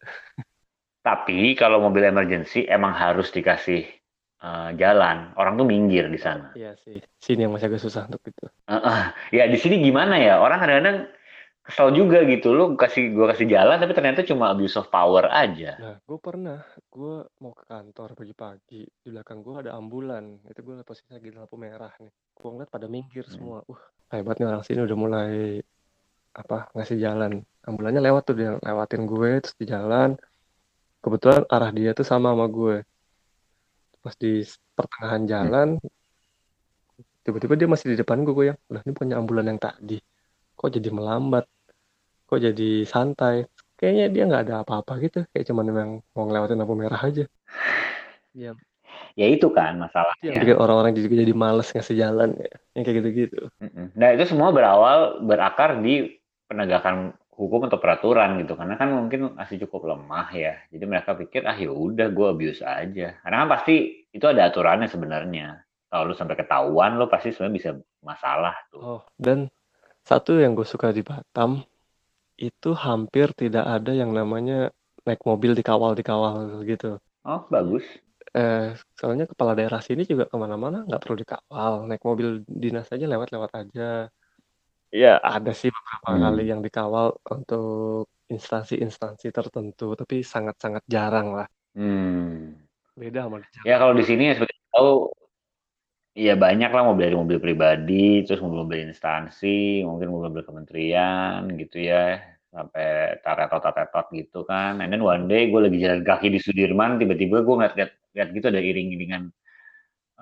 Tapi 1.07 1.55
kalau 1.55 1.79
mobil 1.79 2.03
emergency 2.03 2.67
emang 2.67 2.91
harus 2.91 3.31
dikasih 3.31 3.87
uh, 4.43 4.71
jalan. 4.77 5.33
Orang 5.39 5.57
tuh 5.57 5.67
minggir 5.69 6.09
di 6.09 6.21
sana. 6.21 6.53
Iya 6.53 6.77
sih. 6.83 7.01
Sini 7.21 7.47
yang 7.47 7.53
masih 7.55 7.73
agak 7.73 7.83
susah 7.83 8.09
untuk 8.09 8.23
itu. 8.27 8.47
Uh, 8.69 8.77
uh, 8.77 9.03
ya 9.33 9.49
di 9.49 9.59
sini 9.61 9.81
gimana 9.81 10.19
ya? 10.21 10.41
Orang 10.43 10.61
kadang-kadang 10.61 11.09
kesel 11.67 11.89
juga 11.95 12.23
gitu. 12.27 12.53
Lu 12.53 12.75
kasih 12.75 13.13
gua 13.15 13.33
kasih 13.33 13.47
jalan 13.49 13.77
tapi 13.79 13.93
ternyata 13.97 14.27
cuma 14.27 14.53
abuse 14.53 14.77
of 14.77 14.91
power 14.93 15.27
aja. 15.31 15.77
Nah, 15.79 15.97
gue 16.03 16.19
pernah. 16.21 16.61
Gue 16.89 17.27
mau 17.43 17.53
ke 17.53 17.65
kantor 17.67 18.09
pagi-pagi. 18.17 18.83
Di 18.87 19.09
belakang 19.09 19.41
gue 19.43 19.55
ada 19.67 19.77
ambulan. 19.77 20.43
Itu 20.47 20.63
gue 20.63 20.81
posisi 20.87 21.11
lagi 21.13 21.33
lampu 21.35 21.59
merah 21.59 21.93
nih. 22.03 22.13
Gue 22.37 22.49
ngeliat 22.53 22.71
pada 22.71 22.87
minggir 22.87 23.25
hmm. 23.27 23.35
semua. 23.35 23.59
Uh, 23.67 23.81
hebat 24.13 24.39
nih 24.39 24.47
orang 24.47 24.63
sini 24.63 24.81
udah 24.87 24.99
mulai 24.99 25.61
apa 26.37 26.69
ngasih 26.77 27.01
jalan. 27.01 27.43
Ambulannya 27.67 27.99
lewat 27.99 28.23
tuh 28.31 28.37
dia 28.39 28.55
lewatin 28.63 29.11
gue 29.11 29.43
terus 29.43 29.59
di 29.59 29.67
jalan 29.67 30.15
kebetulan 31.07 31.47
arah 31.47 31.71
dia 31.71 31.95
tuh 31.95 32.03
sama 32.03 32.35
sama 32.35 32.51
gue 32.51 32.83
pas 34.07 34.15
di 34.15 34.47
pertengahan 34.79 35.23
hmm. 35.27 35.31
jalan 35.35 35.69
tiba-tiba 37.27 37.59
dia 37.59 37.67
masih 37.67 37.87
di 37.91 37.97
depan 37.99 38.23
gue 38.23 38.31
gue 38.31 38.47
yang 38.55 38.59
lah 38.71 38.87
ini 38.87 38.93
punya 38.95 39.19
ambulan 39.19 39.51
yang 39.51 39.59
tadi. 39.59 39.99
Kok 40.55 40.71
jadi 40.79 40.95
melambat? 40.95 41.51
Kok 42.31 42.39
jadi 42.39 42.87
santai? 42.87 43.51
Kayaknya 43.75 44.05
dia 44.15 44.23
nggak 44.31 44.43
ada 44.47 44.55
apa-apa 44.63 45.03
gitu. 45.03 45.27
Kayak 45.35 45.51
cuman 45.51 45.65
memang 45.67 45.89
mau 46.15 46.25
ngelewatin 46.31 46.63
lampu 46.63 46.75
merah 46.79 47.03
aja. 47.03 47.27
Ya. 48.37 48.53
Ya 49.17 49.33
itu 49.33 49.49
kan 49.49 49.81
masalahnya. 49.81 50.37
Yang 50.37 50.45
bikin 50.45 50.59
orang-orang 50.61 50.93
juga 50.93 51.25
jadi 51.25 51.33
males 51.33 51.73
ngasih 51.73 51.97
jalan 51.97 52.37
ya. 52.37 52.53
Yang 52.77 52.83
kayak 52.85 52.97
gitu-gitu. 53.01 53.41
Nah 53.97 54.13
itu 54.13 54.25
semua 54.29 54.53
berawal 54.53 55.25
berakar 55.25 55.81
di 55.81 56.21
penegakan 56.45 57.17
hukum 57.37 57.69
atau 57.69 57.77
peraturan 57.77 58.41
gitu. 58.41 58.57
Karena 58.57 58.75
kan 58.81 58.89
mungkin 58.91 59.37
masih 59.37 59.61
cukup 59.69 59.93
lemah 59.95 60.33
ya. 60.33 60.57
Jadi 60.73 60.85
mereka 60.89 61.13
pikir 61.13 61.45
ah 61.45 61.55
ya 61.55 61.71
udah 61.71 62.09
gue 62.09 62.27
abuse 62.27 62.65
aja. 62.65 63.21
Karena 63.21 63.37
kan 63.45 63.49
pasti 63.61 64.09
itu 64.11 64.25
ada 64.25 64.49
aturannya 64.49 64.89
sebenarnya. 64.89 65.61
Kalau 65.87 66.11
lu 66.11 66.15
sampai 66.17 66.35
ketahuan 66.35 66.99
lo 66.99 67.07
pasti 67.07 67.31
sebenarnya 67.31 67.57
bisa 67.57 67.71
masalah 68.03 68.57
tuh. 68.73 68.81
Oh 68.83 69.03
dan 69.21 69.53
satu 70.03 70.39
yang 70.41 70.57
gue 70.57 70.67
suka 70.67 70.91
di 70.91 71.05
Batam 71.05 71.63
itu 72.37 72.71
hampir 72.77 73.33
tidak 73.33 73.65
ada 73.65 73.93
yang 73.93 74.13
namanya 74.13 74.71
naik 75.07 75.23
mobil 75.23 75.55
dikawal 75.55 75.95
dikawal 75.95 76.63
gitu. 76.67 76.99
Oh 77.23 77.43
bagus. 77.49 77.87
Eh 78.37 78.77
soalnya 78.99 79.25
kepala 79.25 79.57
daerah 79.57 79.81
sini 79.81 80.05
juga 80.05 80.29
ke 80.29 80.37
mana-mana 80.37 80.85
nggak 80.85 81.01
perlu 81.01 81.17
dikawal 81.23 81.89
naik 81.89 82.03
mobil 82.05 82.43
dinas 82.45 82.91
aja 82.93 83.07
lewat-lewat 83.09 83.51
aja 83.57 84.11
Ya 84.97 85.21
ada 85.21 85.53
sih 85.53 85.69
beberapa 85.69 86.09
hmm. 86.09 86.23
kali 86.25 86.43
yang 86.49 86.61
dikawal 86.65 87.21
untuk 87.29 88.09
instansi-instansi 88.33 89.29
tertentu, 89.29 89.93
tapi 89.93 90.25
sangat-sangat 90.25 90.89
jarang 90.89 91.37
lah. 91.37 91.49
Hmm. 91.77 92.57
Beda 92.97 93.29
sama 93.29 93.45
di 93.45 93.49
Ya 93.69 93.77
kalau 93.77 93.93
di 93.93 94.09
sini 94.09 94.33
ya 94.33 94.41
seperti 94.41 94.57
tahu, 94.73 95.13
ya 96.17 96.33
banyak 96.33 96.73
lah 96.73 96.83
mobil 96.89 97.13
dari 97.13 97.17
mobil 97.21 97.39
pribadi, 97.45 98.25
terus 98.25 98.41
mobil-mobil 98.41 98.89
instansi, 98.89 99.85
mungkin 99.85 100.09
mobil-mobil 100.09 100.49
kementerian 100.49 101.45
gitu 101.61 101.77
ya, 101.77 102.17
sampai 102.49 103.21
taretot-taretot 103.21 104.07
gitu 104.17 104.49
kan. 104.49 104.81
And 104.81 104.97
then 104.97 105.05
one 105.05 105.29
day 105.29 105.53
gue 105.53 105.61
lagi 105.61 105.77
jalan 105.77 106.09
kaki 106.09 106.33
di 106.33 106.41
Sudirman, 106.41 106.97
tiba-tiba 106.97 107.45
gue 107.45 107.55
ngeliat 107.55 107.77
lihat 108.17 108.29
gitu 108.33 108.49
ada 108.49 108.65
iring-iringan 108.65 109.29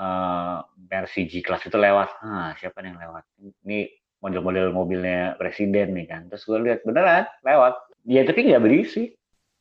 uh, 0.03 0.66
Mercy 0.91 1.31
G-Class 1.31 1.70
itu 1.70 1.79
lewat. 1.79 2.11
Ah, 2.27 2.51
siapa 2.59 2.83
nih 2.83 2.91
yang 2.91 2.99
lewat? 2.99 3.22
Ini 3.62 3.87
model-model 4.25 4.72
mobilnya 4.72 5.37
presiden 5.37 5.93
nih 5.93 6.09
kan. 6.09 6.33
Terus 6.33 6.49
gue 6.49 6.59
lihat 6.64 6.81
beneran 6.89 7.29
lewat. 7.45 7.77
Dia 8.09 8.25
tapi 8.25 8.49
nggak 8.49 8.64
berisi. 8.64 9.12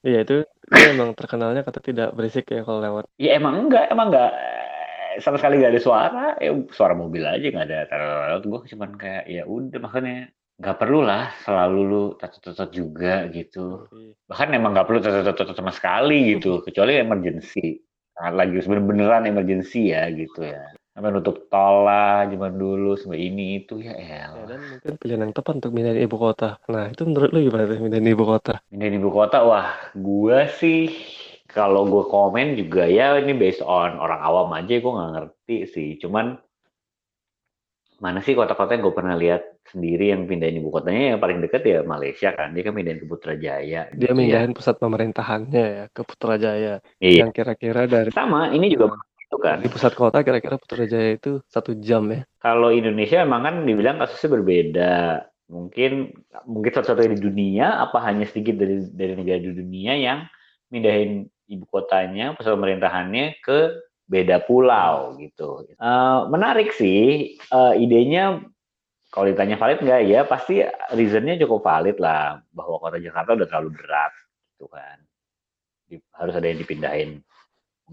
Iya 0.04 0.24
itu 0.24 0.48
dia 0.72 0.88
emang 0.96 1.16
terkenalnya 1.16 1.68
kata 1.68 1.84
tidak 1.84 2.16
berisik 2.16 2.48
ya 2.48 2.64
kalau 2.64 2.80
lewat. 2.80 3.04
Iya 3.20 3.40
emang 3.40 3.68
enggak, 3.68 3.92
emang 3.92 4.12
enggak 4.12 4.32
sama 5.20 5.36
sekali 5.36 5.60
nggak 5.60 5.76
ada 5.76 5.84
suara. 5.84 6.26
Ya 6.40 6.52
suara 6.72 6.96
mobil 6.96 7.28
aja 7.28 7.44
nggak 7.44 7.68
ada. 7.68 7.80
Terus 7.92 8.44
gue 8.48 8.60
cuman 8.76 8.92
kayak 8.96 9.24
ya 9.28 9.44
udah 9.44 9.80
makanya 9.84 10.32
nggak 10.54 10.80
perlu 10.80 11.04
lah 11.04 11.34
selalu 11.44 11.80
lu 11.84 12.04
tetot 12.16 12.72
juga 12.72 13.28
gitu. 13.32 13.88
Bahkan 14.32 14.56
emang 14.56 14.72
nggak 14.76 14.88
perlu 14.88 15.00
tetot 15.04 15.56
sama 15.56 15.76
sekali 15.76 16.40
gitu, 16.40 16.64
kecuali 16.64 17.00
emergency. 17.00 17.84
Nah, 18.14 18.30
lagi 18.30 18.62
bener-beneran 18.62 19.26
emergency 19.26 19.90
ya 19.90 20.06
gitu 20.14 20.46
ya 20.46 20.62
sampai 20.94 21.10
nutup 21.10 21.50
tol 21.50 21.90
lah 21.90 22.30
zaman 22.30 22.54
dulu 22.54 22.94
sampai 22.94 23.26
ini 23.26 23.66
itu 23.66 23.82
ya 23.82 23.98
el. 23.98 24.46
Ya, 24.46 24.46
dan 24.46 24.60
mungkin 24.62 24.94
pilihan 25.02 25.22
yang 25.26 25.34
tepat 25.34 25.54
untuk 25.58 25.74
pindahin 25.74 26.06
ibu 26.06 26.18
kota. 26.22 26.62
Nah 26.70 26.94
itu 26.94 27.02
menurut 27.10 27.30
lu 27.34 27.40
gimana 27.50 27.66
tuh 27.66 27.78
pindahin 27.82 28.14
ibu 28.14 28.24
kota? 28.30 28.54
Pindahin 28.70 29.02
ibu 29.02 29.10
kota 29.10 29.38
wah 29.42 29.74
gue 29.98 30.40
sih 30.62 30.94
kalau 31.50 31.90
gue 31.90 32.06
komen 32.06 32.54
juga 32.54 32.86
ya 32.86 33.18
ini 33.18 33.34
based 33.34 33.66
on 33.66 33.98
orang 33.98 34.22
awam 34.22 34.54
aja 34.54 34.78
gue 34.78 34.94
nggak 34.94 35.12
ngerti 35.18 35.58
sih. 35.66 35.90
Cuman 35.98 36.38
mana 37.98 38.20
sih 38.22 38.38
kota-kota 38.38 38.78
yang 38.78 38.84
gue 38.86 38.94
pernah 38.94 39.16
lihat 39.18 39.64
sendiri 39.64 40.12
yang 40.12 40.28
pindahin 40.28 40.60
ibu 40.60 40.70
kotanya 40.70 41.16
yang 41.16 41.22
paling 41.24 41.40
deket 41.40 41.64
ya 41.64 41.80
Malaysia 41.88 42.36
kan 42.36 42.52
dia 42.52 42.68
kan 42.68 42.76
pindahin 42.76 43.00
ke 43.00 43.08
Putrajaya 43.08 43.82
dia 43.88 43.96
gitu 43.96 44.12
ya. 44.12 44.12
mindahin 44.12 44.52
pusat 44.52 44.76
pemerintahannya 44.76 45.64
ya 45.64 45.86
ke 45.88 46.04
Putrajaya 46.04 46.84
iya 47.00 47.24
yang 47.24 47.32
kira-kira 47.32 47.88
dari 47.88 48.12
sama 48.12 48.52
ini 48.52 48.68
juga 48.76 49.00
begitu 49.34 49.50
kan 49.50 49.58
di 49.66 49.70
pusat 49.70 49.94
kota 49.98 50.22
kira-kira 50.22 50.62
Putrajaya 50.62 51.18
itu 51.18 51.42
satu 51.50 51.74
jam 51.82 52.06
ya 52.14 52.22
kalau 52.38 52.70
Indonesia 52.70 53.26
emang 53.26 53.42
kan 53.42 53.56
dibilang 53.66 53.98
kasusnya 53.98 54.30
berbeda 54.30 54.94
mungkin 55.50 56.14
mungkin 56.46 56.72
satu-satunya 56.72 57.18
di 57.18 57.22
dunia 57.22 57.68
apa 57.82 57.98
hanya 58.06 58.30
sedikit 58.30 58.62
dari 58.62 58.86
dari 58.94 59.14
negara 59.18 59.42
di 59.42 59.52
dunia 59.54 59.94
yang 59.98 60.20
mindahin 60.70 61.26
ibu 61.50 61.66
kotanya 61.70 62.38
pusat 62.38 62.54
pemerintahannya 62.54 63.42
ke 63.42 63.60
beda 64.04 64.44
pulau 64.44 65.16
gitu. 65.18 65.64
Uh, 65.80 66.28
menarik 66.30 66.76
sih 66.76 67.34
uh, 67.50 67.74
idenya. 67.74 68.44
Kalau 69.14 69.30
ditanya 69.30 69.62
valid 69.62 69.86
nggak 69.86 70.02
ya 70.10 70.26
pasti 70.26 70.66
reasonnya 70.90 71.38
cukup 71.46 71.62
valid 71.62 72.02
lah 72.02 72.42
bahwa 72.50 72.82
kota 72.82 72.98
Jakarta 72.98 73.38
udah 73.38 73.46
terlalu 73.46 73.70
berat 73.78 74.10
gitu 74.54 74.66
kan. 74.74 74.98
Harus 76.18 76.34
ada 76.34 76.50
yang 76.50 76.58
dipindahin. 76.58 77.22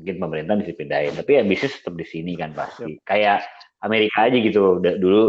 Mungkin 0.01 0.16
pemerintah 0.16 0.57
bisa 0.57 0.72
pindahin, 0.72 1.12
tapi 1.12 1.36
ya 1.36 1.42
bisnis 1.44 1.76
tetap 1.76 1.92
di 1.92 2.07
sini 2.09 2.32
kan 2.40 2.57
pasti. 2.57 2.96
Yep. 2.96 3.05
Kayak 3.05 3.44
Amerika 3.84 4.28
aja 4.28 4.36
gitu. 4.40 4.80
Dulu 4.80 5.22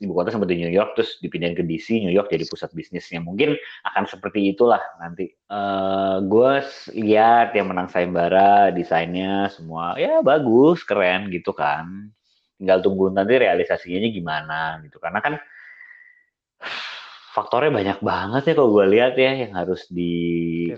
ibu 0.00 0.12
kota 0.12 0.32
sempat 0.32 0.48
di 0.48 0.60
New 0.60 0.72
York, 0.72 0.96
terus 0.96 1.16
dipindahin 1.24 1.56
ke 1.56 1.64
DC, 1.64 2.04
New 2.04 2.12
York 2.12 2.32
jadi 2.32 2.44
pusat 2.48 2.72
bisnisnya. 2.72 3.20
Mungkin 3.24 3.56
akan 3.88 4.04
seperti 4.08 4.52
itulah 4.52 4.80
nanti. 5.00 5.32
Uh, 5.48 5.56
eh, 5.56 6.16
gue 6.28 6.52
lihat 7.00 7.56
yang 7.56 7.72
menang 7.72 7.88
sayembara, 7.88 8.72
desainnya 8.72 9.48
semua 9.52 9.96
ya 9.96 10.20
bagus, 10.20 10.84
keren 10.84 11.32
gitu 11.32 11.56
kan. 11.56 12.12
Tinggal 12.60 12.84
tunggu 12.84 13.08
nanti 13.08 13.40
realisasinya 13.40 14.08
gimana 14.12 14.80
gitu. 14.84 15.00
Karena 15.00 15.20
kan 15.24 15.40
faktornya 17.36 17.72
banyak 17.72 17.98
banget 18.04 18.42
ya 18.48 18.52
kalau 18.52 18.70
gue 18.76 18.86
lihat 18.96 19.16
ya 19.16 19.32
yang 19.48 19.52
harus 19.56 19.88
di 19.88 20.68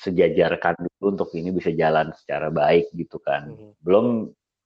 sejajarkan 0.00 0.80
dulu 0.80 1.04
untuk 1.12 1.28
ini 1.36 1.52
bisa 1.52 1.68
jalan 1.76 2.10
secara 2.16 2.48
baik 2.48 2.88
gitu 2.96 3.20
kan. 3.20 3.52
Hmm. 3.52 3.72
Belum 3.84 4.06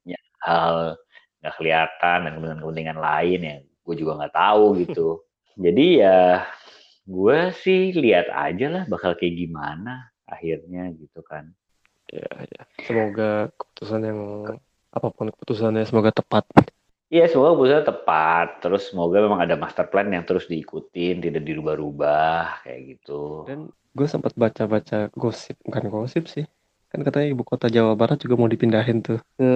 ya, 0.07 0.19
hal 0.47 0.95
nggak 1.43 1.55
kelihatan 1.61 2.19
dan 2.25 2.33
kepentingan-kepentingan 2.39 2.99
lain 2.99 3.41
yang 3.43 3.61
gue 3.85 3.95
juga 3.99 4.13
nggak 4.23 4.35
tahu 4.35 4.65
gitu. 4.87 5.09
Jadi 5.59 5.87
ya 6.03 6.47
gue 7.05 7.39
sih 7.61 7.93
lihat 7.93 8.33
aja 8.33 8.67
lah 8.71 8.85
bakal 8.89 9.13
kayak 9.19 9.37
gimana 9.37 10.09
akhirnya 10.25 10.89
gitu 10.95 11.21
kan. 11.27 11.51
Ya, 12.09 12.31
ya. 12.47 12.63
Semoga 12.87 13.51
keputusan 13.59 14.01
yang 14.07 14.21
apa 14.95 15.09
pun 15.11 15.35
keputusannya 15.35 15.83
semoga 15.85 16.15
tepat. 16.15 16.47
Iya, 17.13 17.29
semoga 17.29 17.57
keputusannya 17.57 17.87
tepat. 17.89 18.47
Terus 18.65 18.83
semoga 18.91 19.19
memang 19.21 19.41
ada 19.45 19.55
master 19.57 19.87
plan 19.89 20.09
yang 20.09 20.25
terus 20.25 20.49
diikutin, 20.49 21.21
tidak 21.21 21.43
dirubah-rubah 21.45 22.65
kayak 22.65 22.81
gitu. 22.97 23.45
Dan 23.49 23.71
gue 23.95 24.07
sempat 24.09 24.33
baca-baca 24.35 25.13
gosip, 25.15 25.57
bukan 25.63 25.85
gosip 25.93 26.27
sih 26.27 26.45
kan 26.95 27.03
katanya 27.03 27.35
ibu 27.35 27.43
kota 27.43 27.67
Jawa 27.67 27.99
Barat 27.99 28.23
juga 28.23 28.39
mau 28.39 28.47
dipindahin 28.47 29.03
tuh 29.03 29.19
ke 29.35 29.51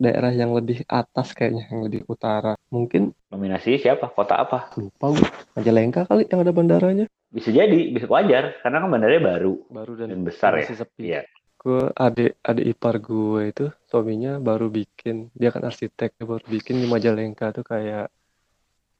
daerah 0.00 0.32
yang 0.32 0.56
lebih 0.56 0.80
atas 0.88 1.36
kayaknya 1.36 1.68
yang 1.68 1.84
lebih 1.84 2.08
utara 2.08 2.56
mungkin 2.72 3.12
nominasi 3.28 3.76
siapa 3.76 4.08
kota 4.16 4.40
apa 4.40 4.72
lupa 4.80 5.12
gue 5.12 5.28
Majalengka 5.52 6.08
kali 6.08 6.24
yang 6.32 6.40
ada 6.40 6.52
bandaranya 6.56 7.04
bisa 7.28 7.52
jadi 7.52 7.92
bisa 7.92 8.08
wajar 8.08 8.56
karena 8.64 8.80
kan 8.80 8.88
bandaranya 8.88 9.36
baru 9.36 9.68
baru 9.68 9.92
dan, 10.00 10.08
dan 10.16 10.20
besar 10.24 10.56
ya 10.56 10.64
sepi. 10.64 11.12
Iya. 11.12 11.28
Gue 11.68 11.84
adik 11.92 12.40
adik 12.40 12.66
ipar 12.72 12.96
gue 12.96 13.42
itu 13.52 13.64
suaminya 13.92 14.40
baru 14.40 14.72
bikin 14.72 15.28
dia 15.36 15.52
kan 15.52 15.68
arsitek 15.68 16.16
dia 16.16 16.24
baru 16.24 16.44
bikin 16.48 16.80
di 16.80 16.86
Majalengka 16.88 17.52
tuh 17.52 17.64
kayak 17.68 18.08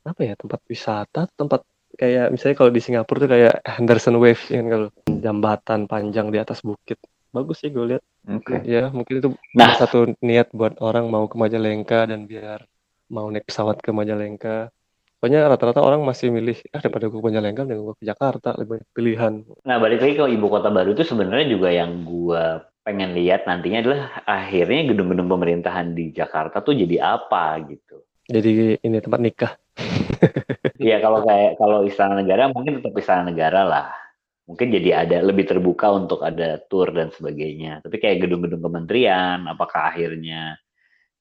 apa 0.04 0.20
ya 0.20 0.34
tempat 0.36 0.60
wisata 0.68 1.24
tempat 1.32 1.64
kayak 1.96 2.28
misalnya 2.28 2.56
kalau 2.60 2.72
di 2.72 2.80
Singapura 2.84 3.18
tuh 3.24 3.30
kayak 3.32 3.54
Henderson 3.64 4.16
Wave 4.20 4.44
ya 4.52 4.60
kan 4.60 4.68
kalau 4.68 4.88
jembatan 5.08 5.80
panjang 5.88 6.28
di 6.28 6.38
atas 6.38 6.60
bukit 6.60 7.00
bagus 7.32 7.64
sih 7.64 7.72
gue 7.72 7.96
lihat 7.96 8.02
okay. 8.28 8.60
ya 8.64 8.92
mungkin 8.92 9.24
itu 9.24 9.28
nah. 9.56 9.72
satu 9.76 10.12
niat 10.20 10.52
buat 10.52 10.76
orang 10.84 11.08
mau 11.08 11.24
ke 11.24 11.36
Majalengka 11.40 12.08
dan 12.08 12.28
biar 12.28 12.68
mau 13.08 13.28
naik 13.32 13.48
pesawat 13.48 13.80
ke 13.80 13.90
Majalengka 13.92 14.68
pokoknya 15.18 15.50
rata-rata 15.50 15.82
orang 15.82 16.00
masih 16.06 16.30
milih 16.30 16.56
ah 16.72 16.80
daripada 16.80 17.10
gue 17.10 17.18
ke 17.18 17.26
Majalengka 17.26 17.62
dan 17.66 17.78
gue 17.82 17.94
ke 17.98 18.04
Jakarta 18.06 18.54
lebih 18.56 18.78
banyak 18.78 18.88
pilihan 18.94 19.34
nah 19.66 19.76
balik 19.82 20.00
lagi 20.02 20.14
ke 20.16 20.24
ibu 20.30 20.46
kota 20.46 20.70
baru 20.70 20.94
itu 20.94 21.04
sebenarnya 21.04 21.46
juga 21.50 21.68
yang 21.74 22.06
gue 22.06 22.42
pengen 22.86 23.12
lihat 23.12 23.44
nantinya 23.44 23.78
adalah 23.84 24.02
akhirnya 24.24 24.94
gedung-gedung 24.94 25.28
pemerintahan 25.28 25.92
di 25.92 26.14
Jakarta 26.14 26.64
tuh 26.64 26.72
jadi 26.72 27.20
apa 27.20 27.60
gitu 27.68 28.00
jadi 28.28 28.80
ini 28.80 28.96
tempat 29.02 29.20
nikah 29.20 29.52
Iya 30.78 30.96
kalau 31.02 31.20
kayak 31.26 31.52
kalau 31.58 31.78
istana 31.86 32.14
negara 32.18 32.50
mungkin 32.50 32.78
tetap 32.82 32.94
istana 32.98 33.22
negara 33.30 33.62
lah. 33.66 33.88
Mungkin 34.48 34.72
jadi 34.72 35.04
ada 35.04 35.20
lebih 35.20 35.44
terbuka 35.44 35.92
untuk 35.92 36.24
ada 36.24 36.56
tour 36.70 36.88
dan 36.88 37.12
sebagainya. 37.12 37.84
Tapi 37.84 38.00
kayak 38.00 38.24
gedung-gedung 38.24 38.64
kementerian, 38.64 39.44
apakah 39.44 39.92
akhirnya 39.92 40.56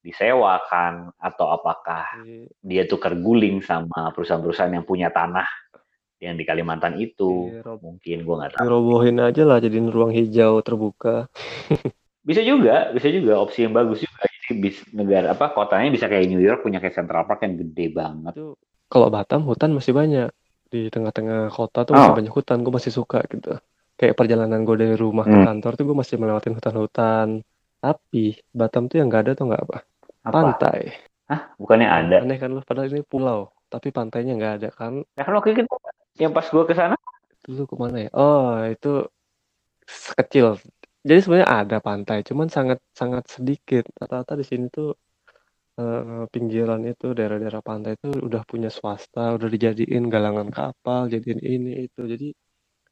disewakan 0.07 1.11
atau 1.19 1.51
apakah 1.51 2.07
iya. 2.23 2.47
dia 2.63 2.83
tukar 2.87 3.11
guling 3.19 3.59
sama 3.59 4.15
perusahaan-perusahaan 4.15 4.71
yang 4.71 4.87
punya 4.87 5.11
tanah 5.11 5.47
yang 6.17 6.33
di 6.33 6.47
Kalimantan 6.47 6.97
itu 6.97 7.51
iya, 7.53 7.61
mungkin 7.77 8.17
gue 8.25 8.35
nggak 8.39 8.51
tahu. 8.57 8.65
Robohin 8.65 9.21
aja 9.21 9.43
lah 9.45 9.61
jadi 9.61 9.77
ruang 9.83 10.09
hijau 10.15 10.63
terbuka. 10.65 11.29
bisa 12.27 12.41
juga, 12.41 12.89
bisa 12.95 13.07
juga 13.11 13.37
opsi 13.37 13.67
yang 13.67 13.75
bagus 13.75 14.01
juga. 14.01 14.25
Jadi 14.25 14.63
bis, 14.63 14.81
negara 14.95 15.37
apa 15.37 15.53
kotanya 15.53 15.93
bisa 15.93 16.09
kayak 16.09 16.25
New 16.31 16.41
York 16.41 16.65
punya 16.65 16.81
kayak 16.81 16.97
Central 16.97 17.27
Park 17.29 17.45
yang 17.45 17.59
gede 17.59 17.93
banget. 17.93 18.33
Itu 18.33 18.57
kalau 18.87 19.11
Batam 19.11 19.45
hutan 19.45 19.75
masih 19.75 19.93
banyak. 19.93 20.31
Di 20.67 20.91
tengah-tengah 20.91 21.47
kota 21.47 21.87
tuh 21.87 21.95
masih 21.95 22.11
oh. 22.11 22.17
banyak 22.17 22.33
hutan, 22.33 22.59
gue 22.59 22.73
masih 22.73 22.91
suka 22.91 23.23
gitu. 23.31 23.55
Kayak 23.95 24.19
perjalanan 24.19 24.67
gue 24.67 24.75
dari 24.75 24.95
rumah 24.99 25.23
ke 25.23 25.37
hmm. 25.37 25.47
kantor 25.47 25.71
tuh 25.79 25.85
gue 25.87 25.95
masih 25.95 26.15
melewati 26.19 26.49
hutan-hutan. 26.51 27.27
Tapi 27.77 28.41
Batam 28.51 28.89
tuh 28.89 28.99
yang 28.99 29.07
gak 29.07 29.29
ada 29.29 29.31
tuh 29.37 29.53
nggak 29.53 29.63
apa? 29.69 29.77
Apa? 30.27 30.59
Pantai. 30.59 30.79
Hah? 31.31 31.41
Bukannya 31.55 31.87
ada? 31.87 32.15
Aneh 32.23 32.37
kan 32.39 32.51
lu, 32.51 32.59
padahal 32.63 32.91
ini 32.91 33.03
pulau, 33.03 33.51
tapi 33.71 33.91
pantainya 33.95 34.35
nggak 34.35 34.53
ada 34.59 34.69
kan? 34.71 35.03
Ya 35.15 35.23
kan 35.23 35.33
waktu 35.39 35.55
itu 35.55 35.61
yang 36.17 36.33
pas 36.33 36.47
gue 36.49 36.63
ke 36.65 36.73
sana 36.73 36.95
Itu 37.43 37.63
tuh 37.63 37.65
ke 37.69 37.75
mana 37.79 38.07
ya? 38.07 38.09
Oh, 38.11 38.59
itu 38.67 39.07
kecil. 40.19 40.59
Jadi 41.07 41.19
sebenarnya 41.23 41.49
ada 41.63 41.77
pantai, 41.79 42.17
cuman 42.27 42.47
sangat 42.51 42.79
sangat 42.91 43.23
sedikit. 43.31 43.87
Rata-rata 43.95 44.35
di 44.35 44.43
sini 44.43 44.67
tuh 44.67 44.91
uh, 45.79 46.27
pinggiran 46.27 46.83
itu, 46.83 47.15
daerah-daerah 47.15 47.63
pantai 47.63 47.95
itu 47.95 48.11
udah 48.27 48.43
punya 48.43 48.67
swasta, 48.67 49.31
udah 49.39 49.47
dijadiin 49.47 50.11
galangan 50.11 50.51
kapal, 50.51 51.07
jadiin 51.07 51.39
ini 51.39 51.87
itu. 51.87 52.03
Jadi 52.03 52.35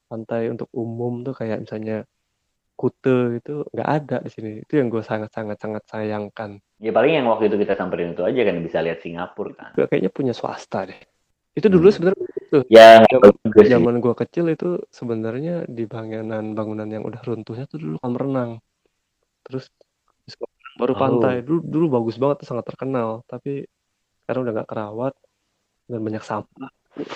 pantai 0.07 0.47
untuk 0.53 0.69
umum 0.71 1.27
tuh 1.27 1.36
kayak 1.36 1.67
misalnya 1.67 2.07
Kute 2.75 3.39
itu 3.39 3.63
nggak 3.71 3.89
ada 3.97 4.17
di 4.23 4.29
sini. 4.36 4.49
Itu 4.63 4.73
yang 4.79 4.88
gue 4.91 5.03
sangat-sangat 5.03 5.57
sangat 5.63 5.83
sayangkan. 5.91 6.51
Ya 6.84 6.91
paling 6.91 7.13
yang 7.15 7.28
waktu 7.32 7.47
itu 7.47 7.55
kita 7.55 7.80
samperin 7.80 8.13
itu 8.13 8.23
aja 8.28 8.41
kan 8.43 8.59
bisa 8.59 8.84
lihat 8.84 8.99
Singapura 8.99 9.51
kan. 9.55 9.71
Gue 9.80 9.88
kayaknya 9.88 10.11
punya 10.11 10.34
swasta 10.36 10.91
deh. 10.91 10.99
Itu 11.55 11.71
dulu 11.71 11.88
hmm. 11.88 11.95
sebenarnya 11.95 12.28
itu. 12.36 12.59
Ya, 12.67 12.99
zaman 13.71 14.03
gue 14.03 14.13
kecil 14.13 14.51
itu 14.51 14.84
sebenarnya 14.91 15.63
di 15.71 15.88
bangunan 15.88 16.51
bangunan 16.51 16.88
yang 16.91 17.07
udah 17.07 17.23
runtuhnya 17.23 17.63
tuh 17.65 17.80
dulu 17.80 17.95
kolam 18.03 18.15
renang. 18.19 18.51
Terus 19.47 19.71
baru 20.76 20.93
oh. 20.93 20.99
pantai 20.99 21.36
dulu 21.41 21.63
dulu 21.63 21.86
bagus 21.99 22.19
banget 22.19 22.43
sangat 22.43 22.67
terkenal 22.67 23.23
tapi 23.26 23.63
sekarang 24.23 24.43
udah 24.47 24.53
nggak 24.59 24.69
kerawat 24.69 25.13
dan 25.88 25.99
banyak 26.03 26.23
sampah 26.23 26.69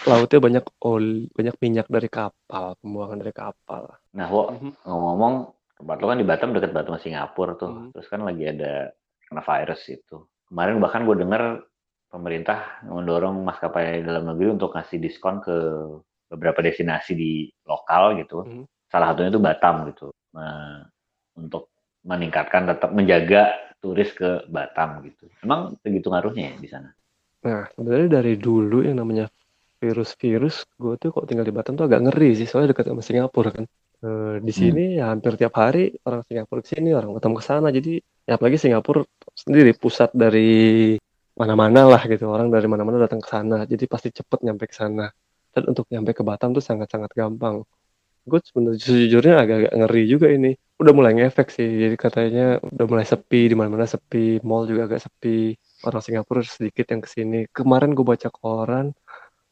lautnya 0.08 0.40
banyak 0.40 0.66
oli 0.84 1.28
banyak 1.32 1.56
minyak 1.60 1.88
dari 1.92 2.10
kapal 2.12 2.76
pembuangan 2.80 3.20
dari 3.20 3.36
kapal 3.36 3.84
nah 4.16 4.28
wo, 4.32 4.52
mm-hmm. 4.52 4.72
ngomong-ngomong 4.88 5.34
tempat 5.80 5.98
lo 6.00 6.06
kan 6.08 6.20
di 6.20 6.28
Batam 6.28 6.50
dekat 6.56 6.72
Batam 6.72 6.96
Singapura 7.00 7.54
tuh 7.60 7.72
mm-hmm. 7.72 7.90
terus 7.96 8.08
kan 8.08 8.22
lagi 8.24 8.44
ada 8.48 8.74
kena 9.30 9.46
virus 9.46 9.86
itu 9.88 10.26
kemarin 10.50 10.82
bahkan 10.82 11.06
gue 11.06 11.16
dengar 11.22 11.64
pemerintah 12.10 12.82
mendorong 12.90 13.46
maskapai 13.46 14.02
dalam 14.02 14.26
negeri 14.34 14.58
untuk 14.58 14.74
ngasih 14.74 14.98
diskon 14.98 15.40
ke 15.40 15.56
beberapa 16.30 16.66
destinasi 16.66 17.14
di 17.14 17.46
lokal 17.70 18.18
gitu 18.18 18.42
mm-hmm. 18.42 18.66
salah 18.90 19.14
satunya 19.14 19.30
itu 19.30 19.42
Batam 19.42 19.76
gitu 19.94 20.10
nah, 20.34 20.84
untuk 21.38 21.70
meningkatkan 22.04 22.66
tetap 22.66 22.90
menjaga 22.92 23.70
turis 23.80 24.12
ke 24.12 24.48
Batam 24.52 25.04
gitu. 25.08 25.28
Emang 25.44 25.76
segitu 25.80 26.12
ngaruhnya 26.12 26.54
ya 26.54 26.56
di 26.60 26.68
sana? 26.70 26.90
Nah, 27.40 27.72
sebenarnya 27.72 28.20
dari 28.20 28.34
dulu 28.36 28.84
yang 28.84 29.00
namanya 29.00 29.32
virus-virus, 29.80 30.68
gue 30.76 31.00
tuh 31.00 31.16
kok 31.16 31.26
tinggal 31.32 31.48
di 31.48 31.56
Batam 31.56 31.80
tuh 31.80 31.88
agak 31.88 32.04
ngeri 32.04 32.36
sih, 32.36 32.48
soalnya 32.48 32.76
dekat 32.76 32.92
sama 32.92 33.04
Singapura 33.04 33.52
kan. 33.56 33.66
E, 34.00 34.10
di 34.44 34.52
hmm. 34.52 34.60
sini 34.60 34.84
hmm. 34.92 34.98
ya 35.00 35.06
hampir 35.08 35.40
tiap 35.40 35.56
hari 35.56 35.96
orang 36.04 36.22
Singapura 36.28 36.60
ke 36.60 36.70
sini, 36.76 36.92
orang 36.92 37.16
Batam 37.16 37.32
ke 37.32 37.44
sana. 37.44 37.72
Jadi 37.72 38.04
ya 38.30 38.38
apalagi 38.38 38.62
Singapura 38.62 39.02
sendiri 39.34 39.74
pusat 39.74 40.14
dari 40.14 40.94
mana-mana 41.34 41.90
lah 41.90 42.02
gitu. 42.06 42.30
Orang 42.30 42.54
dari 42.54 42.70
mana-mana 42.70 43.02
datang 43.02 43.26
ke 43.26 43.30
sana. 43.34 43.66
Jadi 43.66 43.90
pasti 43.90 44.14
cepet 44.14 44.46
nyampe 44.46 44.70
ke 44.70 44.76
sana. 44.78 45.10
Dan 45.50 45.74
untuk 45.74 45.90
nyampe 45.90 46.14
ke 46.14 46.22
Batam 46.22 46.54
tuh 46.54 46.62
sangat-sangat 46.62 47.10
gampang 47.18 47.66
gue 48.30 48.40
sebenarnya 48.46 48.78
sejujurnya 48.78 49.36
agak-agak 49.42 49.74
ngeri 49.74 50.04
juga 50.06 50.28
ini 50.30 50.54
udah 50.78 50.94
mulai 50.94 51.18
ngefek 51.18 51.50
sih 51.50 51.66
jadi 51.66 51.96
katanya 51.98 52.46
udah 52.62 52.86
mulai 52.86 53.06
sepi 53.08 53.50
di 53.52 53.56
mana-mana 53.58 53.90
sepi 53.90 54.40
mall 54.46 54.70
juga 54.70 54.86
agak 54.86 55.02
sepi 55.10 55.58
orang 55.88 56.04
Singapura 56.04 56.42
sedikit 56.44 56.86
yang 56.92 57.02
ke 57.04 57.10
sini. 57.10 57.40
Kemarin 57.52 57.96
gue 57.96 58.04
baca 58.04 58.28
koran 58.32 58.92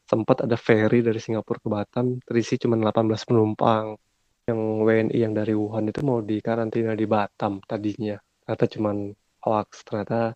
sempat 0.08 0.44
ada 0.44 0.56
ferry 0.56 1.00
dari 1.04 1.20
Singapura 1.20 1.60
ke 1.60 1.68
Batam 1.68 2.06
terisi 2.24 2.60
cuma 2.60 2.76
18 2.76 3.28
penumpang. 3.28 3.96
Yang 4.48 4.60
WNI 4.80 5.18
yang 5.20 5.32
dari 5.36 5.52
Wuhan 5.52 5.92
itu 5.92 6.00
mau 6.04 6.24
dikarantina 6.24 6.96
di 6.96 7.04
Batam 7.04 7.60
tadinya. 7.68 8.16
Ternyata 8.48 8.64
cuma 8.72 8.90
hoax. 9.44 9.84
Ternyata 9.84 10.32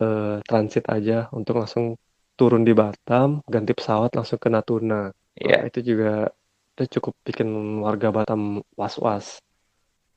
eh, 0.00 0.40
transit 0.48 0.88
aja 0.88 1.28
untuk 1.36 1.60
langsung 1.60 2.00
turun 2.32 2.64
di 2.64 2.72
Batam, 2.72 3.44
ganti 3.44 3.76
pesawat 3.76 4.16
langsung 4.16 4.40
ke 4.40 4.48
Natuna. 4.48 5.12
Iya. 5.36 5.60
Wah, 5.60 5.62
itu 5.68 5.80
juga 5.84 6.32
itu 6.76 7.00
cukup 7.00 7.12
bikin 7.28 7.48
warga 7.84 8.08
Batam 8.08 8.64
was-was. 8.72 9.40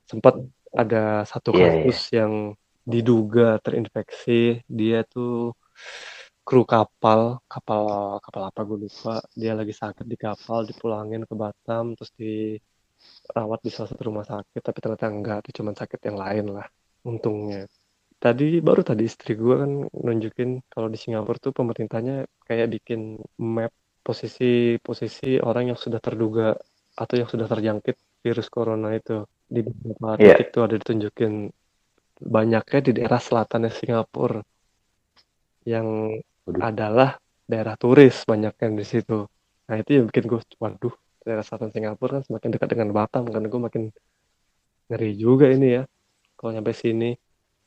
Sempat 0.08 0.40
ada 0.72 1.24
satu 1.28 1.52
Iya, 1.52 1.60
iya. 1.60 1.68
kasus 1.84 2.00
yang 2.16 2.32
diduga 2.88 3.60
terinfeksi. 3.60 4.64
Dia 4.64 5.04
tuh 5.04 5.52
kru 6.44 6.64
kapal, 6.64 7.40
kapal 7.52 7.82
kapal 8.24 8.42
apa 8.48 8.60
gue 8.64 8.78
lupa. 8.88 9.20
Dia 9.36 9.52
lagi 9.56 9.72
sakit 9.76 10.04
di 10.08 10.16
kapal, 10.16 10.64
dipulangin 10.68 11.28
ke 11.28 11.34
Batam, 11.36 11.96
terus 11.96 12.12
dirawat 12.16 13.60
di 13.64 13.70
salah 13.72 13.88
satu 13.92 14.02
rumah 14.08 14.26
sakit. 14.28 14.60
Tapi 14.60 14.78
ternyata 14.82 15.06
enggak, 15.08 15.36
itu 15.44 15.50
cuma 15.60 15.70
sakit 15.76 16.00
yang 16.08 16.18
lain 16.20 16.46
lah. 16.56 16.66
Untungnya. 17.06 17.64
Tadi 18.20 18.60
baru 18.60 18.84
tadi 18.84 19.08
istri 19.08 19.32
gue 19.32 19.54
kan 19.56 19.70
nunjukin 19.88 20.60
kalau 20.68 20.92
di 20.92 21.00
Singapura 21.00 21.40
tuh 21.40 21.56
pemerintahnya 21.56 22.28
kayak 22.44 22.68
bikin 22.68 23.16
map 23.40 23.72
posisi 24.04 24.76
posisi 24.80 25.40
orang 25.40 25.72
yang 25.72 25.78
sudah 25.80 26.00
terduga 26.00 26.52
atau 26.96 27.14
yang 27.16 27.28
sudah 27.32 27.48
terjangkit 27.48 27.96
virus 28.20 28.48
corona 28.52 28.92
itu 28.92 29.24
di 29.48 29.64
beberapa 29.64 30.20
Iya. 30.20 30.36
titik 30.36 30.48
tuh 30.52 30.62
ada 30.68 30.76
ditunjukin 30.76 31.48
banyaknya 32.20 32.80
di 32.84 32.92
daerah 33.00 33.20
selatannya 33.20 33.72
Singapura 33.72 34.44
yang 35.64 36.12
Waduh. 36.44 36.60
adalah 36.60 37.10
daerah 37.48 37.76
turis 37.80 38.24
banyaknya 38.28 38.68
di 38.76 38.84
situ. 38.84 39.24
Nah 39.68 39.76
itu 39.80 39.90
yang 39.96 40.04
bikin 40.12 40.24
gue, 40.28 40.40
waduh, 40.60 40.92
daerah 41.24 41.44
selatan 41.44 41.72
Singapura 41.72 42.20
kan 42.20 42.22
semakin 42.28 42.48
dekat 42.52 42.68
dengan 42.76 42.92
Batam 42.92 43.24
kan 43.32 43.42
gue 43.48 43.60
makin 43.60 43.82
ngeri 44.92 45.12
juga 45.16 45.48
ini 45.48 45.80
ya 45.80 45.82
kalau 46.40 46.56
nyampe 46.56 46.72
sini. 46.72 47.12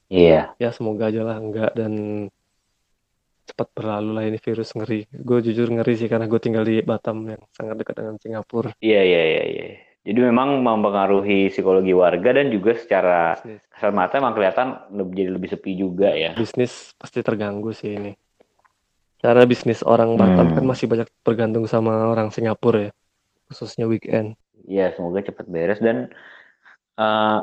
Iya. 0.10 0.58
Ya 0.58 0.70
semoga 0.74 1.14
aja 1.14 1.22
lah 1.22 1.38
enggak 1.38 1.78
dan 1.78 1.94
cepat 3.44 3.68
berlalu 3.76 4.10
lah 4.16 4.24
ini 4.26 4.40
virus 4.40 4.74
ngeri. 4.74 5.06
Gue 5.14 5.44
jujur 5.44 5.70
ngeri 5.70 5.94
sih 5.94 6.10
karena 6.10 6.26
gue 6.26 6.40
tinggal 6.40 6.64
di 6.64 6.82
Batam 6.82 7.28
yang 7.28 7.44
sangat 7.54 7.78
dekat 7.78 8.02
dengan 8.02 8.16
Singapura. 8.18 8.72
Iya, 8.80 9.02
iya, 9.04 9.22
iya, 9.22 9.44
iya. 9.46 9.66
Jadi 10.04 10.20
memang 10.20 10.60
mempengaruhi 10.60 11.48
psikologi 11.48 11.96
warga 11.96 12.36
dan 12.36 12.52
juga 12.52 12.76
secara 12.76 13.40
Bisnis, 13.40 13.64
kasat 13.72 13.94
mata 13.96 14.14
emang 14.20 14.36
kelihatan 14.36 14.68
lebih 14.92 15.14
jadi 15.16 15.30
lebih 15.32 15.50
sepi 15.54 15.72
juga 15.80 16.12
ya. 16.12 16.36
bisnis 16.36 16.92
pasti 17.00 17.24
terganggu 17.24 17.72
sih 17.72 17.96
ini. 17.96 18.12
Cara 19.24 19.48
bisnis 19.48 19.80
orang 19.80 20.20
Batam 20.20 20.52
kan 20.52 20.60
Hmm. 20.60 20.68
masih 20.68 20.92
banyak 20.92 21.08
bergantung 21.24 21.64
sama 21.72 22.12
orang 22.12 22.36
Singapura 22.36 22.92
ya, 22.92 22.94
khususnya 23.48 23.88
weekend. 23.88 24.36
Iya, 24.68 24.92
semoga 24.92 25.24
cepat 25.24 25.48
beres 25.48 25.80
dan 25.80 26.12
eh, 27.00 27.40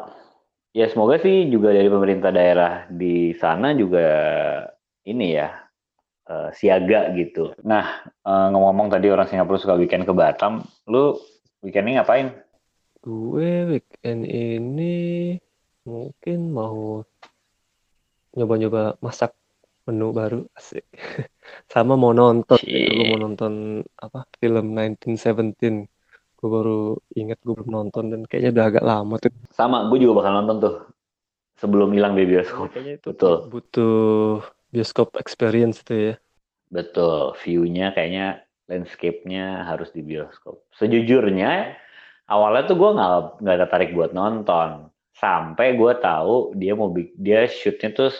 ya 0.70 0.86
semoga 0.86 1.18
sih 1.18 1.50
juga 1.50 1.74
dari 1.74 1.90
pemerintah 1.90 2.30
daerah 2.30 2.86
di 2.90 3.34
sana 3.34 3.74
juga 3.74 4.06
ini 5.06 5.26
ya 5.34 5.48
eh, 6.30 6.50
siaga 6.54 7.10
gitu. 7.18 7.54
Nah, 7.66 8.06
eh, 8.06 8.46
ngomong-ngomong 8.54 8.88
tadi 8.94 9.06
orang 9.10 9.26
Singapura 9.26 9.58
suka 9.58 9.74
weekend 9.78 10.06
ke 10.06 10.14
Batam, 10.14 10.62
lu 10.86 11.18
weekendnya 11.64 12.02
ngapain? 12.02 12.30
Gue 13.00 13.64
weekend 13.66 14.28
ini 14.28 15.36
mungkin 15.88 16.52
mau 16.52 17.02
nyoba-nyoba 18.36 19.00
masak 19.02 19.34
menu 19.88 20.12
baru 20.14 20.46
asik. 20.54 20.86
Sama 21.72 21.98
mau 21.98 22.14
nonton. 22.14 22.60
Gue 22.60 23.04
mau 23.10 23.18
Cie. 23.18 23.24
nonton 23.24 23.52
apa 23.98 24.28
film 24.38 24.76
1917. 24.76 25.88
Gue 26.40 26.50
baru 26.50 26.80
inget 27.12 27.38
gue 27.44 27.52
belum 27.52 27.68
nonton 27.68 28.04
dan 28.08 28.20
kayaknya 28.24 28.50
udah 28.56 28.66
agak 28.72 28.84
lama 28.84 29.14
tuh. 29.20 29.32
Sama, 29.52 29.84
gue 29.92 29.98
juga 30.00 30.24
bakal 30.24 30.32
nonton 30.40 30.56
tuh 30.64 30.76
sebelum 31.60 31.92
hilang 31.92 32.16
di 32.16 32.24
bioskop. 32.24 32.72
Kayaknya 32.72 32.94
itu 32.96 33.08
Betul, 33.12 33.34
butuh 33.52 34.40
bioskop 34.72 35.08
experience 35.20 35.84
itu 35.84 35.94
ya. 35.94 36.14
betul. 36.72 37.36
View-nya 37.44 37.92
kayaknya 37.92 38.40
landscape-nya 38.70 39.68
harus 39.68 39.92
di 39.92 40.00
bioskop. 40.00 40.64
Sejujurnya 40.72 41.76
awalnya 42.30 42.62
tuh 42.70 42.76
gue 42.78 42.90
nggak 42.96 43.12
nggak 43.42 43.58
tertarik 43.66 43.90
buat 43.92 44.14
nonton 44.14 44.88
sampai 45.18 45.76
gue 45.76 45.92
tahu 46.00 46.56
dia 46.56 46.72
mau 46.72 46.88
dia 46.96 47.44
shootnya 47.50 47.92
tuh 47.92 48.14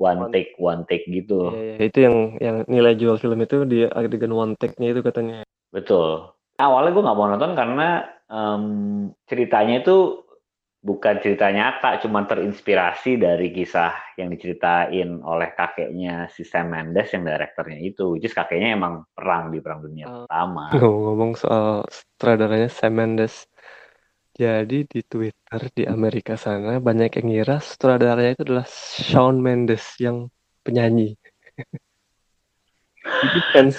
one 0.00 0.32
take 0.32 0.56
one 0.56 0.82
take 0.88 1.04
gitu 1.06 1.52
iya. 1.54 1.86
Itu 1.86 1.98
yang 2.00 2.16
yang 2.40 2.56
nilai 2.66 2.96
jual 2.96 3.20
film 3.20 3.38
itu 3.44 3.62
dia 3.68 3.92
adegan 3.92 4.32
one 4.32 4.56
take-nya 4.56 4.96
itu 4.96 5.04
katanya. 5.04 5.44
betul 5.70 6.34
awalnya 6.60 6.92
gue 6.92 7.04
nggak 7.04 7.18
mau 7.18 7.28
nonton 7.32 7.52
karena 7.56 7.88
em, 8.28 8.64
ceritanya 9.24 9.80
itu 9.80 9.96
bukan 10.80 11.20
cerita 11.20 11.52
nyata 11.52 12.00
cuma 12.00 12.24
terinspirasi 12.24 13.20
dari 13.20 13.52
kisah 13.52 14.16
yang 14.16 14.32
diceritain 14.32 15.20
oleh 15.20 15.52
kakeknya 15.52 16.32
si 16.32 16.40
Sam 16.40 16.72
Mendes 16.72 17.12
yang 17.12 17.28
direkturnya 17.28 17.76
itu 17.84 18.16
is 18.16 18.32
kakeknya 18.32 18.80
emang 18.80 19.04
perang 19.12 19.52
di 19.52 19.60
perang 19.60 19.84
dunia 19.84 20.08
Uh, 20.08 20.24
pertama 20.24 20.72
ngomong-ngomong 20.80 21.32
soal 21.36 21.84
sutradaranya 21.88 22.72
Sam 22.72 22.96
Mendes. 22.96 23.44
Jadi 24.30 24.88
di 24.88 25.04
Twitter 25.04 25.60
di 25.76 25.84
Amerika 25.84 26.32
sana 26.32 26.80
banyak 26.80 27.12
yang 27.20 27.26
ngira 27.28 27.60
sutradaranya 27.60 28.32
itu 28.32 28.42
adalah 28.48 28.66
Shawn 29.04 29.36
Mendes 29.36 29.84
yang 30.00 30.32
penyanyi. 30.64 31.12
Fans 33.52 33.76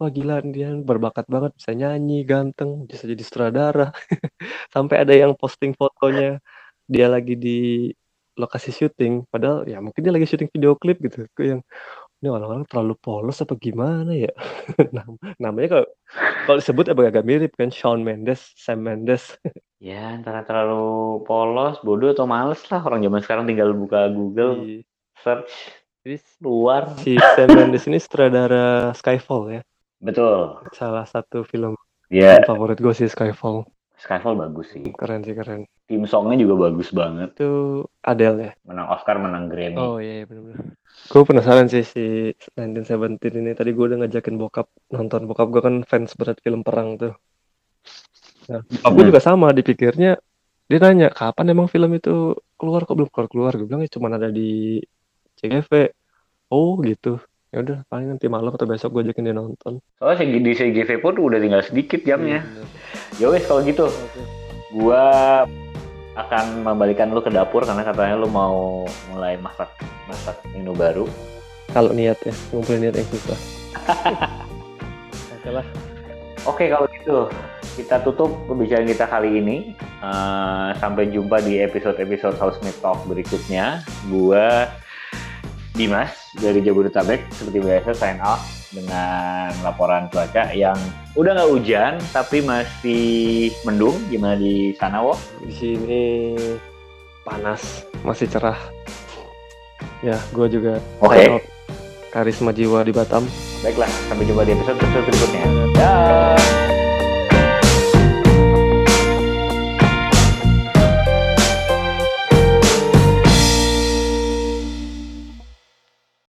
wah 0.00 0.10
gila 0.10 0.40
dia 0.48 0.72
berbakat 0.80 1.28
banget 1.28 1.52
bisa 1.60 1.76
nyanyi, 1.76 2.24
ganteng, 2.24 2.88
bisa 2.88 3.04
jadi 3.04 3.20
sutradara. 3.20 3.92
Sampai 4.74 5.04
ada 5.04 5.12
yang 5.12 5.36
posting 5.36 5.76
fotonya 5.76 6.40
dia 6.88 7.06
lagi 7.06 7.36
di 7.36 7.92
lokasi 8.40 8.72
syuting, 8.72 9.28
padahal 9.28 9.68
ya 9.68 9.84
mungkin 9.84 10.00
dia 10.00 10.12
lagi 10.16 10.24
syuting 10.24 10.48
video 10.48 10.72
klip 10.80 10.96
gitu. 11.04 11.28
Gue 11.36 11.46
yang 11.56 11.62
ini 12.20 12.28
orang-orang 12.32 12.64
terlalu 12.64 12.96
polos 12.96 13.44
apa 13.44 13.52
gimana 13.60 14.16
ya? 14.16 14.32
Nam- 14.96 15.20
Namanya 15.36 15.68
kalau 15.76 15.86
kalau 16.48 16.56
disebut 16.60 16.84
agak-agak 16.88 17.24
mirip 17.28 17.52
kan 17.60 17.68
Shawn 17.68 18.00
Mendes, 18.00 18.40
Sam 18.56 18.80
Mendes. 18.80 19.36
ya 19.80 20.16
antara 20.16 20.44
terlalu 20.44 21.24
polos 21.24 21.80
bodoh 21.84 22.12
atau 22.12 22.28
males 22.28 22.60
lah 22.68 22.84
orang 22.84 23.00
zaman 23.00 23.20
sekarang 23.24 23.44
tinggal 23.48 23.72
buka 23.72 24.12
Google 24.12 24.60
Di 24.60 24.84
search 25.20 25.79
jadi 26.04 26.16
luar 26.40 26.82
si 27.02 27.12
Sam 27.34 27.50
Mendes 27.56 27.84
ini 27.88 27.98
sutradara 28.00 28.92
Skyfall 28.96 29.42
ya. 29.52 29.60
betul 30.00 30.56
Salah 30.72 31.04
satu 31.04 31.44
film 31.44 31.76
film 32.08 32.42
favorit 32.48 32.78
gue 32.80 32.94
sih 32.96 33.08
Skyfall. 33.08 33.68
Skyfall 34.00 34.34
bagus 34.40 34.66
sih 34.72 34.82
Keren 34.96 35.20
sih 35.26 35.36
keren. 35.36 35.68
tim 35.88 36.02
songnya 36.08 36.36
juga 36.40 36.70
bagus 36.70 36.88
banget 36.94 37.36
Itu 37.36 37.50
Adele 38.00 38.38
ya. 38.40 38.52
menang 38.64 38.88
Oscar 38.94 39.16
menang 39.20 39.44
Grammy 39.52 39.76
Oh 39.76 40.00
iya, 40.00 40.12
iya 40.22 40.24
benar-benar. 40.24 40.58
Gue 41.10 41.22
penasaran 41.28 41.66
sih 41.68 41.84
si 41.84 42.04
1917 42.56 43.40
ini. 43.40 43.50
Tadi 43.58 43.70
gue 43.76 43.84
udah 43.88 43.98
ngajakin 44.00 44.36
bokap 44.40 44.66
nonton. 44.94 45.20
Bokap 45.28 45.48
gue 45.52 45.62
kan 45.66 45.74
fans 45.90 46.12
berat 46.18 46.38
film 46.44 46.60
perang 46.66 46.96
tuh. 46.96 47.12
Nah, 48.50 48.60
bokap 48.66 48.92
gue 48.96 49.04
Mm-mm. 49.04 49.10
juga 49.12 49.20
sama 49.22 49.46
dipikirnya. 49.58 50.18
Dia 50.70 50.78
nanya, 50.84 51.08
kapan 51.10 51.46
emang 51.54 51.68
film 51.68 51.90
itu 51.98 52.34
keluar? 52.58 52.80
Kok 52.86 52.94
belum 52.98 53.10
keluar-keluar? 53.10 53.52
Gue 53.58 53.66
bilang, 53.68 53.82
ya 53.84 53.90
cuma 53.90 54.08
ada 54.12 54.30
di 54.30 54.78
CGV. 55.40 55.90
Oh 56.48 56.76
gitu. 56.80 57.18
Ya 57.50 57.58
udah, 57.60 57.82
paling 57.88 58.14
nanti 58.14 58.30
malam 58.30 58.54
atau 58.54 58.62
besok 58.62 58.94
gue 58.94 59.10
ajakin 59.10 59.26
dia 59.26 59.34
nonton. 59.34 59.82
soalnya 59.98 60.22
di 60.22 60.54
CGV 60.54 61.02
pun 61.02 61.18
udah 61.18 61.42
tinggal 61.42 61.66
sedikit 61.66 61.98
Iya 61.98 62.14
jamnya 62.14 62.40
bener. 62.46 62.66
ya 63.18 63.26
wes 63.26 63.42
kalau 63.42 63.66
gitu 63.66 63.90
gua 64.70 65.02
akan 66.14 66.62
membalikan 66.62 67.10
lu 67.10 67.18
ke 67.18 67.26
dapur 67.26 67.66
karena 67.66 67.82
katanya 67.82 68.14
lu 68.14 68.30
mau 68.30 68.86
mulai 69.10 69.34
masak 69.34 69.66
masak 70.06 70.38
menu 70.54 70.78
baru 70.78 71.10
Kalau 71.70 71.90
niat 71.90 72.22
ya, 72.22 72.34
ngumpulin 72.50 72.86
niat 72.86 72.94
yang 72.94 73.08
susah. 73.10 73.38
Oke 75.34 75.50
lah. 75.50 75.66
Oke 76.46 76.64
kalau 76.66 76.86
gitu 76.90 77.26
kita 77.74 78.02
tutup 78.02 78.30
pembicaraan 78.46 78.86
kita 78.86 79.06
kali 79.06 79.38
ini. 79.38 79.56
Eh, 80.00 80.68
sampai 80.78 81.10
jumpa 81.10 81.38
di 81.40 81.58
episode-episode 81.58 82.38
Housemate 82.38 82.78
Talk 82.78 83.06
berikutnya. 83.06 83.82
Gua 84.06 84.66
Dimas 85.74 86.12
dari 86.36 86.60
Jabodetabek 86.60 87.30
seperti 87.30 87.58
biasa 87.62 87.90
sign 87.94 88.18
off 88.20 88.42
dengan 88.74 89.50
laporan 89.62 90.06
cuaca 90.10 90.50
yang 90.54 90.76
udah 91.18 91.34
nggak 91.34 91.50
hujan 91.50 91.92
tapi 92.10 92.42
masih 92.42 93.50
mendung. 93.62 93.96
Gimana 94.10 94.38
di 94.38 94.74
sana 94.78 95.02
wo? 95.02 95.14
Di 95.42 95.52
sini 95.54 96.04
panas, 97.22 97.86
masih 98.02 98.26
cerah. 98.26 98.58
Ya, 100.00 100.16
gue 100.32 100.46
juga 100.48 100.80
Oke. 101.04 101.28
out. 101.28 101.44
Karisma 102.10 102.50
jiwa 102.50 102.82
di 102.82 102.90
Batam. 102.90 103.22
Baiklah 103.62 103.90
sampai 104.10 104.26
jumpa 104.26 104.42
di 104.42 104.52
episode-episode 104.56 105.04
berikutnya. 105.06 105.44
Dah. 105.78 106.79